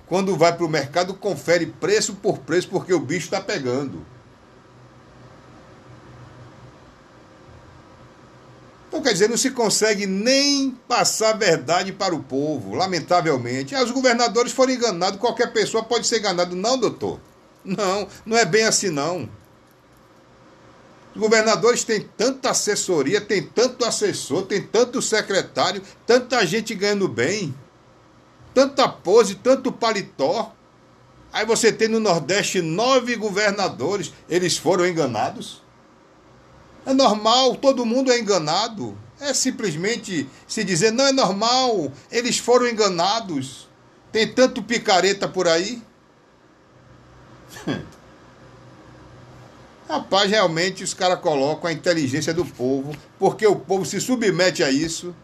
quando 0.08 0.38
vai 0.38 0.56
para 0.56 0.66
o 0.66 0.70
mercado, 0.70 1.14
confere 1.14 1.66
preço 1.66 2.16
por 2.16 2.40
preço, 2.40 2.70
porque 2.70 2.94
o 2.94 3.00
bicho 3.00 3.26
está 3.26 3.42
pegando. 3.42 4.06
Então, 8.88 9.02
quer 9.02 9.12
dizer, 9.12 9.30
não 9.30 9.38
se 9.38 9.52
consegue 9.52 10.08
nem 10.08 10.72
passar 10.88 11.38
verdade 11.38 11.92
para 11.92 12.16
o 12.16 12.24
povo, 12.24 12.74
lamentavelmente. 12.74 13.76
Ah, 13.76 13.84
os 13.84 13.92
governadores 13.92 14.54
foram 14.54 14.74
enganados, 14.74 15.20
qualquer 15.20 15.52
pessoa 15.52 15.84
pode 15.84 16.08
ser 16.08 16.20
enganado. 16.20 16.56
Não, 16.56 16.78
doutor. 16.78 17.20
Não, 17.66 18.08
não 18.26 18.38
é 18.38 18.46
bem 18.46 18.64
assim, 18.64 18.90
não. 18.90 19.30
Os 21.14 21.20
governadores 21.20 21.84
têm 21.84 22.08
tanta 22.16 22.52
assessoria, 22.52 23.20
tem 23.20 23.44
tanto 23.44 23.84
assessor, 23.84 24.44
tem 24.44 24.62
tanto 24.62 25.02
secretário, 25.02 25.82
tanta 26.06 26.46
gente 26.46 26.74
ganhando 26.74 27.10
bem, 27.10 27.54
tanta 28.58 28.90
pose, 28.90 29.36
tanto 29.36 29.72
paletó. 29.72 30.52
Aí 31.32 31.46
você 31.46 31.72
tem 31.72 31.88
no 31.88 32.00
Nordeste 32.00 32.60
nove 32.60 33.16
governadores, 33.16 34.12
eles 34.28 34.58
foram 34.58 34.88
enganados? 34.88 35.62
É 36.84 36.92
normal, 36.92 37.56
todo 37.58 37.86
mundo 37.86 38.12
é 38.12 38.18
enganado. 38.18 38.98
É 39.20 39.32
simplesmente 39.32 40.28
se 40.48 40.64
dizer, 40.64 40.92
não 40.92 41.06
é 41.06 41.12
normal, 41.12 41.92
eles 42.12 42.40
foram 42.40 42.68
enganados. 42.68 43.68
Tem 44.12 44.28
tanto 44.28 44.64
picareta 44.64 45.28
por 45.28 45.48
aí. 45.48 45.80
Rapaz, 49.88 50.32
realmente 50.32 50.84
os 50.84 50.96
caras 50.96 51.20
colocam 51.20 51.70
a 51.70 51.74
inteligência 51.74 52.34
do 52.34 52.44
povo, 52.44 52.92
porque 53.20 53.46
o 53.46 53.56
povo 53.56 53.86
se 53.86 54.02
submete 54.02 54.64
a 54.64 54.72
isso. 54.72 55.16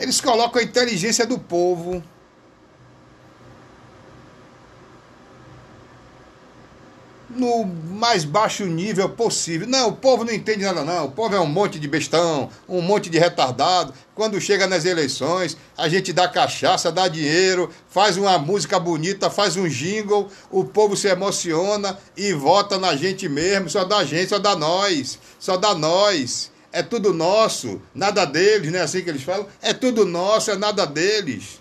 Eles 0.00 0.20
colocam 0.20 0.60
a 0.60 0.64
inteligência 0.64 1.26
do 1.26 1.38
povo 1.38 2.02
no 7.28 7.64
mais 7.64 8.24
baixo 8.24 8.64
nível 8.64 9.08
possível. 9.10 9.68
Não, 9.68 9.88
o 9.88 9.92
povo 9.92 10.24
não 10.24 10.32
entende 10.32 10.64
nada, 10.64 10.82
não. 10.82 11.06
O 11.06 11.10
povo 11.10 11.34
é 11.34 11.40
um 11.40 11.46
monte 11.46 11.78
de 11.78 11.86
bestão, 11.86 12.48
um 12.68 12.80
monte 12.80 13.08
de 13.08 13.18
retardado. 13.18 13.94
Quando 14.14 14.40
chega 14.40 14.66
nas 14.66 14.84
eleições, 14.84 15.56
a 15.76 15.88
gente 15.88 16.12
dá 16.12 16.26
cachaça, 16.26 16.90
dá 16.90 17.06
dinheiro, 17.06 17.70
faz 17.88 18.16
uma 18.16 18.38
música 18.38 18.80
bonita, 18.80 19.30
faz 19.30 19.56
um 19.56 19.68
jingle, 19.68 20.28
o 20.50 20.64
povo 20.64 20.96
se 20.96 21.08
emociona 21.08 21.98
e 22.16 22.32
vota 22.32 22.78
na 22.78 22.96
gente 22.96 23.28
mesmo. 23.28 23.68
Só 23.68 23.84
dá 23.84 24.04
gente, 24.04 24.30
só 24.30 24.38
dá 24.38 24.56
nós, 24.56 25.18
só 25.38 25.56
dá 25.56 25.74
nós. 25.74 26.49
É 26.72 26.82
tudo 26.82 27.12
nosso, 27.12 27.82
nada 27.94 28.24
deles, 28.24 28.70
não 28.70 28.78
é 28.78 28.82
assim 28.82 29.02
que 29.02 29.10
eles 29.10 29.22
falam? 29.22 29.46
É 29.60 29.72
tudo 29.74 30.04
nosso, 30.04 30.50
é 30.50 30.56
nada 30.56 30.86
deles. 30.86 31.60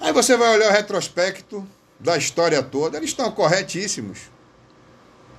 Aí 0.00 0.12
você 0.12 0.36
vai 0.36 0.54
olhar 0.56 0.70
o 0.70 0.72
retrospecto 0.72 1.66
da 1.98 2.16
história 2.16 2.62
toda, 2.62 2.96
eles 2.96 3.10
estão 3.10 3.30
corretíssimos. 3.30 4.18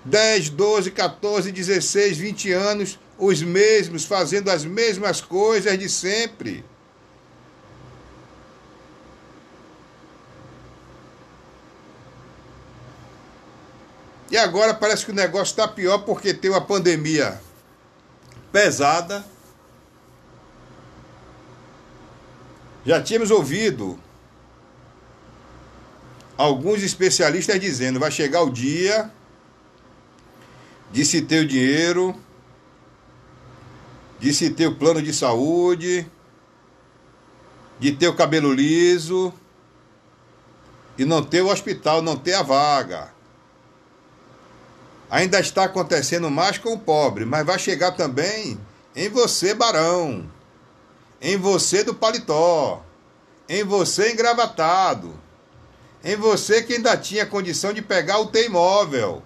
10, 0.06 0.50
12, 0.52 0.92
14, 0.92 1.52
16, 1.52 2.18
20 2.18 2.52
anos, 2.54 3.00
os 3.18 3.42
mesmos, 3.42 4.06
fazendo 4.06 4.50
as 4.50 4.64
mesmas 4.64 5.20
coisas 5.20 5.78
de 5.78 5.90
sempre. 5.90 6.64
E 14.30 14.38
agora 14.38 14.74
parece 14.74 15.06
que 15.06 15.12
o 15.12 15.16
negócio 15.16 15.52
está 15.52 15.68
pior 15.68 16.00
porque 16.00 16.34
tem 16.34 16.52
uma 16.52 16.62
pandemia 16.62 17.42
pesada. 18.52 19.26
Já 22.86 23.02
tínhamos 23.02 23.32
ouvido 23.32 24.00
alguns 26.38 26.84
especialistas 26.84 27.60
dizendo 27.60 28.00
vai 28.00 28.12
chegar 28.12 28.42
o 28.44 28.52
dia 28.52 29.12
de 30.92 31.04
se 31.04 31.22
ter 31.22 31.44
o 31.44 31.48
dinheiro, 31.48 32.16
de 34.20 34.34
se 34.34 34.50
ter 34.50 34.68
o 34.68 34.76
plano 34.76 35.02
de 35.02 35.14
saúde, 35.14 36.10
de 37.80 37.92
ter 37.92 38.08
o 38.08 38.16
cabelo 38.16 38.54
liso 38.54 39.34
e 40.98 41.06
não 41.06 41.24
ter 41.24 41.42
o 41.42 41.50
hospital, 41.50 42.02
não 42.02 42.18
ter 42.18 42.34
a 42.34 42.44
vaga. 42.44 43.17
Ainda 45.10 45.40
está 45.40 45.64
acontecendo 45.64 46.30
mais 46.30 46.58
com 46.58 46.74
o 46.74 46.80
pobre, 46.80 47.26
mas 47.26 47.46
vai 47.46 47.58
chegar 47.58 47.92
também 47.92 48.60
em 48.96 49.10
você, 49.10 49.54
barão, 49.54 50.30
em 51.22 51.38
você 51.38 51.84
do 51.84 51.94
paletó, 51.94 52.84
em 53.48 53.64
você 53.64 54.12
engravatado 54.12 55.28
em 56.04 56.16
você 56.16 56.64
que 56.64 56.74
ainda 56.74 56.96
tinha 56.96 57.26
condição 57.26 57.74
de 57.74 57.82
pegar 57.82 58.20
o 58.20 58.28
T-Imóvel. 58.28 59.24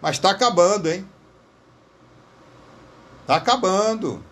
Mas 0.00 0.16
está 0.16 0.30
acabando, 0.30 0.88
hein? 0.88 1.06
Está 3.20 3.36
acabando. 3.36 4.24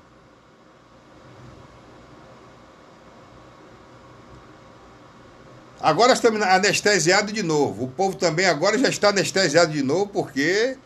Agora 5.84 6.14
estamos 6.14 6.40
anestesiados 6.40 7.30
de 7.30 7.42
novo. 7.42 7.84
O 7.84 7.88
povo 7.88 8.16
também 8.16 8.46
agora 8.46 8.78
já 8.78 8.88
está 8.88 9.10
anestesiado 9.10 9.70
de 9.70 9.82
novo, 9.82 10.06
porque, 10.06 10.78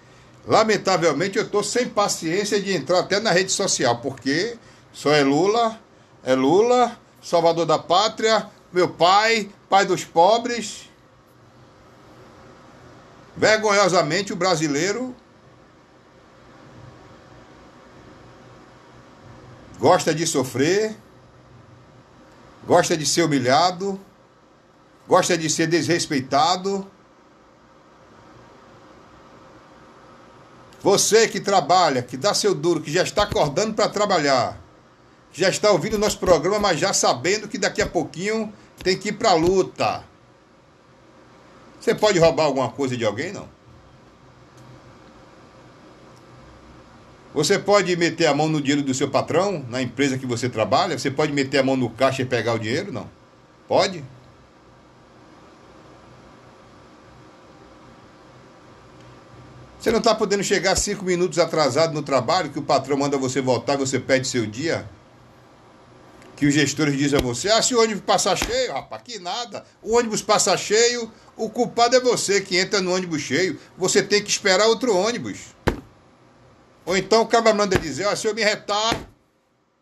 lamentavelmente, 0.44 1.38
eu 1.38 1.44
estou 1.44 1.62
sem 1.62 1.88
paciência 1.88 2.60
de 2.60 2.74
entrar 2.74 2.98
até 2.98 3.20
na 3.20 3.30
rede 3.30 3.52
social, 3.52 4.00
porque 4.00 4.58
só 4.92 5.12
é 5.12 5.22
Lula, 5.22 5.78
é 6.24 6.34
Lula, 6.34 6.98
salvador 7.22 7.64
da 7.64 7.78
pátria, 7.78 8.50
meu 8.72 8.88
pai, 8.88 9.48
pai 9.70 9.86
dos 9.86 10.02
pobres. 10.04 10.90
Vergonhosamente, 13.36 14.32
o 14.32 14.36
brasileiro 14.36 15.14
gosta 19.78 20.12
de 20.12 20.26
sofrer, 20.26 20.96
gosta 22.66 22.96
de 22.96 23.06
ser 23.06 23.22
humilhado, 23.22 24.07
gosta 25.08 25.36
de 25.38 25.48
ser 25.48 25.66
desrespeitado. 25.66 26.86
Você 30.82 31.26
que 31.26 31.40
trabalha, 31.40 32.02
que 32.02 32.16
dá 32.16 32.34
seu 32.34 32.54
duro, 32.54 32.80
que 32.80 32.92
já 32.92 33.02
está 33.02 33.22
acordando 33.24 33.74
para 33.74 33.88
trabalhar, 33.88 34.60
que 35.32 35.40
já 35.40 35.48
está 35.48 35.72
ouvindo 35.72 35.94
o 35.94 35.98
nosso 35.98 36.18
programa, 36.18 36.60
mas 36.60 36.78
já 36.78 36.92
sabendo 36.92 37.48
que 37.48 37.58
daqui 37.58 37.82
a 37.82 37.86
pouquinho 37.88 38.52
tem 38.84 38.96
que 38.96 39.08
ir 39.08 39.12
para 39.12 39.30
a 39.30 39.34
luta. 39.34 40.04
Você 41.80 41.94
pode 41.94 42.18
roubar 42.18 42.44
alguma 42.44 42.70
coisa 42.70 42.96
de 42.96 43.04
alguém? 43.04 43.32
Não. 43.32 43.48
Você 47.34 47.58
pode 47.58 47.94
meter 47.96 48.26
a 48.26 48.34
mão 48.34 48.48
no 48.48 48.60
dinheiro 48.60 48.82
do 48.82 48.94
seu 48.94 49.10
patrão, 49.10 49.64
na 49.68 49.82
empresa 49.82 50.18
que 50.18 50.26
você 50.26 50.48
trabalha? 50.48 50.98
Você 50.98 51.10
pode 51.10 51.32
meter 51.32 51.58
a 51.58 51.62
mão 51.62 51.76
no 51.76 51.90
caixa 51.90 52.22
e 52.22 52.24
pegar 52.24 52.54
o 52.54 52.58
dinheiro? 52.58 52.92
Não. 52.92 53.08
Pode? 53.66 54.02
Você 59.78 59.92
não 59.92 59.98
está 59.98 60.14
podendo 60.14 60.42
chegar 60.42 60.74
cinco 60.76 61.04
minutos 61.04 61.38
atrasado 61.38 61.94
no 61.94 62.02
trabalho, 62.02 62.50
que 62.50 62.58
o 62.58 62.62
patrão 62.62 62.96
manda 62.96 63.16
você 63.16 63.40
voltar 63.40 63.76
você 63.76 64.00
perde 64.00 64.26
seu 64.26 64.44
dia? 64.44 64.88
Que 66.34 66.46
os 66.46 66.54
gestores 66.54 66.96
dizem 66.96 67.18
a 67.18 67.22
você, 67.22 67.48
ah, 67.48 67.62
se 67.62 67.74
o 67.74 67.80
ônibus 67.80 68.02
passar 68.04 68.36
cheio, 68.36 68.72
rapaz, 68.72 69.02
que 69.04 69.18
nada. 69.18 69.64
O 69.82 69.96
ônibus 69.96 70.20
passa 70.20 70.56
cheio, 70.56 71.10
o 71.36 71.48
culpado 71.48 71.96
é 71.96 72.00
você 72.00 72.40
que 72.40 72.56
entra 72.56 72.80
no 72.80 72.92
ônibus 72.92 73.22
cheio. 73.22 73.58
Você 73.76 74.02
tem 74.02 74.22
que 74.22 74.30
esperar 74.30 74.66
outro 74.66 74.96
ônibus. 74.96 75.38
Ou 76.84 76.96
então 76.96 77.22
o 77.22 77.26
cara 77.26 77.54
manda 77.54 77.78
dizer, 77.78 78.06
ó, 78.06 78.16
se 78.16 78.26
eu 78.26 78.34
me 78.34 78.42
retar, 78.42 78.96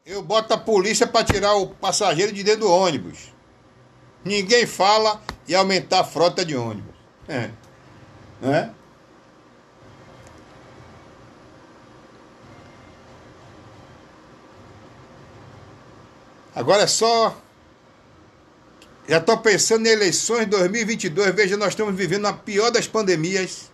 eu 0.05 0.23
boto 0.23 0.53
a 0.53 0.59
polícia 0.59 1.07
para 1.07 1.25
tirar 1.25 1.55
o 1.55 1.69
passageiro 1.69 2.33
de 2.33 2.43
dentro 2.43 2.61
do 2.61 2.71
ônibus. 2.71 3.33
Ninguém 4.25 4.67
fala 4.67 5.23
e 5.49 5.55
aumentar 5.55 6.01
a 6.01 6.05
frota 6.05 6.45
de 6.45 6.57
ônibus. 6.57 6.95
É. 7.29 7.51
Não 8.41 8.86
Agora 16.57 16.85
é 16.85 16.87
só. 16.87 17.39
Já 19.07 19.19
estou 19.19 19.37
pensando 19.37 19.87
em 19.87 19.91
eleições 19.91 20.47
2022. 20.47 21.35
Veja, 21.35 21.55
nós 21.55 21.69
estamos 21.69 21.95
vivendo 21.95 22.25
a 22.27 22.33
pior 22.33 22.71
das 22.71 22.89
pandemias. 22.89 23.71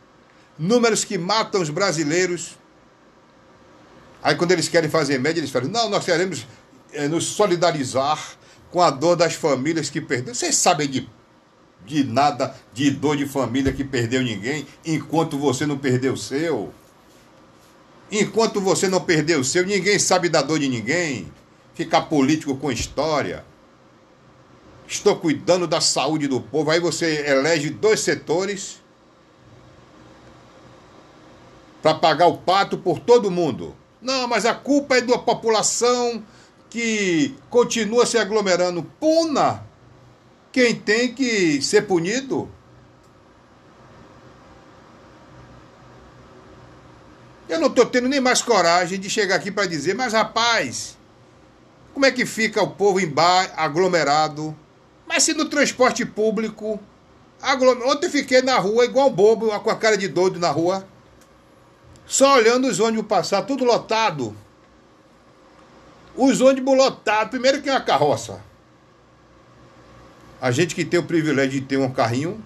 Números 0.58 1.04
que 1.04 1.16
matam 1.16 1.62
os 1.62 1.70
brasileiros. 1.70 2.58
Aí, 4.20 4.34
quando 4.34 4.50
eles 4.50 4.68
querem 4.68 4.90
fazer 4.90 5.18
média, 5.18 5.38
eles 5.38 5.50
falam: 5.50 5.68
não, 5.68 5.88
nós 5.88 6.04
queremos 6.04 6.44
é, 6.92 7.06
nos 7.06 7.24
solidarizar 7.24 8.18
com 8.72 8.82
a 8.82 8.90
dor 8.90 9.14
das 9.14 9.34
famílias 9.34 9.88
que 9.88 10.00
perderam. 10.00 10.34
Vocês 10.34 10.56
sabem 10.56 10.88
de, 10.88 11.08
de 11.86 12.02
nada 12.02 12.54
de 12.74 12.90
dor 12.90 13.16
de 13.16 13.26
família 13.26 13.72
que 13.72 13.84
perdeu 13.84 14.22
ninguém, 14.22 14.66
enquanto 14.84 15.38
você 15.38 15.66
não 15.66 15.78
perdeu 15.78 16.14
o 16.14 16.18
seu. 16.18 16.74
Enquanto 18.10 18.60
você 18.60 18.88
não 18.88 19.00
perdeu 19.00 19.40
o 19.40 19.44
seu, 19.44 19.64
ninguém 19.64 19.98
sabe 20.00 20.28
da 20.28 20.42
dor 20.42 20.58
de 20.58 20.68
ninguém 20.68 21.32
ficar 21.74 22.02
político 22.02 22.56
com 22.56 22.70
história. 22.70 23.44
Estou 24.86 25.16
cuidando 25.16 25.66
da 25.66 25.80
saúde 25.80 26.28
do 26.28 26.40
povo. 26.40 26.70
Aí 26.70 26.80
você 26.80 27.26
elege 27.26 27.70
dois 27.70 28.00
setores 28.00 28.80
para 31.80 31.94
pagar 31.94 32.26
o 32.26 32.38
pato 32.38 32.78
por 32.78 33.00
todo 33.00 33.30
mundo. 33.30 33.74
Não, 34.00 34.26
mas 34.28 34.44
a 34.44 34.54
culpa 34.54 34.96
é 34.96 35.00
da 35.00 35.18
população 35.18 36.22
que 36.68 37.34
continua 37.50 38.06
se 38.06 38.18
aglomerando. 38.18 38.82
Puna! 38.98 39.64
Quem 40.50 40.74
tem 40.74 41.14
que 41.14 41.62
ser 41.62 41.82
punido? 41.82 42.48
Eu 47.48 47.58
não 47.58 47.68
estou 47.68 47.86
tendo 47.86 48.08
nem 48.08 48.20
mais 48.20 48.42
coragem 48.42 48.98
de 48.98 49.10
chegar 49.10 49.36
aqui 49.36 49.50
para 49.50 49.66
dizer, 49.66 49.94
mas 49.94 50.12
rapaz, 50.12 50.96
como 51.92 52.06
é 52.06 52.10
que 52.10 52.24
fica 52.24 52.62
o 52.62 52.70
povo 52.70 52.98
em 53.00 53.08
bar, 53.08 53.52
aglomerado? 53.56 54.56
Mas 55.06 55.22
se 55.22 55.34
no 55.34 55.44
transporte 55.44 56.04
público. 56.06 56.80
Aglom... 57.40 57.86
Ontem 57.86 58.08
fiquei 58.08 58.40
na 58.40 58.58
rua 58.58 58.84
igual 58.84 59.10
bobo, 59.10 59.48
com 59.60 59.70
a 59.70 59.76
cara 59.76 59.96
de 59.96 60.08
doido 60.08 60.38
na 60.38 60.50
rua. 60.50 60.86
Só 62.06 62.36
olhando 62.36 62.66
os 62.66 62.80
ônibus 62.80 63.06
passar, 63.06 63.42
tudo 63.42 63.64
lotado. 63.64 64.34
Os 66.16 66.40
ônibus 66.40 66.76
lotados. 66.76 67.30
Primeiro 67.30 67.60
que 67.60 67.68
é 67.68 67.72
uma 67.72 67.80
carroça. 67.80 68.40
A 70.40 70.50
gente 70.50 70.74
que 70.74 70.84
tem 70.84 70.98
o 70.98 71.04
privilégio 71.04 71.60
de 71.60 71.66
ter 71.66 71.76
um 71.76 71.90
carrinho, 71.90 72.42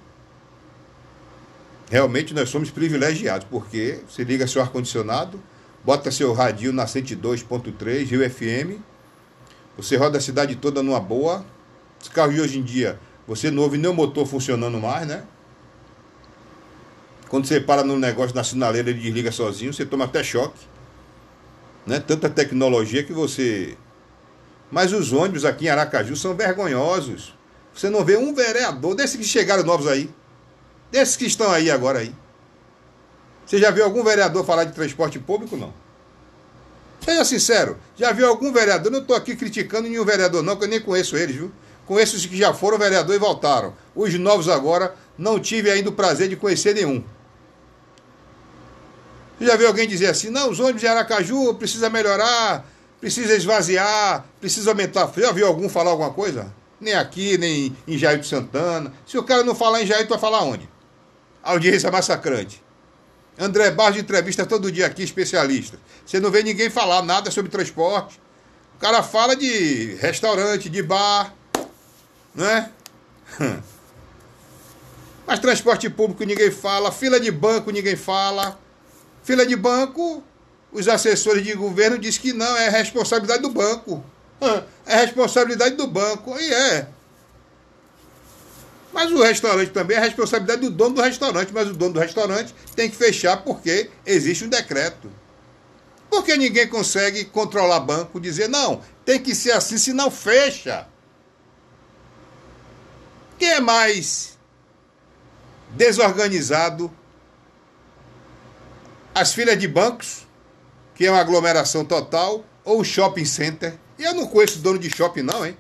realmente 1.91 2.35
nós 2.35 2.51
somos 2.51 2.71
privilegiados, 2.71 3.47
porque 3.51 4.01
você 4.07 4.23
liga 4.23 4.47
seu 4.47 4.61
ar-condicionado, 4.61 5.43
bota 5.83 6.11
seu 6.11 6.33
radinho 6.35 6.75
na 6.75 6.85
102.3, 6.85 8.07
Rio 8.07 8.31
FM, 8.31 8.83
você 9.77 9.97
roda 9.97 10.19
a 10.19 10.21
cidade 10.21 10.57
toda 10.57 10.83
numa 10.83 11.01
boa. 11.01 11.45
Os 12.01 12.09
carros 12.09 12.35
de 12.35 12.41
hoje 12.41 12.59
em 12.59 12.63
dia, 12.63 12.99
você 13.27 13.51
não 13.51 13.63
ouve 13.63 13.79
nem 13.79 13.91
o 13.91 13.95
motor 13.95 14.27
funcionando 14.27 14.79
mais, 14.79 15.07
né? 15.07 15.25
Quando 17.29 17.47
você 17.47 17.61
para 17.61 17.83
no 17.83 17.99
negócio 17.99 18.35
na 18.35 18.45
sinaleira, 18.45 18.91
ele 18.91 19.01
desliga 19.01 19.33
sozinho, 19.33 19.73
você 19.73 19.85
toma 19.85 20.05
até 20.05 20.23
choque. 20.23 20.61
Né? 21.85 21.99
Tanta 21.99 22.29
tecnologia 22.31 23.03
que 23.03 23.13
você. 23.13 23.77
Mas 24.71 24.93
os 24.93 25.13
ônibus 25.13 25.45
aqui 25.45 25.67
em 25.67 25.69
Aracaju 25.69 26.17
são 26.17 26.35
vergonhosos. 26.35 27.35
Você 27.75 27.91
não 27.91 28.05
vê 28.05 28.17
um 28.17 28.35
vereador, 28.35 28.95
desses 28.95 29.17
que 29.17 29.25
chegaram 29.25 29.65
novos 29.65 29.87
aí. 29.87 30.09
Desses 30.91 31.17
que 31.17 31.27
estão 31.27 31.51
aí 31.51 31.71
agora 31.71 31.99
aí. 31.99 32.15
Você 33.45 33.59
já 33.59 33.71
viu 33.71 33.85
algum 33.85 34.03
vereador 34.03 34.45
falar 34.45 34.65
de 34.65 34.73
transporte 34.73 35.19
público? 35.19 35.57
Não. 35.57 35.73
Seja 37.07 37.25
sincero, 37.25 37.79
já 37.97 38.11
viu 38.11 38.27
algum 38.27 38.53
vereador? 38.53 38.91
Não 38.91 38.99
estou 38.99 39.15
aqui 39.15 39.37
criticando 39.37 39.89
nenhum 39.89 40.05
vereador, 40.05 40.43
não, 40.43 40.57
que 40.57 40.65
eu 40.65 40.69
nem 40.69 40.81
conheço 40.81 41.17
eles, 41.17 41.37
viu? 41.37 41.53
Conheço 41.87 42.17
os 42.17 42.27
que 42.27 42.37
já 42.37 42.53
foram 42.53 42.77
vereador 42.77 43.15
e 43.15 43.19
voltaram. 43.19 43.73
Os 43.95 44.13
novos 44.19 44.49
agora, 44.49 44.93
não 45.17 45.39
tive 45.39 45.71
ainda 45.71 45.89
o 45.89 45.93
prazer 45.93 46.29
de 46.29 46.35
conhecer 46.35 46.75
nenhum. 46.75 47.05
Já 49.41 49.55
viu 49.55 49.69
alguém 49.69 49.87
dizer 49.87 50.07
assim, 50.07 50.31
não, 50.31 50.51
os 50.51 50.59
ônibus 50.59 50.81
de 50.81 50.89
Aracaju 50.89 51.55
precisa 51.55 51.89
melhorar, 51.89 52.67
precisa 53.01 53.37
esvaziar, 53.37 54.27
precisa 54.41 54.73
aumentar. 54.73 55.09
Já 55.17 55.31
viu 55.31 55.47
algum 55.47 55.69
falar 55.69 55.93
alguma 55.93 56.13
coisa? 56.13 56.53
Nem 56.81 56.95
aqui, 56.95 57.39
nem 57.39 57.77
em 57.87 57.97
Jair 57.97 58.19
de 58.19 58.27
Santana. 58.27 58.93
Se 59.07 59.17
o 59.17 59.23
cara 59.23 59.45
não 59.45 59.55
falar 59.55 59.81
em 59.81 59.87
Jair, 59.87 60.07
tu 60.07 60.11
vai 60.11 60.19
falar 60.19 60.43
onde? 60.43 60.69
Audiência 61.41 61.89
massacrante. 61.89 62.66
André 63.39 63.71
Barros 63.71 63.99
entrevista 63.99 64.47
todo 64.47 64.73
dia 64.73 64.87
aqui, 64.87 65.03
especialista. 65.03 65.79
Você 66.05 66.19
não 66.19 66.31
vê 66.31 66.43
ninguém 66.43 66.71
falar 66.71 67.03
nada 67.03 67.31
sobre 67.31 67.51
transporte. 67.51 68.19
O 68.77 68.79
cara 68.79 69.03
fala 69.03 69.37
de 69.37 69.95
restaurante, 70.01 70.69
de 70.69 70.83
bar, 70.83 71.35
né? 72.35 72.71
Mas 75.27 75.41
transporte 75.41 75.91
público 75.91 76.25
ninguém 76.25 76.51
fala, 76.51 76.93
fila 76.93 77.19
de 77.19 77.31
banco 77.31 77.71
ninguém 77.71 77.97
fala. 77.97 78.59
Fila 79.25 79.45
de 79.45 79.57
banco, 79.57 80.23
os 80.71 80.87
assessores 80.87 81.43
de 81.45 81.53
governo 81.55 81.99
dizem 81.99 82.21
que 82.21 82.33
não, 82.33 82.57
é 82.57 82.69
responsabilidade 82.69 83.43
do 83.43 83.51
banco. 83.51 84.05
É 84.89 84.95
responsabilidade 85.01 85.75
do 85.75 85.89
banco. 85.89 86.39
E 86.39 86.55
é. 86.55 86.87
Mas 88.97 89.13
o 89.13 89.23
restaurante 89.23 89.73
também 89.73 89.95
é 89.95 90.01
responsabilidade 90.01 90.63
do 90.63 90.71
dono 90.71 90.95
do 90.95 91.03
restaurante, 91.03 91.53
mas 91.53 91.69
o 91.69 91.75
dono 91.75 91.93
do 91.93 92.01
restaurante 92.01 92.55
tem 92.75 92.89
que 92.89 92.97
fechar 92.97 93.37
porque 93.37 93.91
existe 94.07 94.47
um 94.47 94.49
decreto. 94.49 95.13
Porque 96.09 96.35
ninguém 96.35 96.67
consegue 96.67 97.27
controlar 97.27 97.81
banco, 97.81 98.19
dizer, 98.19 98.49
não, 98.49 98.81
tem 99.05 99.23
que 99.23 99.35
ser 99.35 99.53
assim, 99.53 99.77
senão 99.77 100.11
fecha. 100.11 100.89
Quem 103.39 103.51
é 103.51 103.61
mais 103.61 104.39
desorganizado? 105.73 106.91
As 109.15 109.35
filas 109.35 109.59
de 109.59 109.69
bancos, 109.69 110.27
que 110.95 111.05
é 111.05 111.11
uma 111.11 111.21
aglomeração 111.21 111.85
total, 111.85 112.47
ou 112.65 112.81
o 112.81 112.85
shopping 112.85 113.27
center? 113.27 113.79
E 113.99 114.05
eu 114.05 114.15
não 114.15 114.27
conheço 114.27 114.61
dono 114.61 114.79
de 114.79 114.89
shopping, 114.89 115.21
não, 115.21 115.45
hein? 115.45 115.55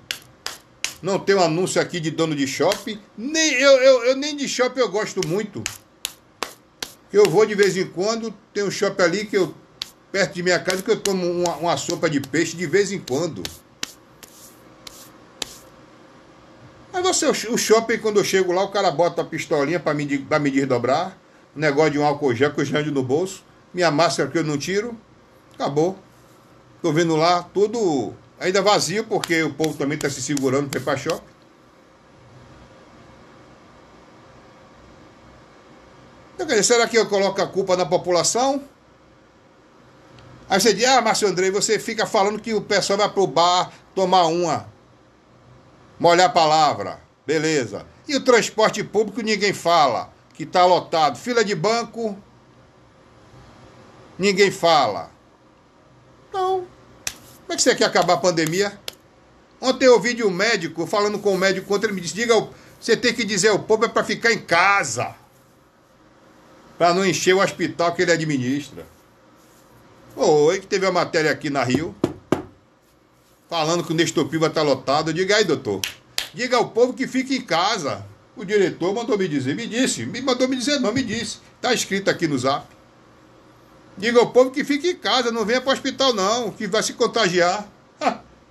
Não 1.03 1.18
tem 1.18 1.34
um 1.34 1.42
anúncio 1.42 1.80
aqui 1.80 2.01
de 2.01 2.11
dono 2.11 2.34
de 2.34 2.47
shopping. 2.47 3.01
Nem, 3.16 3.53
eu, 3.55 3.72
eu, 3.72 4.05
eu 4.07 4.16
nem 4.16 4.36
de 4.36 4.49
shopping 4.49 4.80
eu 4.80 4.88
gosto 4.88 5.26
muito. 5.26 5.62
Eu 7.12 7.24
vou 7.30 7.47
de 7.47 7.55
vez 7.55 7.76
em 7.76 7.86
quando, 7.86 8.34
tem 8.53 8.64
um 8.64 8.70
shopping 8.70 9.03
ali 9.03 9.26
que 9.26 9.36
eu 9.36 9.55
perto 10.11 10.34
de 10.34 10.42
minha 10.42 10.59
casa 10.59 10.82
que 10.82 10.90
eu 10.90 10.99
tomo 10.99 11.30
uma, 11.30 11.57
uma 11.57 11.76
sopa 11.76 12.09
de 12.09 12.20
peixe 12.20 12.57
de 12.57 12.66
vez 12.66 12.90
em 12.90 12.99
quando. 12.99 13.42
Mas 16.92 17.03
você, 17.03 17.26
o 17.26 17.59
shopping, 17.59 17.99
quando 17.99 18.18
eu 18.18 18.24
chego 18.24 18.53
lá, 18.53 18.62
o 18.62 18.70
cara 18.70 18.90
bota 18.90 19.20
a 19.20 19.24
pistolinha 19.24 19.78
para 19.78 19.92
me, 19.92 20.18
pra 20.18 20.38
me 20.38 20.51
desdobrar, 20.51 21.18
um 21.55 21.61
negócio 21.61 21.92
de 21.92 21.99
um 21.99 22.07
álcool 22.07 22.34
gel 22.34 22.53
com 22.53 22.62
o 22.62 22.84
no 22.90 23.03
bolso, 23.03 23.44
minha 23.74 23.90
máscara 23.90 24.30
que 24.30 24.38
eu 24.38 24.44
não 24.44 24.57
tiro, 24.57 24.99
acabou. 25.55 25.99
Tô 26.80 26.92
vendo 26.92 27.14
lá 27.14 27.42
tudo 27.42 28.14
ainda 28.39 28.62
vazio, 28.62 29.05
porque 29.05 29.43
o 29.43 29.53
povo 29.53 29.76
também 29.76 29.97
está 29.97 30.09
se 30.11 30.22
segurando 30.22 30.74
ir 30.76 30.80
para 30.80 30.97
shopping. 30.97 31.37
Então, 36.34 36.47
dizer, 36.47 36.62
será 36.64 36.87
que 36.87 36.99
eu 36.99 37.09
coloco 37.09 37.41
a 37.41 37.47
culpa 37.47 37.76
na 37.76 37.87
população? 37.87 38.62
Aí 40.49 40.61
você 40.61 40.72
diz, 40.74 40.87
ah, 40.87 41.01
Márcio 41.01 41.28
Andrei, 41.28 41.51
você 41.51 41.78
fica 41.78 42.07
falando 42.07 42.39
que 42.39 42.53
o 42.53 42.61
pessoal 42.61 42.99
vai 42.99 43.09
pro 43.09 43.26
bar 43.26 43.72
tomar 43.95 44.26
uma. 44.26 44.68
Molhar 45.99 46.26
a 46.26 46.32
palavra. 46.32 47.01
Beleza. 47.26 47.87
E 48.07 48.14
o 48.14 48.22
transporte 48.22 48.84
público 48.84 49.22
ninguém 49.22 49.53
fala, 49.53 50.12
que 50.34 50.45
está 50.45 50.64
lotado. 50.64 51.18
Fila 51.18 51.45
de 51.45 51.55
banco, 51.55 52.16
ninguém 54.18 54.51
fala. 54.51 55.11
Não. 56.32 56.76
Como 57.47 57.53
é 57.53 57.57
que 57.57 57.62
você 57.62 57.76
quer 57.76 57.84
acabar 57.84 58.14
a 58.14 58.18
pandemia? 58.18 58.76
Ontem 59.61 59.86
eu 59.86 59.92
ouvi 59.92 60.14
de 60.14 60.24
um 60.24 60.30
médico, 60.30 60.84
falando 60.84 61.20
com 61.20 61.32
o 61.32 61.38
médico 61.38 61.68
contra 61.68 61.88
ele 61.88 61.94
me 61.94 62.01
disse, 62.01 62.12
diga, 62.14 62.34
você 62.80 62.97
tem 62.97 63.14
que 63.14 63.24
dizer 63.24 63.49
ao 63.49 63.61
povo 63.61 63.84
é 63.84 63.88
para 63.88 64.03
ficar 64.03 64.32
em 64.32 64.38
casa. 64.40 65.14
Para 66.76 66.92
não 66.92 67.07
encher 67.07 67.36
o 67.36 67.40
hospital 67.40 67.94
que 67.94 68.03
ele 68.03 68.11
administra. 68.11 68.84
Oi, 70.16 70.59
que 70.59 70.66
teve 70.66 70.86
uma 70.86 70.92
matéria 70.92 71.30
aqui 71.30 71.49
na 71.49 71.62
Rio, 71.62 71.94
falando 73.49 73.84
que 73.84 73.92
o 73.92 73.94
Nestor 73.94 74.26
Piva 74.26 74.49
está 74.49 74.62
lotado. 74.62 75.14
Diga 75.14 75.36
aí, 75.36 75.44
doutor. 75.44 75.80
Diga 76.34 76.57
ao 76.57 76.70
povo 76.70 76.94
que 76.94 77.07
fique 77.07 77.36
em 77.36 77.42
casa. 77.42 78.05
O 78.34 78.44
diretor 78.44 78.92
mandou 78.92 79.16
me 79.16 79.28
dizer, 79.28 79.55
me 79.55 79.68
disse, 79.68 80.05
me 80.05 80.20
mandou 80.20 80.49
me 80.49 80.57
dizer, 80.57 80.80
não 80.80 80.92
me 80.92 81.03
disse. 81.03 81.38
Está 81.55 81.72
escrito 81.72 82.11
aqui 82.11 82.26
no 82.26 82.36
zap. 82.36 82.76
Diga 83.97 84.20
ao 84.20 84.30
povo 84.30 84.51
que 84.51 84.62
fique 84.62 84.90
em 84.90 84.97
casa, 84.97 85.32
não 85.32 85.44
venha 85.44 85.61
para 85.61 85.70
o 85.70 85.72
hospital 85.72 86.12
não, 86.12 86.51
que 86.51 86.66
vai 86.66 86.82
se 86.82 86.92
contagiar. 86.92 87.66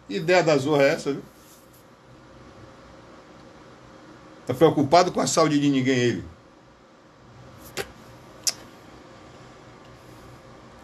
ideia 0.09 0.41
da 0.41 0.57
zorra 0.57 0.83
é 0.83 0.89
essa, 0.89 1.13
viu? 1.13 1.21
Está 4.41 4.53
preocupado 4.53 5.11
com 5.11 5.19
a 5.19 5.27
saúde 5.27 5.59
de 5.59 5.69
ninguém 5.69 5.97
ele. 5.97 6.23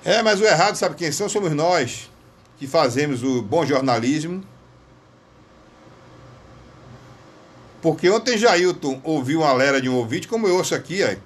É, 0.03 0.23
mas 0.23 0.41
o 0.41 0.43
errado, 0.43 0.75
sabe 0.75 0.95
quem 0.95 1.11
são? 1.11 1.29
Somos 1.29 1.51
nós 1.53 2.09
que 2.57 2.67
fazemos 2.67 3.23
o 3.23 3.41
bom 3.41 3.65
jornalismo. 3.65 4.43
Porque 7.81 8.09
ontem 8.09 8.37
Jailton 8.37 9.01
ouviu 9.03 9.41
uma 9.41 9.53
lera 9.53 9.81
de 9.81 9.89
um 9.89 9.95
ouvinte, 9.95 10.27
como 10.27 10.47
eu 10.47 10.55
ouço 10.55 10.75
aqui, 10.75 11.03
aí. 11.03 11.17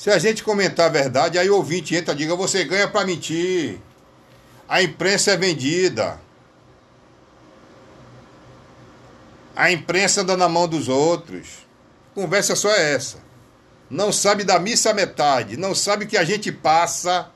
Se 0.00 0.08
a 0.08 0.18
gente 0.18 0.42
comentar 0.42 0.86
a 0.86 0.88
verdade, 0.88 1.38
aí 1.38 1.50
o 1.50 1.56
ouvinte 1.56 1.94
entra 1.94 2.14
e 2.14 2.16
diga, 2.16 2.34
você 2.34 2.64
ganha 2.64 2.88
para 2.88 3.04
mentir. 3.04 3.78
A 4.66 4.82
imprensa 4.82 5.32
é 5.32 5.36
vendida. 5.36 6.18
A 9.54 9.70
imprensa 9.70 10.22
anda 10.22 10.38
na 10.38 10.48
mão 10.48 10.66
dos 10.66 10.88
outros. 10.88 11.66
Conversa 12.14 12.56
só 12.56 12.70
é 12.70 12.94
essa. 12.94 13.18
Não 13.90 14.10
sabe 14.10 14.42
da 14.42 14.58
missa 14.58 14.94
metade, 14.94 15.58
não 15.58 15.74
sabe 15.74 16.06
que 16.06 16.16
a 16.16 16.24
gente 16.24 16.50
passa 16.50 17.30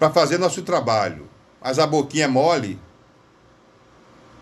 para 0.00 0.10
fazer 0.10 0.36
nosso 0.36 0.62
trabalho. 0.62 1.30
Mas 1.60 1.78
a 1.78 1.86
boquinha 1.86 2.24
é 2.24 2.26
mole 2.26 2.76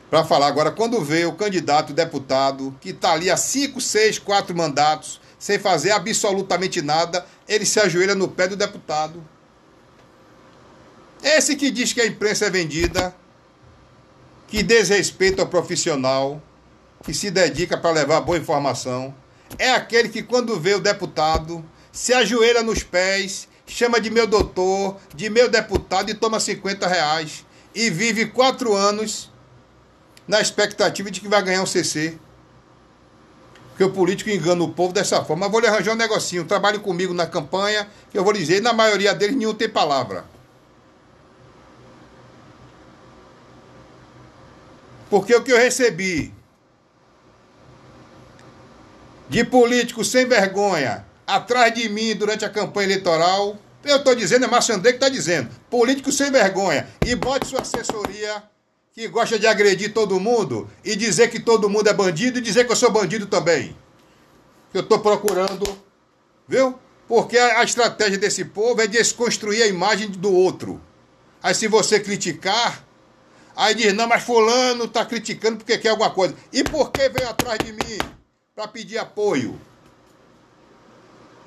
para 0.08 0.24
falar. 0.24 0.46
Agora, 0.46 0.70
quando 0.70 1.04
vê 1.04 1.26
o 1.26 1.34
candidato 1.34 1.92
deputado 1.92 2.74
que 2.80 2.92
está 2.92 3.12
ali 3.12 3.30
há 3.30 3.36
cinco, 3.36 3.78
seis, 3.78 4.18
quatro 4.18 4.56
mandatos, 4.56 5.20
sem 5.38 5.58
fazer 5.58 5.92
absolutamente 5.92 6.82
nada, 6.82 7.24
ele 7.48 7.64
se 7.64 7.78
ajoelha 7.78 8.14
no 8.14 8.28
pé 8.28 8.48
do 8.48 8.56
deputado. 8.56 9.24
Esse 11.22 11.56
que 11.56 11.70
diz 11.70 11.92
que 11.92 12.00
a 12.00 12.06
imprensa 12.06 12.46
é 12.46 12.50
vendida, 12.50 13.14
que 14.46 14.62
desrespeita 14.62 15.42
o 15.42 15.48
profissional, 15.48 16.42
que 17.04 17.14
se 17.14 17.30
dedica 17.30 17.76
para 17.76 17.90
levar 17.90 18.20
boa 18.20 18.38
informação, 18.38 19.14
é 19.58 19.70
aquele 19.70 20.08
que, 20.08 20.22
quando 20.22 20.58
vê 20.58 20.74
o 20.74 20.80
deputado, 20.80 21.64
se 21.92 22.12
ajoelha 22.12 22.62
nos 22.62 22.82
pés 22.82 23.48
chama 23.68 24.00
de 24.00 24.10
meu 24.10 24.26
doutor, 24.26 24.96
de 25.14 25.28
meu 25.28 25.48
deputado 25.48 26.10
e 26.10 26.14
toma 26.14 26.40
50 26.40 26.86
reais. 26.86 27.44
E 27.74 27.90
vive 27.90 28.26
quatro 28.26 28.74
anos 28.74 29.30
na 30.26 30.40
expectativa 30.40 31.10
de 31.10 31.20
que 31.20 31.28
vai 31.28 31.42
ganhar 31.42 31.62
um 31.62 31.66
CC. 31.66 32.18
Porque 33.78 33.92
o 33.92 33.92
político 33.92 34.28
engana 34.28 34.64
o 34.64 34.72
povo 34.72 34.92
dessa 34.92 35.24
forma. 35.24 35.46
Mas 35.46 35.52
vou 35.52 35.60
lhe 35.60 35.68
arranjar 35.68 35.92
um 35.92 35.96
negocinho. 35.96 36.44
Trabalhe 36.44 36.80
comigo 36.80 37.14
na 37.14 37.28
campanha, 37.28 37.88
eu 38.12 38.24
vou 38.24 38.32
lhe 38.32 38.40
dizer, 38.40 38.60
na 38.60 38.72
maioria 38.72 39.14
deles 39.14 39.36
nenhum 39.36 39.54
tem 39.54 39.68
palavra. 39.68 40.24
Porque 45.08 45.32
o 45.32 45.44
que 45.44 45.52
eu 45.52 45.56
recebi 45.56 46.34
de 49.28 49.44
político 49.44 50.04
sem 50.04 50.26
vergonha 50.26 51.06
atrás 51.24 51.72
de 51.72 51.88
mim 51.88 52.16
durante 52.16 52.44
a 52.44 52.50
campanha 52.50 52.88
eleitoral. 52.88 53.56
Eu 53.84 53.98
estou 53.98 54.12
dizendo, 54.16 54.44
é 54.44 54.48
Márcio 54.48 54.74
André 54.74 54.90
que 54.90 54.96
está 54.96 55.08
dizendo. 55.08 55.50
Político 55.70 56.10
sem 56.10 56.32
vergonha. 56.32 56.88
E 57.06 57.14
bote 57.14 57.46
sua 57.46 57.60
assessoria 57.60 58.42
que 58.98 59.06
gosta 59.06 59.38
de 59.38 59.46
agredir 59.46 59.94
todo 59.94 60.18
mundo 60.18 60.68
e 60.84 60.96
dizer 60.96 61.30
que 61.30 61.38
todo 61.38 61.70
mundo 61.70 61.88
é 61.88 61.94
bandido 61.94 62.38
e 62.38 62.42
dizer 62.42 62.66
que 62.66 62.72
eu 62.72 62.76
sou 62.76 62.90
bandido 62.90 63.26
também. 63.26 63.76
Eu 64.74 64.80
estou 64.80 64.98
procurando, 64.98 65.64
viu? 66.48 66.76
Porque 67.06 67.38
a, 67.38 67.62
estratégia 67.62 68.18
desse 68.18 68.44
povo 68.44 68.82
é 68.82 68.88
desconstruir 68.88 69.62
a 69.62 69.68
imagem 69.68 70.10
do 70.10 70.32
outro. 70.32 70.82
Aí 71.40 71.54
se 71.54 71.68
você 71.68 72.00
criticar, 72.00 72.84
aí 73.54 73.72
diz, 73.72 73.94
não, 73.94 74.08
mas 74.08 74.24
fulano 74.24 74.86
está 74.86 75.06
criticando 75.06 75.58
porque 75.58 75.78
quer 75.78 75.90
alguma 75.90 76.10
coisa. 76.10 76.34
E 76.52 76.64
por 76.64 76.90
que 76.90 77.08
veio 77.08 77.28
atrás 77.28 77.56
de 77.64 77.72
mim? 77.72 77.98
Para 78.52 78.66
pedir 78.66 78.98
apoio. 78.98 79.60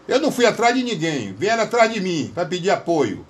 Eu 0.08 0.22
não 0.22 0.32
fui 0.32 0.46
atrás 0.46 0.74
de 0.74 0.84
ninguém, 0.84 1.34
vieram 1.34 1.64
atrás 1.64 1.92
de 1.92 2.00
mim 2.00 2.32
para 2.34 2.46
pedir 2.46 2.70
apoio. 2.70 3.28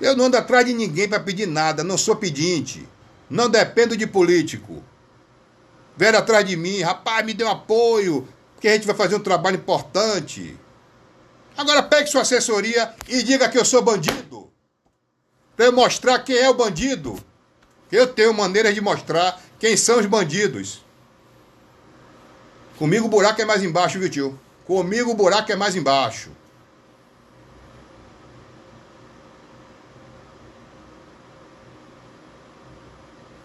Eu 0.00 0.16
não 0.16 0.26
ando 0.26 0.36
atrás 0.36 0.64
de 0.64 0.72
ninguém 0.72 1.08
para 1.08 1.20
pedir 1.20 1.46
nada, 1.46 1.84
não 1.84 1.98
sou 1.98 2.16
pedinte. 2.16 2.88
Não 3.28 3.48
dependo 3.48 3.96
de 3.96 4.06
político. 4.06 4.82
Vieram 5.96 6.18
atrás 6.18 6.44
de 6.44 6.56
mim, 6.56 6.80
rapaz, 6.80 7.24
me 7.24 7.34
deu 7.34 7.48
apoio, 7.48 8.26
porque 8.54 8.68
a 8.68 8.72
gente 8.72 8.86
vai 8.86 8.96
fazer 8.96 9.16
um 9.16 9.20
trabalho 9.20 9.56
importante. 9.56 10.56
Agora 11.56 11.82
pegue 11.82 12.08
sua 12.08 12.22
assessoria 12.22 12.94
e 13.08 13.22
diga 13.22 13.48
que 13.48 13.58
eu 13.58 13.64
sou 13.64 13.82
bandido 13.82 14.50
para 15.60 15.66
eu 15.66 15.72
mostrar 15.74 16.18
quem 16.20 16.38
é 16.38 16.48
o 16.48 16.54
bandido. 16.54 17.22
Eu 17.92 18.06
tenho 18.06 18.32
maneiras 18.32 18.74
de 18.74 18.80
mostrar 18.80 19.38
quem 19.58 19.76
são 19.76 19.98
os 19.98 20.06
bandidos. 20.06 20.82
Comigo 22.78 23.04
o 23.04 23.10
buraco 23.10 23.42
é 23.42 23.44
mais 23.44 23.62
embaixo, 23.62 23.98
viu, 23.98 24.08
tio? 24.08 24.40
Comigo 24.64 25.10
o 25.10 25.14
buraco 25.14 25.52
é 25.52 25.56
mais 25.56 25.76
embaixo. 25.76 26.30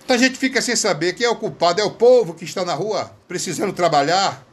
Então 0.05 0.15
a 0.15 0.19
gente 0.19 0.37
fica 0.37 0.61
sem 0.61 0.75
saber 0.75 1.13
quem 1.13 1.25
é 1.25 1.29
o 1.29 1.35
culpado. 1.35 1.81
É 1.81 1.83
o 1.83 1.91
povo 1.91 2.35
que 2.35 2.45
está 2.45 2.63
na 2.63 2.75
rua 2.75 3.11
precisando 3.27 3.73
trabalhar? 3.73 4.45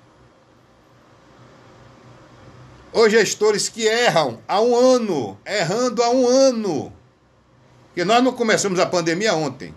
Ou 2.90 3.08
gestores 3.08 3.68
que 3.68 3.86
erram 3.86 4.40
há 4.48 4.60
um 4.62 4.74
ano, 4.74 5.38
errando 5.44 6.02
há 6.02 6.10
um 6.10 6.26
ano. 6.26 6.90
Porque 7.88 8.02
nós 8.02 8.24
não 8.24 8.32
começamos 8.32 8.78
a 8.80 8.86
pandemia 8.86 9.34
ontem. 9.34 9.74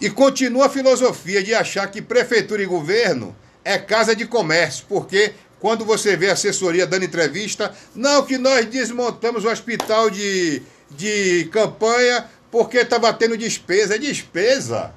E 0.00 0.08
continua 0.08 0.66
a 0.66 0.70
filosofia 0.70 1.42
de 1.42 1.54
achar 1.54 1.86
que 1.90 2.00
prefeitura 2.00 2.62
e 2.62 2.66
governo 2.66 3.36
é 3.62 3.76
casa 3.76 4.16
de 4.16 4.26
comércio, 4.26 4.86
porque 4.88 5.34
quando 5.58 5.84
você 5.84 6.16
vê 6.16 6.30
a 6.30 6.32
assessoria 6.32 6.86
dando 6.86 7.04
entrevista, 7.04 7.74
não 7.94 8.24
que 8.24 8.38
nós 8.38 8.64
desmontamos 8.64 9.44
o 9.44 9.50
hospital 9.50 10.08
de, 10.08 10.62
de 10.90 11.50
campanha 11.52 12.26
porque 12.50 12.78
estava 12.78 13.12
tendo 13.12 13.36
despesa. 13.36 13.94
É 13.94 13.98
despesa. 13.98 14.94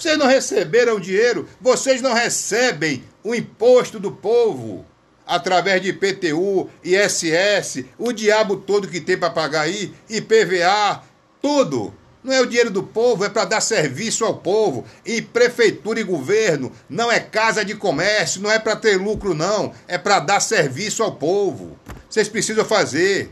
Vocês 0.00 0.16
não 0.16 0.26
receberam 0.26 0.98
dinheiro, 0.98 1.46
vocês 1.60 2.00
não 2.00 2.14
recebem 2.14 3.04
o 3.22 3.34
imposto 3.34 4.00
do 4.00 4.10
povo. 4.10 4.86
através 5.26 5.80
de 5.80 5.90
IPTU, 5.90 6.68
ISS, 6.82 7.84
o 7.96 8.12
diabo 8.12 8.56
todo 8.56 8.88
que 8.88 9.00
tem 9.00 9.16
para 9.16 9.30
pagar 9.30 9.60
aí, 9.60 9.94
IPVA, 10.08 11.04
tudo. 11.40 11.94
Não 12.24 12.32
é 12.32 12.40
o 12.40 12.46
dinheiro 12.46 12.68
do 12.68 12.82
povo, 12.82 13.24
é 13.24 13.28
para 13.28 13.44
dar 13.44 13.60
serviço 13.60 14.24
ao 14.24 14.38
povo. 14.38 14.84
E 15.06 15.22
prefeitura 15.22 16.00
e 16.00 16.02
governo 16.02 16.72
não 16.88 17.12
é 17.12 17.20
casa 17.20 17.64
de 17.64 17.76
comércio, 17.76 18.42
não 18.42 18.50
é 18.50 18.58
para 18.58 18.74
ter 18.74 18.96
lucro, 18.96 19.32
não. 19.32 19.72
É 19.86 19.96
para 19.96 20.18
dar 20.18 20.40
serviço 20.40 21.00
ao 21.00 21.12
povo. 21.12 21.78
Vocês 22.08 22.28
precisam 22.28 22.64
fazer 22.64 23.30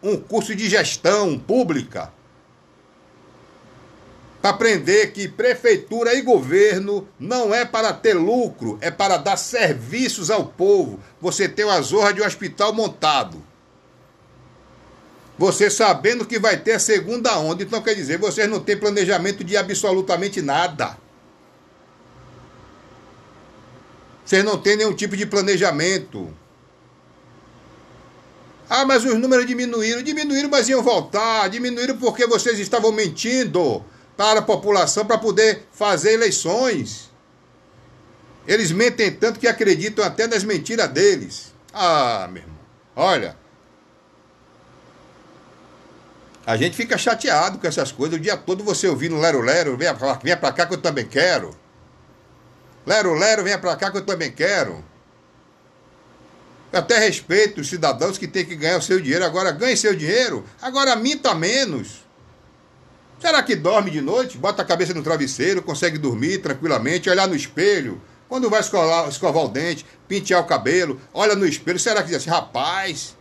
um 0.00 0.16
curso 0.16 0.54
de 0.54 0.68
gestão 0.68 1.36
pública 1.36 2.12
para 4.40 4.50
aprender 4.50 5.12
que 5.12 5.28
prefeitura 5.28 6.14
e 6.14 6.22
governo 6.22 7.06
não 7.18 7.54
é 7.54 7.64
para 7.64 7.92
ter 7.92 8.14
lucro, 8.14 8.78
é 8.80 8.90
para 8.90 9.18
dar 9.18 9.36
serviços 9.36 10.30
ao 10.30 10.46
povo. 10.46 10.98
Você 11.20 11.46
tem 11.46 11.66
uma 11.66 11.80
zorra 11.82 12.12
de 12.12 12.22
um 12.22 12.26
hospital 12.26 12.72
montado. 12.72 13.42
Você 15.36 15.70
sabendo 15.70 16.24
que 16.24 16.38
vai 16.38 16.56
ter 16.56 16.72
a 16.72 16.78
segunda 16.78 17.38
onda. 17.38 17.62
Então 17.62 17.82
quer 17.82 17.94
dizer, 17.94 18.18
vocês 18.18 18.48
não 18.48 18.60
têm 18.60 18.78
planejamento 18.78 19.44
de 19.44 19.56
absolutamente 19.56 20.40
nada. 20.40 20.96
Vocês 24.24 24.44
não 24.44 24.56
têm 24.56 24.76
nenhum 24.76 24.94
tipo 24.94 25.16
de 25.16 25.26
planejamento. 25.26 26.32
Ah, 28.68 28.84
mas 28.86 29.04
os 29.04 29.18
números 29.18 29.46
diminuíram. 29.46 30.02
Diminuíram, 30.02 30.48
mas 30.48 30.68
iam 30.68 30.82
voltar. 30.82 31.48
Diminuíram 31.48 31.96
porque 31.98 32.26
vocês 32.26 32.58
estavam 32.58 32.92
mentindo 32.92 33.84
para 34.20 34.40
a 34.40 34.42
população 34.42 35.06
para 35.06 35.16
poder 35.16 35.66
fazer 35.72 36.12
eleições. 36.12 37.10
Eles 38.46 38.70
mentem 38.70 39.10
tanto 39.10 39.40
que 39.40 39.48
acreditam 39.48 40.04
até 40.04 40.26
nas 40.26 40.44
mentiras 40.44 40.90
deles. 40.90 41.54
Ah, 41.72 42.28
meu 42.30 42.42
irmão, 42.42 42.58
olha. 42.94 43.34
A 46.44 46.54
gente 46.58 46.76
fica 46.76 46.98
chateado 46.98 47.56
com 47.56 47.66
essas 47.66 47.90
coisas. 47.92 48.18
O 48.18 48.20
dia 48.20 48.36
todo 48.36 48.62
você 48.62 48.88
ouvindo 48.88 49.16
Lero 49.16 49.40
Lero, 49.40 49.74
venha 49.78 49.94
pra, 49.94 50.12
venha 50.22 50.36
pra 50.36 50.52
cá 50.52 50.66
que 50.66 50.74
eu 50.74 50.82
também 50.82 51.08
quero. 51.08 51.56
Lero 52.84 53.14
Lero, 53.14 53.42
venha 53.42 53.58
pra 53.58 53.74
cá 53.74 53.90
que 53.90 53.96
eu 53.96 54.04
também 54.04 54.30
quero. 54.30 54.84
Eu 56.70 56.80
até 56.80 56.98
respeito 56.98 57.62
os 57.62 57.70
cidadãos 57.70 58.18
que 58.18 58.28
têm 58.28 58.44
que 58.44 58.54
ganhar 58.54 58.76
o 58.76 58.82
seu 58.82 59.00
dinheiro. 59.00 59.24
Agora 59.24 59.50
ganhe 59.50 59.78
seu 59.78 59.96
dinheiro, 59.96 60.44
agora 60.60 60.94
minta 60.94 61.34
menos. 61.34 61.99
Será 63.20 63.42
que 63.42 63.54
dorme 63.54 63.90
de 63.90 64.00
noite? 64.00 64.38
Bota 64.38 64.62
a 64.62 64.64
cabeça 64.64 64.94
no 64.94 65.02
travesseiro, 65.02 65.62
consegue 65.62 65.98
dormir 65.98 66.38
tranquilamente, 66.38 67.10
olhar 67.10 67.28
no 67.28 67.36
espelho. 67.36 68.00
Quando 68.26 68.48
vai 68.48 68.60
escovar, 68.60 69.08
escovar 69.08 69.44
o 69.44 69.48
dente, 69.48 69.84
pentear 70.08 70.40
o 70.40 70.46
cabelo, 70.46 70.98
olha 71.12 71.36
no 71.36 71.46
espelho. 71.46 71.78
Será 71.78 72.00
que 72.00 72.08
diz 72.08 72.16
assim, 72.16 72.30
rapaz, 72.30 73.14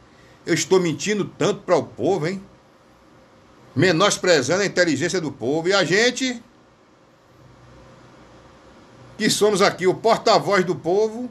eu 0.46 0.54
estou 0.54 0.80
mentindo 0.80 1.26
tanto 1.26 1.62
para 1.64 1.76
o 1.76 1.84
povo, 1.84 2.28
hein? 2.28 2.42
Menosprezando 3.76 4.64
a 4.64 4.66
inteligência 4.66 5.20
do 5.20 5.34
povo. 5.34 5.68
E 5.68 5.74
a 5.74 5.84
gente, 5.84 6.42
que 9.18 9.30
somos 9.30 9.62
aqui 9.62 9.86
o 9.86 9.96
porta-voz 9.96 10.64
do 10.64 10.76
povo, 10.76 11.30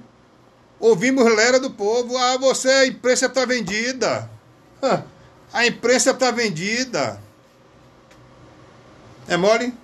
ouvimos 0.79 1.25
lera 1.25 1.59
do 1.59 1.71
povo. 1.71 2.19
Ah, 2.19 2.37
você, 2.37 2.69
a 2.69 2.87
imprensa 2.87 3.27
está 3.27 3.47
vendida. 3.47 4.31
A 5.51 5.67
imprensa 5.67 6.11
está 6.11 6.31
vendida. 6.31 7.19
É 9.29 9.37
mole? 9.37 9.75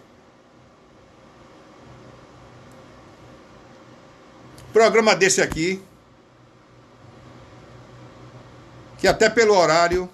Programa 4.73 5.15
desse 5.15 5.43
aqui, 5.43 5.83
que 8.99 9.07
até 9.07 9.29
pelo 9.29 9.55
horário, 9.55 10.09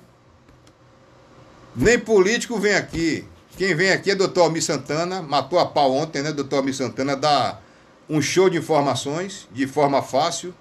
nem 1.76 1.96
político 1.96 2.58
vem 2.58 2.74
aqui. 2.74 3.24
Quem 3.56 3.72
vem 3.74 3.92
aqui 3.92 4.10
é 4.10 4.14
doutor 4.16 4.42
Almir 4.42 4.64
Santana, 4.64 5.22
matou 5.22 5.60
a 5.60 5.66
pau 5.66 5.92
ontem, 5.92 6.22
né? 6.22 6.32
Doutor 6.32 6.56
Almir 6.56 6.74
Santana 6.74 7.16
dá 7.16 7.60
um 8.08 8.20
show 8.20 8.50
de 8.50 8.58
informações 8.58 9.46
de 9.52 9.64
forma 9.68 10.02
fácil. 10.02 10.52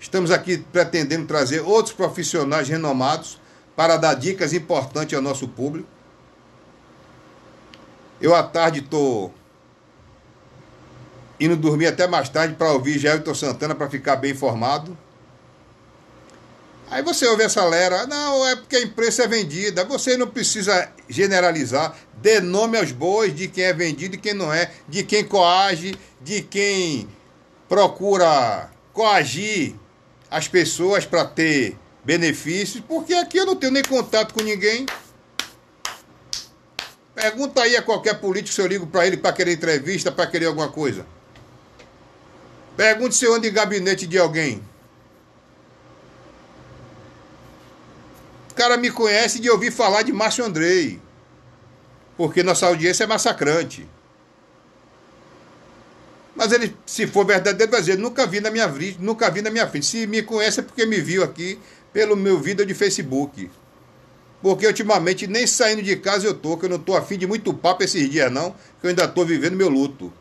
Estamos 0.00 0.32
aqui 0.32 0.58
pretendendo 0.58 1.26
trazer 1.26 1.60
outros 1.60 1.94
profissionais 1.94 2.68
renomados 2.68 3.40
para 3.76 3.96
dar 3.96 4.14
dicas 4.14 4.52
importantes 4.52 5.14
ao 5.14 5.22
nosso 5.22 5.46
público. 5.46 5.99
Eu 8.20 8.34
à 8.34 8.42
tarde 8.42 8.82
tô 8.82 9.30
indo 11.38 11.56
dormir 11.56 11.86
até 11.86 12.06
mais 12.06 12.28
tarde 12.28 12.54
para 12.54 12.72
ouvir 12.72 12.98
Gelton 12.98 13.34
Santana 13.34 13.74
para 13.74 13.88
ficar 13.88 14.16
bem 14.16 14.32
informado. 14.32 14.96
Aí 16.90 17.02
você 17.02 17.24
ouve 17.26 17.44
essa 17.44 17.64
lera, 17.64 18.04
não, 18.06 18.46
é 18.48 18.56
porque 18.56 18.76
a 18.76 18.82
imprensa 18.82 19.22
é 19.22 19.28
vendida. 19.28 19.84
Você 19.84 20.16
não 20.16 20.26
precisa 20.26 20.90
generalizar. 21.08 21.96
Dê 22.14 22.40
nome 22.40 22.76
aos 22.76 22.90
bois 22.90 23.34
de 23.34 23.46
quem 23.46 23.64
é 23.64 23.72
vendido 23.72 24.16
e 24.16 24.18
quem 24.18 24.34
não 24.34 24.52
é, 24.52 24.70
de 24.88 25.04
quem 25.04 25.24
coage, 25.24 25.96
de 26.20 26.42
quem 26.42 27.08
procura 27.68 28.70
coagir 28.92 29.74
as 30.28 30.48
pessoas 30.48 31.06
para 31.06 31.24
ter 31.24 31.76
benefícios, 32.04 32.82
porque 32.86 33.14
aqui 33.14 33.38
eu 33.38 33.46
não 33.46 33.56
tenho 33.56 33.72
nem 33.72 33.82
contato 33.82 34.34
com 34.34 34.42
ninguém. 34.42 34.84
Pergunta 37.20 37.60
aí 37.60 37.76
a 37.76 37.82
qualquer 37.82 38.18
político 38.18 38.54
se 38.54 38.62
eu 38.62 38.66
ligo 38.66 38.86
para 38.86 39.06
ele 39.06 39.18
para 39.18 39.30
querer 39.34 39.52
entrevista, 39.52 40.10
para 40.10 40.26
querer 40.26 40.46
alguma 40.46 40.70
coisa. 40.70 41.04
Pergunte 42.74 43.14
se 43.14 43.26
eu 43.26 43.34
ando 43.34 43.46
em 43.46 43.52
gabinete 43.52 44.06
de 44.06 44.16
alguém. 44.18 44.62
O 48.50 48.54
cara 48.54 48.78
me 48.78 48.90
conhece 48.90 49.38
de 49.38 49.50
ouvir 49.50 49.70
falar 49.70 50.00
de 50.00 50.14
Márcio 50.14 50.46
Andrei. 50.46 50.98
Porque 52.16 52.42
nossa 52.42 52.66
audiência 52.66 53.04
é 53.04 53.06
massacrante. 53.06 53.86
Mas 56.34 56.52
ele, 56.52 56.74
se 56.86 57.06
for 57.06 57.26
verdadeiro, 57.26 57.70
vai 57.70 57.80
dizer, 57.80 57.98
nunca 57.98 58.26
vi 58.26 58.40
na 58.40 58.50
minha 58.50 58.66
vida, 58.66 58.96
nunca 58.98 59.30
vi 59.30 59.42
na 59.42 59.50
minha 59.50 59.68
frente. 59.68 59.84
Se 59.84 60.06
me 60.06 60.22
conhece 60.22 60.60
é 60.60 60.62
porque 60.62 60.86
me 60.86 61.02
viu 61.02 61.22
aqui 61.22 61.58
pelo 61.92 62.16
meu 62.16 62.40
vídeo 62.40 62.64
de 62.64 62.72
Facebook. 62.72 63.50
Porque 64.42 64.66
ultimamente 64.66 65.26
nem 65.26 65.46
saindo 65.46 65.82
de 65.82 65.96
casa 65.96 66.26
eu 66.26 66.34
tô, 66.34 66.56
que 66.56 66.64
eu 66.64 66.70
não 66.70 66.78
tô 66.78 66.96
afim 66.96 67.18
de 67.18 67.26
muito 67.26 67.52
papo 67.52 67.82
esses 67.82 68.08
dias 68.10 68.32
não, 68.32 68.52
que 68.80 68.86
eu 68.86 68.90
ainda 68.90 69.06
tô 69.06 69.24
vivendo 69.24 69.54
meu 69.54 69.68
luto. 69.68 70.12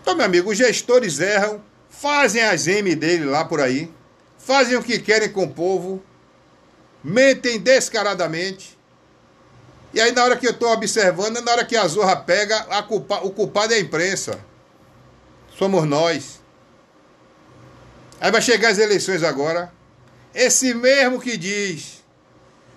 Então, 0.00 0.16
meu 0.16 0.26
amigo, 0.26 0.50
os 0.50 0.58
gestores 0.58 1.20
erram, 1.20 1.62
fazem 1.88 2.42
as 2.42 2.66
M 2.66 2.94
dele 2.96 3.24
lá 3.24 3.44
por 3.44 3.60
aí, 3.60 3.92
fazem 4.36 4.76
o 4.76 4.82
que 4.82 4.98
querem 4.98 5.30
com 5.30 5.44
o 5.44 5.54
povo, 5.54 6.02
mentem 7.04 7.60
descaradamente. 7.60 8.76
E 9.94 10.00
aí, 10.00 10.10
na 10.10 10.24
hora 10.24 10.36
que 10.36 10.46
eu 10.46 10.50
estou 10.50 10.72
observando, 10.72 11.40
na 11.40 11.52
hora 11.52 11.64
que 11.64 11.76
a 11.76 11.86
zorra 11.86 12.16
pega, 12.16 12.56
a 12.70 12.82
culpa, 12.82 13.20
o 13.22 13.30
culpado 13.30 13.72
é 13.72 13.76
a 13.76 13.80
imprensa. 13.80 14.40
Somos 15.56 15.86
nós. 15.86 16.40
Aí 18.20 18.32
vai 18.32 18.40
chegar 18.42 18.70
as 18.70 18.78
eleições 18.78 19.22
agora. 19.22 19.72
Esse 20.34 20.72
mesmo 20.74 21.20
que 21.20 21.36
diz 21.36 22.02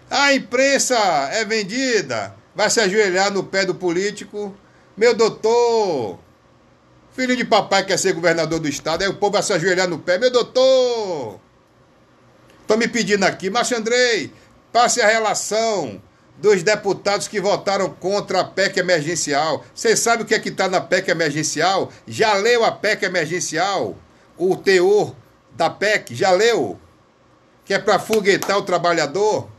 a 0.09 0.33
imprensa 0.33 0.95
é 1.31 1.43
vendida, 1.43 2.35
vai 2.53 2.69
se 2.69 2.79
ajoelhar 2.79 3.31
no 3.31 3.43
pé 3.43 3.65
do 3.65 3.73
político. 3.73 4.55
Meu 4.95 5.13
doutor, 5.13 6.19
filho 7.11 7.35
de 7.35 7.43
papai 7.43 7.85
quer 7.85 7.97
ser 7.97 8.13
governador 8.13 8.59
do 8.59 8.67
estado, 8.67 9.01
aí 9.01 9.07
o 9.07 9.15
povo 9.15 9.33
vai 9.33 9.43
se 9.43 9.51
ajoelhar 9.53 9.87
no 9.87 9.99
pé. 9.99 10.17
Meu 10.17 10.31
doutor, 10.31 11.39
estão 12.61 12.77
me 12.77 12.87
pedindo 12.87 13.23
aqui, 13.23 13.49
Márcio 13.49 13.77
Andrei, 13.77 14.31
passe 14.71 15.01
a 15.01 15.07
relação 15.07 16.01
dos 16.37 16.61
deputados 16.61 17.27
que 17.27 17.39
votaram 17.39 17.89
contra 17.89 18.41
a 18.41 18.43
PEC 18.43 18.79
emergencial. 18.79 19.65
Você 19.73 19.95
sabe 19.95 20.23
o 20.23 20.25
que 20.25 20.35
é 20.35 20.39
que 20.39 20.49
está 20.49 20.67
na 20.67 20.81
PEC 20.81 21.09
emergencial? 21.09 21.91
Já 22.07 22.33
leu 22.35 22.63
a 22.63 22.71
PEC 22.71 23.05
emergencial? 23.05 23.97
O 24.37 24.55
teor 24.55 25.15
da 25.51 25.69
PEC? 25.69 26.13
Já 26.13 26.31
leu? 26.31 26.79
Que 27.65 27.73
é 27.73 27.79
para 27.79 27.97
foguetar 27.97 28.57
o 28.57 28.61
trabalhador, 28.61 29.49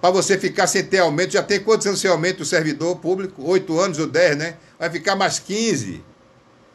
para 0.00 0.10
você 0.10 0.38
ficar 0.38 0.66
sem 0.66 0.84
ter 0.84 0.98
aumento. 0.98 1.32
Já 1.32 1.42
tem 1.42 1.58
quantos 1.58 1.86
anos 1.86 2.00
sem 2.00 2.10
aumento 2.10 2.42
o 2.42 2.46
servidor 2.46 2.96
público? 2.96 3.42
Oito 3.44 3.80
anos 3.80 3.98
ou 3.98 4.06
dez, 4.06 4.36
né? 4.36 4.58
Vai 4.78 4.90
ficar 4.90 5.16
mais 5.16 5.38
quinze, 5.38 6.04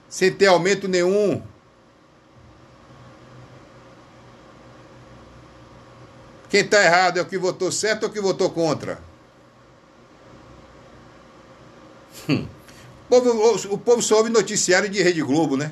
sem 0.10 0.34
ter 0.34 0.48
aumento 0.48 0.88
nenhum. 0.88 1.42
Quem 6.50 6.62
está 6.62 6.84
errado 6.84 7.18
é 7.18 7.22
o 7.22 7.26
que 7.26 7.38
votou 7.38 7.72
certo 7.72 8.04
ou 8.04 8.10
o 8.10 8.12
que 8.12 8.20
votou 8.20 8.50
contra? 8.50 9.00
Hum. 12.28 12.46
O, 13.10 13.22
povo, 13.22 13.74
o 13.74 13.78
povo 13.78 14.02
só 14.02 14.18
ouve 14.18 14.30
noticiário 14.30 14.90
de 14.90 15.02
Rede 15.02 15.22
Globo, 15.22 15.56
né? 15.56 15.72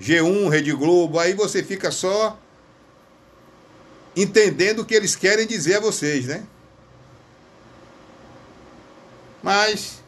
G1, 0.00 0.48
Rede 0.50 0.72
Globo, 0.72 1.18
aí 1.18 1.32
você 1.32 1.62
fica 1.62 1.90
só 1.90 2.38
entendendo 4.16 4.80
o 4.80 4.84
que 4.84 4.94
eles 4.94 5.14
querem 5.14 5.46
dizer 5.46 5.76
a 5.76 5.80
vocês, 5.80 6.24
né? 6.24 6.44
Mas 9.42 10.02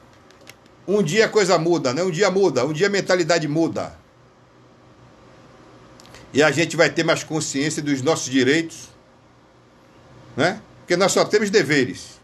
um 0.87 1.03
dia 1.03 1.27
a 1.27 1.29
coisa 1.29 1.59
muda, 1.59 1.93
né? 1.93 2.03
Um 2.03 2.11
dia 2.11 2.31
muda, 2.31 2.65
um 2.65 2.73
dia 2.73 2.87
a 2.87 2.91
mentalidade 2.91 3.47
muda. 3.47 3.97
E 6.33 6.43
a 6.43 6.51
gente 6.51 6.77
vai 6.77 6.91
ter 6.91 7.05
mais 7.05 7.23
consciência 7.23 7.83
dos 7.83 8.01
nossos 8.03 8.31
direitos, 8.31 8.89
né? 10.35 10.61
Porque 10.81 10.97
nós 10.97 11.13
só 11.13 11.25
temos 11.25 11.51
deveres. 11.51 12.19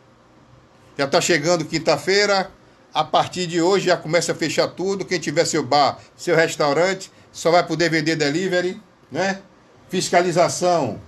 Já 0.97 1.05
está 1.05 1.21
chegando 1.21 1.65
quinta-feira, 1.65 2.51
a 2.93 3.05
partir 3.05 3.47
de 3.47 3.61
hoje 3.61 3.87
já 3.87 3.97
começa 3.97 4.33
a 4.33 4.35
fechar 4.35 4.69
tudo. 4.69 5.05
Quem 5.05 5.19
tiver 5.19 5.45
seu 5.45 5.63
bar, 5.63 5.99
seu 6.17 6.35
restaurante, 6.35 7.13
só 7.33 7.51
vai 7.51 7.67
poder 7.67 7.91
vender 7.91 8.17
delivery, 8.17 8.81
né? 9.11 9.43
Fiscalização. 9.91 11.01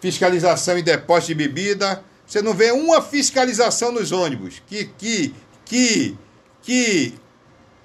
Fiscalização 0.00 0.78
em 0.78 0.82
depósito 0.82 1.28
de 1.28 1.34
bebida. 1.34 2.02
Você 2.26 2.40
não 2.40 2.54
vê 2.54 2.70
uma 2.70 3.02
fiscalização 3.02 3.92
nos 3.92 4.12
ônibus. 4.12 4.62
Que, 4.66 4.84
que, 4.84 5.34
que, 5.64 6.16
que 6.62 7.14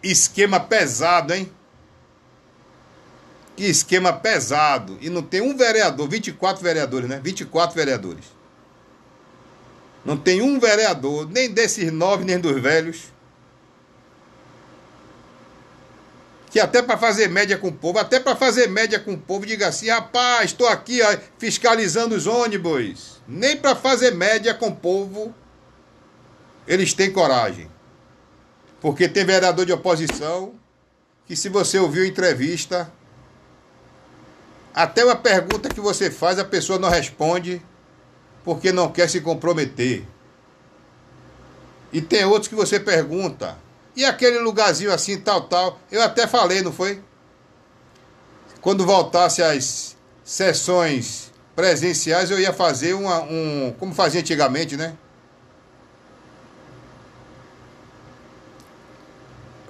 esquema 0.03 0.59
pesado, 0.59 1.33
hein? 1.33 1.51
Que 3.55 3.65
esquema 3.65 4.13
pesado. 4.13 4.97
E 5.01 5.09
não 5.09 5.21
tem 5.21 5.41
um 5.41 5.55
vereador, 5.55 6.07
24 6.07 6.63
vereadores, 6.63 7.09
né? 7.09 7.19
24 7.23 7.75
vereadores. 7.75 8.25
Não 10.05 10.15
tem 10.15 10.41
um 10.41 10.59
vereador, 10.59 11.27
nem 11.29 11.49
desses 11.49 11.91
nove, 11.91 12.23
nem 12.23 12.39
dos 12.39 12.61
velhos, 12.61 13.05
que 16.55 16.59
até 16.61 16.81
para 16.81 16.97
fazer 16.97 17.27
média 17.27 17.57
com 17.57 17.67
o 17.67 17.73
povo, 17.73 17.99
até 17.99 18.17
para 18.17 18.33
fazer 18.33 18.69
média 18.69 18.97
com 18.97 19.11
o 19.11 19.17
povo, 19.17 19.45
diga 19.45 19.67
assim: 19.67 19.89
rapaz, 19.89 20.51
estou 20.51 20.69
aqui 20.69 21.01
ó, 21.01 21.17
fiscalizando 21.37 22.15
os 22.15 22.27
ônibus. 22.27 23.21
Nem 23.27 23.57
para 23.57 23.75
fazer 23.75 24.11
média 24.11 24.53
com 24.53 24.69
o 24.69 24.75
povo 24.75 25.35
eles 26.65 26.93
têm 26.93 27.11
coragem. 27.11 27.69
Porque 28.79 29.09
tem 29.09 29.25
vereador 29.25 29.65
de 29.65 29.73
oposição 29.73 30.53
que, 31.25 31.35
se 31.35 31.49
você 31.49 31.77
ouviu 31.77 32.05
entrevista, 32.05 32.89
até 34.73 35.03
uma 35.03 35.17
pergunta 35.17 35.67
que 35.67 35.81
você 35.81 36.09
faz, 36.09 36.39
a 36.39 36.45
pessoa 36.45 36.79
não 36.79 36.87
responde 36.87 37.61
porque 38.45 38.71
não 38.71 38.89
quer 38.93 39.09
se 39.09 39.19
comprometer. 39.19 40.07
E 41.91 42.01
tem 42.01 42.23
outros 42.23 42.47
que 42.47 42.55
você 42.55 42.79
pergunta, 42.79 43.57
e 43.95 44.03
aquele 44.03 44.39
lugarzinho 44.39 44.91
assim, 44.91 45.17
tal, 45.17 45.41
tal. 45.41 45.79
Eu 45.89 46.01
até 46.01 46.27
falei, 46.27 46.61
não 46.61 46.71
foi? 46.71 47.01
Quando 48.59 48.85
voltasse 48.85 49.41
às 49.41 49.95
sessões 50.23 51.31
presenciais, 51.55 52.29
eu 52.29 52.39
ia 52.39 52.51
fazer 52.51 52.93
uma, 52.93 53.21
um. 53.21 53.73
Como 53.79 53.93
fazia 53.93 54.19
antigamente, 54.19 54.75
né? 54.75 54.97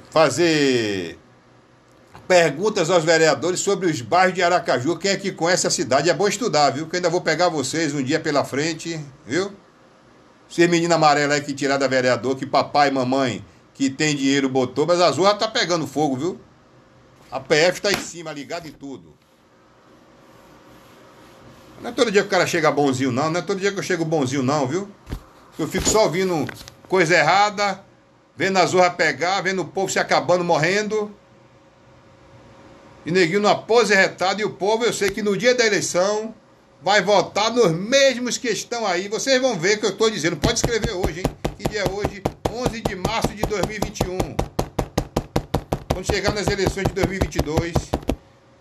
Fazer 0.09 1.19
perguntas 2.27 2.89
aos 2.89 3.03
vereadores 3.03 3.59
sobre 3.59 3.85
os 3.87 4.01
bairros 4.01 4.33
de 4.33 4.41
Aracaju. 4.41 4.97
Quem 4.97 5.11
é 5.11 5.17
que 5.17 5.31
conhece 5.31 5.67
a 5.67 5.69
cidade? 5.69 6.09
É 6.09 6.13
bom 6.13 6.27
estudar, 6.27 6.71
viu? 6.71 6.87
Que 6.87 6.95
ainda 6.95 7.09
vou 7.09 7.21
pegar 7.21 7.49
vocês 7.49 7.93
um 7.93 8.01
dia 8.01 8.19
pela 8.19 8.43
frente, 8.43 8.99
viu? 9.25 9.51
Ser 10.49 10.69
menina 10.69 10.95
amarela 10.95 11.35
aí 11.35 11.41
que 11.41 11.53
tirar 11.53 11.77
da 11.77 11.87
vereador, 11.87 12.35
que 12.35 12.45
papai 12.45 12.87
e 12.87 12.91
mamãe 12.91 13.45
que 13.75 13.89
tem 13.89 14.15
dinheiro 14.15 14.47
botou, 14.47 14.87
mas 14.87 15.01
a 15.01 15.11
Zorra 15.11 15.35
tá 15.35 15.49
pegando 15.49 15.85
fogo, 15.85 16.15
viu? 16.15 16.39
A 17.29 17.41
PF 17.41 17.81
tá 17.81 17.91
em 17.91 17.99
cima, 17.99 18.31
ligado 18.31 18.67
em 18.67 18.71
tudo. 18.71 19.13
Não 21.81 21.89
é 21.89 21.93
todo 21.93 22.09
dia 22.09 22.21
que 22.21 22.27
o 22.27 22.31
cara 22.31 22.47
chega 22.47 22.71
bonzinho, 22.71 23.11
não. 23.11 23.29
Não 23.29 23.41
é 23.41 23.43
todo 23.43 23.59
dia 23.59 23.73
que 23.73 23.77
eu 23.77 23.83
chego 23.83 24.05
bonzinho, 24.05 24.41
não, 24.41 24.65
viu? 24.65 24.89
Eu 25.59 25.67
fico 25.67 25.89
só 25.89 26.03
ouvindo 26.03 26.47
coisa 26.87 27.15
errada, 27.15 27.83
vendo 28.35 28.57
a 28.57 28.65
Zorra 28.65 28.91
pegar, 28.91 29.41
vendo 29.41 29.63
o 29.63 29.65
povo 29.65 29.91
se 29.91 29.99
acabando, 29.99 30.45
morrendo. 30.45 31.13
E 33.05 33.11
neguinho 33.11 33.41
numa 33.41 33.55
pose 33.57 33.93
retada, 33.93 34.41
e 34.41 34.45
o 34.45 34.51
povo, 34.51 34.85
eu 34.85 34.93
sei 34.93 35.09
que 35.09 35.21
no 35.21 35.35
dia 35.35 35.53
da 35.53 35.65
eleição 35.65 36.33
vai 36.81 37.01
votar 37.01 37.51
nos 37.51 37.73
mesmos 37.73 38.37
que 38.37 38.47
estão 38.47 38.87
aí. 38.87 39.09
Vocês 39.09 39.41
vão 39.41 39.59
ver 39.59 39.75
o 39.75 39.79
que 39.81 39.85
eu 39.85 39.91
estou 39.91 40.09
dizendo. 40.09 40.37
Pode 40.37 40.59
escrever 40.59 40.93
hoje, 40.93 41.19
hein? 41.19 41.25
Que 41.57 41.67
dia 41.67 41.81
é 41.81 41.89
hoje? 41.89 42.23
11 42.55 42.79
de 42.79 42.95
março 42.95 43.35
de 43.35 43.41
2021. 43.41 44.17
Quando 45.91 46.05
chegar 46.05 46.33
nas 46.33 46.47
eleições 46.47 46.85
de 46.87 46.93
2022, 46.93 47.73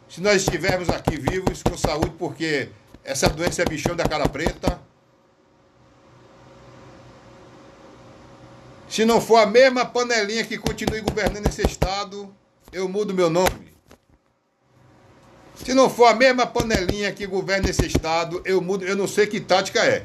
se 0.08 0.20
nós 0.20 0.42
estivermos 0.42 0.88
aqui 0.88 1.16
vivos, 1.16 1.62
com 1.62 1.78
saúde, 1.78 2.10
porque 2.18 2.70
essa 3.04 3.28
doença 3.28 3.62
é 3.62 3.64
bichão 3.64 3.94
da 3.94 4.02
cara 4.02 4.28
preta. 4.28 4.80
Se 8.88 9.04
não 9.04 9.20
for 9.20 9.36
a 9.36 9.46
mesma 9.46 9.84
panelinha 9.84 10.44
que 10.44 10.58
continue 10.58 11.00
governando 11.00 11.46
esse 11.46 11.62
estado, 11.62 12.34
eu 12.72 12.88
mudo 12.88 13.14
meu 13.14 13.30
nome. 13.30 13.72
Se 15.64 15.72
não 15.72 15.88
for 15.88 16.06
a 16.06 16.14
mesma 16.14 16.48
panelinha 16.48 17.12
que 17.12 17.28
governa 17.28 17.70
esse 17.70 17.86
estado, 17.86 18.42
eu 18.44 18.60
mudo, 18.60 18.84
eu 18.84 18.96
não 18.96 19.06
sei 19.06 19.28
que 19.28 19.40
tática 19.40 19.84
é. 19.84 20.04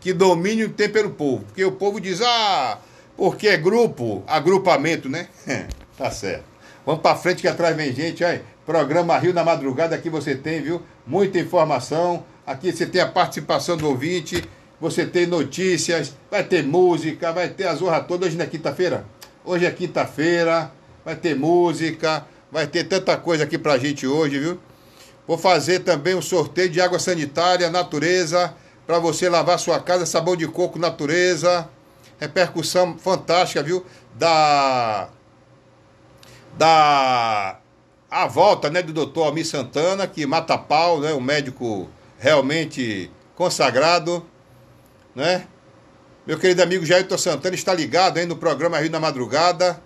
Que 0.00 0.14
domínio 0.14 0.72
tem 0.72 0.88
pelo 0.88 1.10
povo. 1.10 1.44
Porque 1.44 1.62
o 1.62 1.72
povo 1.72 2.00
diz, 2.00 2.22
ah, 2.22 2.78
porque 3.16 3.48
é 3.48 3.56
grupo, 3.56 4.22
agrupamento, 4.26 5.08
né? 5.08 5.28
tá 5.96 6.10
certo. 6.10 6.44
Vamos 6.84 7.00
para 7.00 7.16
frente 7.16 7.42
que 7.42 7.48
atrás 7.48 7.76
vem 7.76 7.94
gente, 7.94 8.24
aí. 8.24 8.40
Programa 8.66 9.18
Rio 9.18 9.32
da 9.32 9.44
Madrugada, 9.44 9.94
aqui 9.94 10.08
você 10.08 10.34
tem, 10.34 10.62
viu? 10.62 10.82
Muita 11.06 11.38
informação. 11.38 12.24
Aqui 12.46 12.72
você 12.72 12.86
tem 12.86 13.00
a 13.00 13.06
participação 13.06 13.76
do 13.76 13.88
ouvinte, 13.88 14.42
você 14.80 15.06
tem 15.06 15.26
notícias, 15.26 16.14
vai 16.30 16.42
ter 16.42 16.62
música, 16.64 17.32
vai 17.32 17.48
ter 17.48 17.66
a 17.66 17.74
zorra 17.74 18.00
toda. 18.00 18.26
Hoje 18.26 18.36
não 18.36 18.44
é 18.44 18.48
quinta-feira? 18.48 19.04
Hoje 19.44 19.66
é 19.66 19.70
quinta-feira, 19.70 20.72
vai 21.04 21.16
ter 21.16 21.36
música, 21.36 22.26
Vai 22.52 22.66
ter 22.66 22.84
tanta 22.84 23.16
coisa 23.16 23.44
aqui 23.44 23.56
pra 23.56 23.78
gente 23.78 24.06
hoje, 24.06 24.38
viu? 24.38 24.58
Vou 25.26 25.38
fazer 25.38 25.78
também 25.80 26.14
um 26.14 26.20
sorteio 26.20 26.68
de 26.68 26.82
água 26.82 26.98
sanitária, 26.98 27.70
natureza, 27.70 28.52
para 28.86 28.98
você 28.98 29.26
lavar 29.26 29.58
sua 29.58 29.80
casa, 29.80 30.04
sabão 30.04 30.36
de 30.36 30.46
coco, 30.46 30.78
natureza. 30.78 31.66
Repercussão 32.22 32.96
fantástica, 32.96 33.64
viu? 33.64 33.84
Da. 34.14 35.08
Da. 36.56 37.58
A 38.08 38.26
volta, 38.28 38.70
né, 38.70 38.80
do 38.80 38.92
doutor 38.92 39.24
Almir 39.24 39.44
Santana, 39.44 40.06
que 40.06 40.24
mata 40.24 40.56
pau, 40.56 41.00
né? 41.00 41.12
Um 41.14 41.20
médico 41.20 41.90
realmente 42.18 43.10
consagrado, 43.34 44.24
né? 45.16 45.48
Meu 46.24 46.38
querido 46.38 46.62
amigo 46.62 46.86
Jair 46.86 47.06
Santana 47.18 47.56
está 47.56 47.74
ligado 47.74 48.18
aí 48.18 48.26
no 48.26 48.36
programa 48.36 48.78
Rio 48.78 48.90
da 48.90 49.00
Madrugada. 49.00 49.82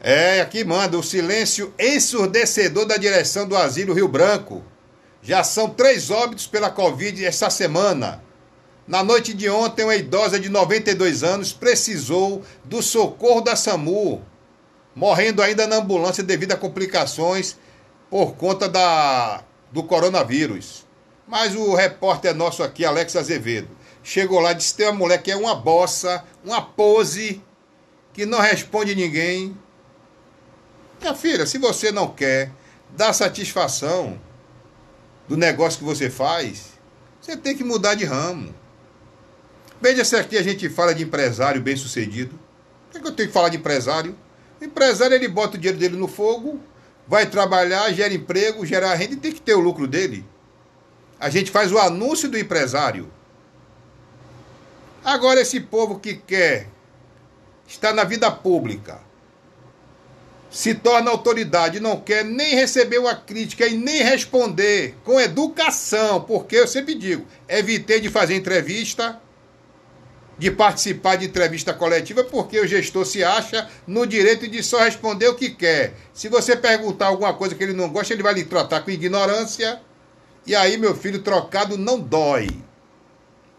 É, 0.00 0.40
aqui 0.40 0.62
manda 0.62 0.96
o 0.96 1.02
silêncio 1.02 1.74
ensurdecedor 1.76 2.86
da 2.86 2.96
direção 2.96 3.48
do 3.48 3.56
asilo 3.56 3.92
Rio 3.92 4.06
Branco. 4.06 4.62
Já 5.20 5.42
são 5.42 5.70
três 5.70 6.12
óbitos 6.12 6.46
pela 6.46 6.70
Covid 6.70 7.24
essa 7.24 7.50
semana. 7.50 8.22
Na 8.88 9.04
noite 9.04 9.34
de 9.34 9.48
ontem, 9.50 9.84
uma 9.84 9.94
idosa 9.94 10.40
de 10.40 10.48
92 10.48 11.22
anos 11.22 11.52
precisou 11.52 12.42
do 12.64 12.82
socorro 12.82 13.42
da 13.42 13.54
SAMU, 13.54 14.22
morrendo 14.96 15.42
ainda 15.42 15.66
na 15.66 15.76
ambulância 15.76 16.24
devido 16.24 16.52
a 16.52 16.56
complicações 16.56 17.56
por 18.10 18.34
conta 18.34 18.68
da, 18.68 19.44
do 19.70 19.82
coronavírus. 19.82 20.86
Mas 21.26 21.54
o 21.54 21.74
repórter 21.74 22.34
nosso 22.34 22.62
aqui, 22.62 22.84
Alex 22.84 23.14
Azevedo, 23.14 23.68
chegou 24.02 24.40
lá 24.40 24.52
e 24.52 24.54
disse: 24.54 24.74
tem 24.74 24.86
uma 24.86 24.94
mulher 24.94 25.22
que 25.22 25.30
é 25.30 25.36
uma 25.36 25.54
bossa, 25.54 26.24
uma 26.42 26.62
pose, 26.62 27.42
que 28.14 28.24
não 28.24 28.40
responde 28.40 28.94
ninguém 28.94 29.54
minha 31.00 31.14
filha, 31.14 31.46
se 31.46 31.58
você 31.58 31.92
não 31.92 32.08
quer 32.08 32.50
dar 32.90 33.12
satisfação 33.12 34.20
do 35.28 35.36
negócio 35.36 35.78
que 35.78 35.84
você 35.84 36.10
faz, 36.10 36.72
você 37.20 37.36
tem 37.36 37.56
que 37.56 37.62
mudar 37.62 37.94
de 37.94 38.04
ramo. 38.04 38.52
Veja 39.80 40.04
se 40.04 40.16
aqui 40.16 40.36
a 40.36 40.42
gente 40.42 40.68
fala 40.68 40.94
de 40.94 41.04
empresário 41.04 41.60
bem 41.60 41.76
sucedido. 41.76 42.34
O 42.88 42.90
que, 42.90 42.98
é 42.98 43.00
que 43.00 43.06
eu 43.06 43.12
tenho 43.12 43.28
que 43.28 43.34
falar 43.34 43.48
de 43.48 43.56
empresário? 43.56 44.16
O 44.60 44.64
empresário 44.64 45.14
ele 45.14 45.28
bota 45.28 45.56
o 45.56 45.60
dinheiro 45.60 45.78
dele 45.78 45.96
no 45.96 46.08
fogo, 46.08 46.60
vai 47.06 47.26
trabalhar, 47.26 47.92
gera 47.92 48.12
emprego, 48.12 48.66
gera 48.66 48.94
renda 48.94 49.14
e 49.14 49.18
tem 49.18 49.32
que 49.32 49.40
ter 49.40 49.54
o 49.54 49.60
lucro 49.60 49.86
dele. 49.86 50.24
A 51.20 51.30
gente 51.30 51.50
faz 51.50 51.70
o 51.72 51.78
anúncio 51.78 52.28
do 52.28 52.38
empresário. 52.38 53.10
Agora, 55.04 55.40
esse 55.40 55.60
povo 55.60 55.98
que 55.98 56.14
quer 56.14 56.68
estar 57.66 57.92
na 57.92 58.04
vida 58.04 58.30
pública, 58.30 59.00
se 60.50 60.74
torna 60.74 61.10
autoridade, 61.10 61.78
não 61.78 62.00
quer 62.00 62.24
nem 62.24 62.54
receber 62.54 62.98
uma 62.98 63.14
crítica 63.14 63.66
e 63.66 63.76
nem 63.76 64.02
responder 64.02 64.96
com 65.04 65.20
educação, 65.20 66.22
porque 66.22 66.56
eu 66.56 66.66
sempre 66.66 66.94
digo, 66.94 67.26
evitei 67.48 68.00
de 68.00 68.08
fazer 68.08 68.34
entrevista, 68.34 69.20
de 70.38 70.50
participar 70.50 71.16
de 71.16 71.26
entrevista 71.26 71.74
coletiva, 71.74 72.22
porque 72.22 72.60
o 72.60 72.66
gestor 72.66 73.04
se 73.04 73.24
acha 73.24 73.68
no 73.86 74.06
direito 74.06 74.46
de 74.46 74.62
só 74.62 74.78
responder 74.78 75.28
o 75.28 75.34
que 75.34 75.50
quer. 75.50 75.94
Se 76.14 76.28
você 76.28 76.56
perguntar 76.56 77.06
alguma 77.06 77.34
coisa 77.34 77.54
que 77.54 77.62
ele 77.62 77.72
não 77.72 77.88
gosta, 77.88 78.12
ele 78.14 78.22
vai 78.22 78.34
lhe 78.34 78.44
tratar 78.44 78.80
com 78.82 78.90
ignorância. 78.90 79.80
E 80.46 80.54
aí, 80.54 80.78
meu 80.78 80.94
filho, 80.94 81.22
trocado 81.22 81.76
não 81.76 81.98
dói. 81.98 82.48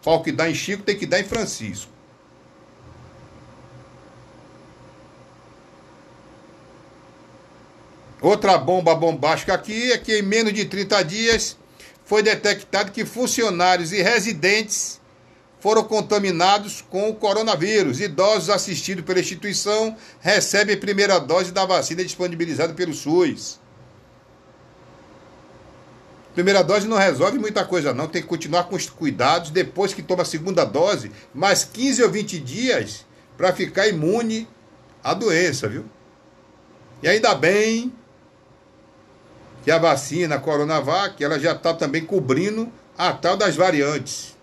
Pau 0.02 0.24
que 0.24 0.32
dá 0.32 0.50
em 0.50 0.56
Chico 0.56 0.84
tem 0.84 0.98
que 0.98 1.06
dar 1.06 1.20
em 1.20 1.26
Francisco. 1.26 1.92
Outra 8.22 8.58
bomba 8.58 8.96
bombástica 8.96 9.54
aqui 9.54 9.92
é 9.92 9.98
que 9.98 10.18
em 10.18 10.22
menos 10.22 10.54
de 10.54 10.66
30 10.66 11.04
dias 11.04 11.58
foi 12.04 12.22
detectado 12.22 12.92
que 12.92 13.06
funcionários 13.06 13.94
e 13.94 14.02
residentes 14.02 14.99
foram 15.60 15.84
contaminados 15.84 16.82
com 16.82 17.10
o 17.10 17.16
coronavírus. 17.16 18.00
Idosos 18.00 18.50
assistidos 18.50 19.04
pela 19.04 19.20
instituição 19.20 19.96
recebem 20.20 20.78
primeira 20.78 21.20
dose 21.20 21.52
da 21.52 21.66
vacina 21.66 22.04
disponibilizada 22.04 22.74
pelo 22.74 22.94
SUS. 22.94 23.60
Primeira 26.34 26.64
dose 26.64 26.88
não 26.88 26.98
resolve 26.98 27.38
muita 27.38 27.66
coisa, 27.66 27.94
não. 27.94 28.08
Tem 28.08 28.22
que 28.22 28.28
continuar 28.28 28.64
com 28.66 28.76
os 28.76 28.90
cuidados 28.90 29.50
depois 29.50 29.94
que 29.94 30.02
toma 30.02 30.22
a 30.22 30.26
segunda 30.26 30.64
dose, 30.64 31.12
mais 31.34 31.66
15 31.66 32.04
ou 32.04 32.10
20 32.10 32.40
dias 32.40 33.06
para 33.36 33.54
ficar 33.54 33.88
imune 33.88 34.48
à 35.04 35.14
doença, 35.14 35.68
viu? 35.68 35.86
E 37.02 37.08
ainda 37.08 37.34
bem 37.36 37.94
que 39.64 39.72
a 39.72 39.78
vacina 39.78 40.40
Coronavac 40.40 41.22
ela 41.22 41.40
já 41.40 41.54
está 41.54 41.74
também 41.74 42.06
cobrindo 42.06 42.72
a 42.98 43.12
tal 43.12 43.36
das 43.36 43.56
variantes. 43.56 44.39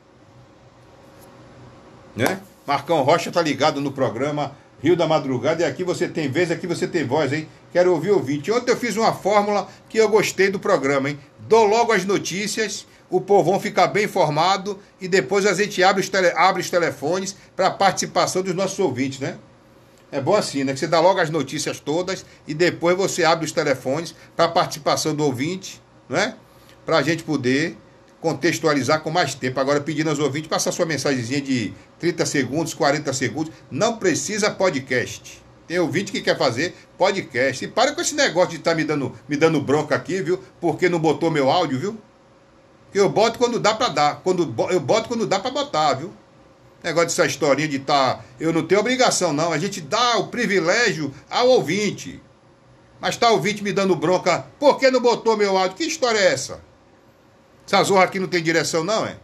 Né? 2.16 2.40
Marcão 2.66 3.02
Rocha 3.02 3.30
tá 3.30 3.42
ligado 3.42 3.80
no 3.80 3.92
programa 3.92 4.56
Rio 4.82 4.96
da 4.96 5.06
Madrugada 5.06 5.62
e 5.62 5.64
aqui 5.64 5.84
você 5.84 6.08
tem 6.08 6.30
vez, 6.30 6.50
aqui 6.50 6.66
você 6.66 6.86
tem 6.86 7.06
voz, 7.06 7.32
hein? 7.32 7.48
Quero 7.72 7.92
ouvir 7.92 8.10
ouvinte. 8.10 8.50
Ontem 8.50 8.72
eu 8.72 8.76
fiz 8.76 8.96
uma 8.96 9.12
fórmula 9.12 9.68
que 9.88 9.98
eu 9.98 10.08
gostei 10.08 10.50
do 10.50 10.58
programa, 10.58 11.10
hein? 11.10 11.18
Dou 11.40 11.64
logo 11.64 11.92
as 11.92 12.04
notícias, 12.04 12.86
o 13.08 13.20
povão 13.20 13.60
fica 13.60 13.86
bem 13.86 14.04
informado 14.04 14.78
e 15.00 15.08
depois 15.08 15.46
a 15.46 15.54
gente 15.54 15.82
abre 15.82 16.02
os, 16.02 16.08
tele, 16.08 16.28
abre 16.36 16.60
os 16.60 16.70
telefones 16.70 17.36
para 17.54 17.70
participação 17.70 18.42
dos 18.42 18.54
nossos 18.54 18.78
ouvintes, 18.78 19.20
né? 19.20 19.38
É 20.10 20.20
bom 20.20 20.34
assim, 20.34 20.62
né? 20.62 20.72
Que 20.72 20.78
você 20.78 20.86
dá 20.86 21.00
logo 21.00 21.20
as 21.20 21.30
notícias 21.30 21.80
todas 21.80 22.24
e 22.46 22.54
depois 22.54 22.96
você 22.96 23.24
abre 23.24 23.44
os 23.44 23.52
telefones 23.52 24.14
para 24.34 24.48
participação 24.48 25.14
do 25.14 25.24
ouvinte, 25.24 25.80
né? 26.08 26.36
Para 26.84 26.98
a 26.98 27.02
gente 27.02 27.22
poder 27.22 27.76
contextualizar 28.20 29.00
com 29.00 29.10
mais 29.10 29.34
tempo. 29.34 29.60
Agora, 29.60 29.80
pedindo 29.80 30.10
aos 30.10 30.18
ouvintes, 30.18 30.48
passar 30.48 30.72
sua 30.72 30.86
mensagenzinha 30.86 31.40
de 31.40 31.72
30 31.98 32.26
segundos, 32.26 32.74
40 32.74 33.12
segundos. 33.12 33.52
Não 33.70 33.96
precisa 33.96 34.50
podcast. 34.50 35.42
Tem 35.66 35.78
ouvinte 35.78 36.12
que 36.12 36.20
quer 36.20 36.38
fazer 36.38 36.74
podcast. 36.96 37.64
E 37.64 37.68
para 37.68 37.92
com 37.92 38.00
esse 38.00 38.14
negócio 38.14 38.50
de 38.50 38.56
estar 38.56 38.70
tá 38.70 38.76
me, 38.76 38.84
dando, 38.84 39.12
me 39.28 39.36
dando 39.36 39.60
bronca 39.60 39.94
aqui, 39.94 40.22
viu? 40.22 40.40
Porque 40.60 40.88
não 40.88 40.98
botou 40.98 41.30
meu 41.30 41.50
áudio, 41.50 41.78
viu? 41.78 41.98
Eu 42.94 43.08
boto 43.08 43.38
quando 43.38 43.58
dá 43.58 43.74
para 43.74 43.88
dar. 43.88 44.20
Quando, 44.22 44.54
eu 44.70 44.80
boto 44.80 45.08
quando 45.08 45.26
dá 45.26 45.38
para 45.38 45.50
botar, 45.50 45.94
viu? 45.94 46.12
Negócio 46.82 47.08
dessa 47.08 47.26
historinha 47.26 47.68
de 47.68 47.76
estar. 47.76 48.14
Tá, 48.14 48.24
eu 48.38 48.52
não 48.52 48.66
tenho 48.66 48.80
obrigação, 48.80 49.32
não. 49.32 49.52
A 49.52 49.58
gente 49.58 49.80
dá 49.80 50.18
o 50.18 50.28
privilégio 50.28 51.12
ao 51.28 51.48
ouvinte. 51.48 52.22
Mas 53.00 53.16
tá 53.16 53.30
ouvinte 53.30 53.62
me 53.62 53.72
dando 53.72 53.94
bronca. 53.96 54.46
Por 54.58 54.78
que 54.78 54.90
não 54.90 55.00
botou 55.00 55.36
meu 55.36 55.58
áudio? 55.58 55.76
Que 55.76 55.84
história 55.84 56.18
é 56.18 56.32
essa? 56.32 56.60
Essa 57.66 57.82
zorra 57.82 58.04
aqui 58.04 58.20
não 58.20 58.28
tem 58.28 58.42
direção, 58.42 58.84
não, 58.84 59.04
é? 59.04 59.16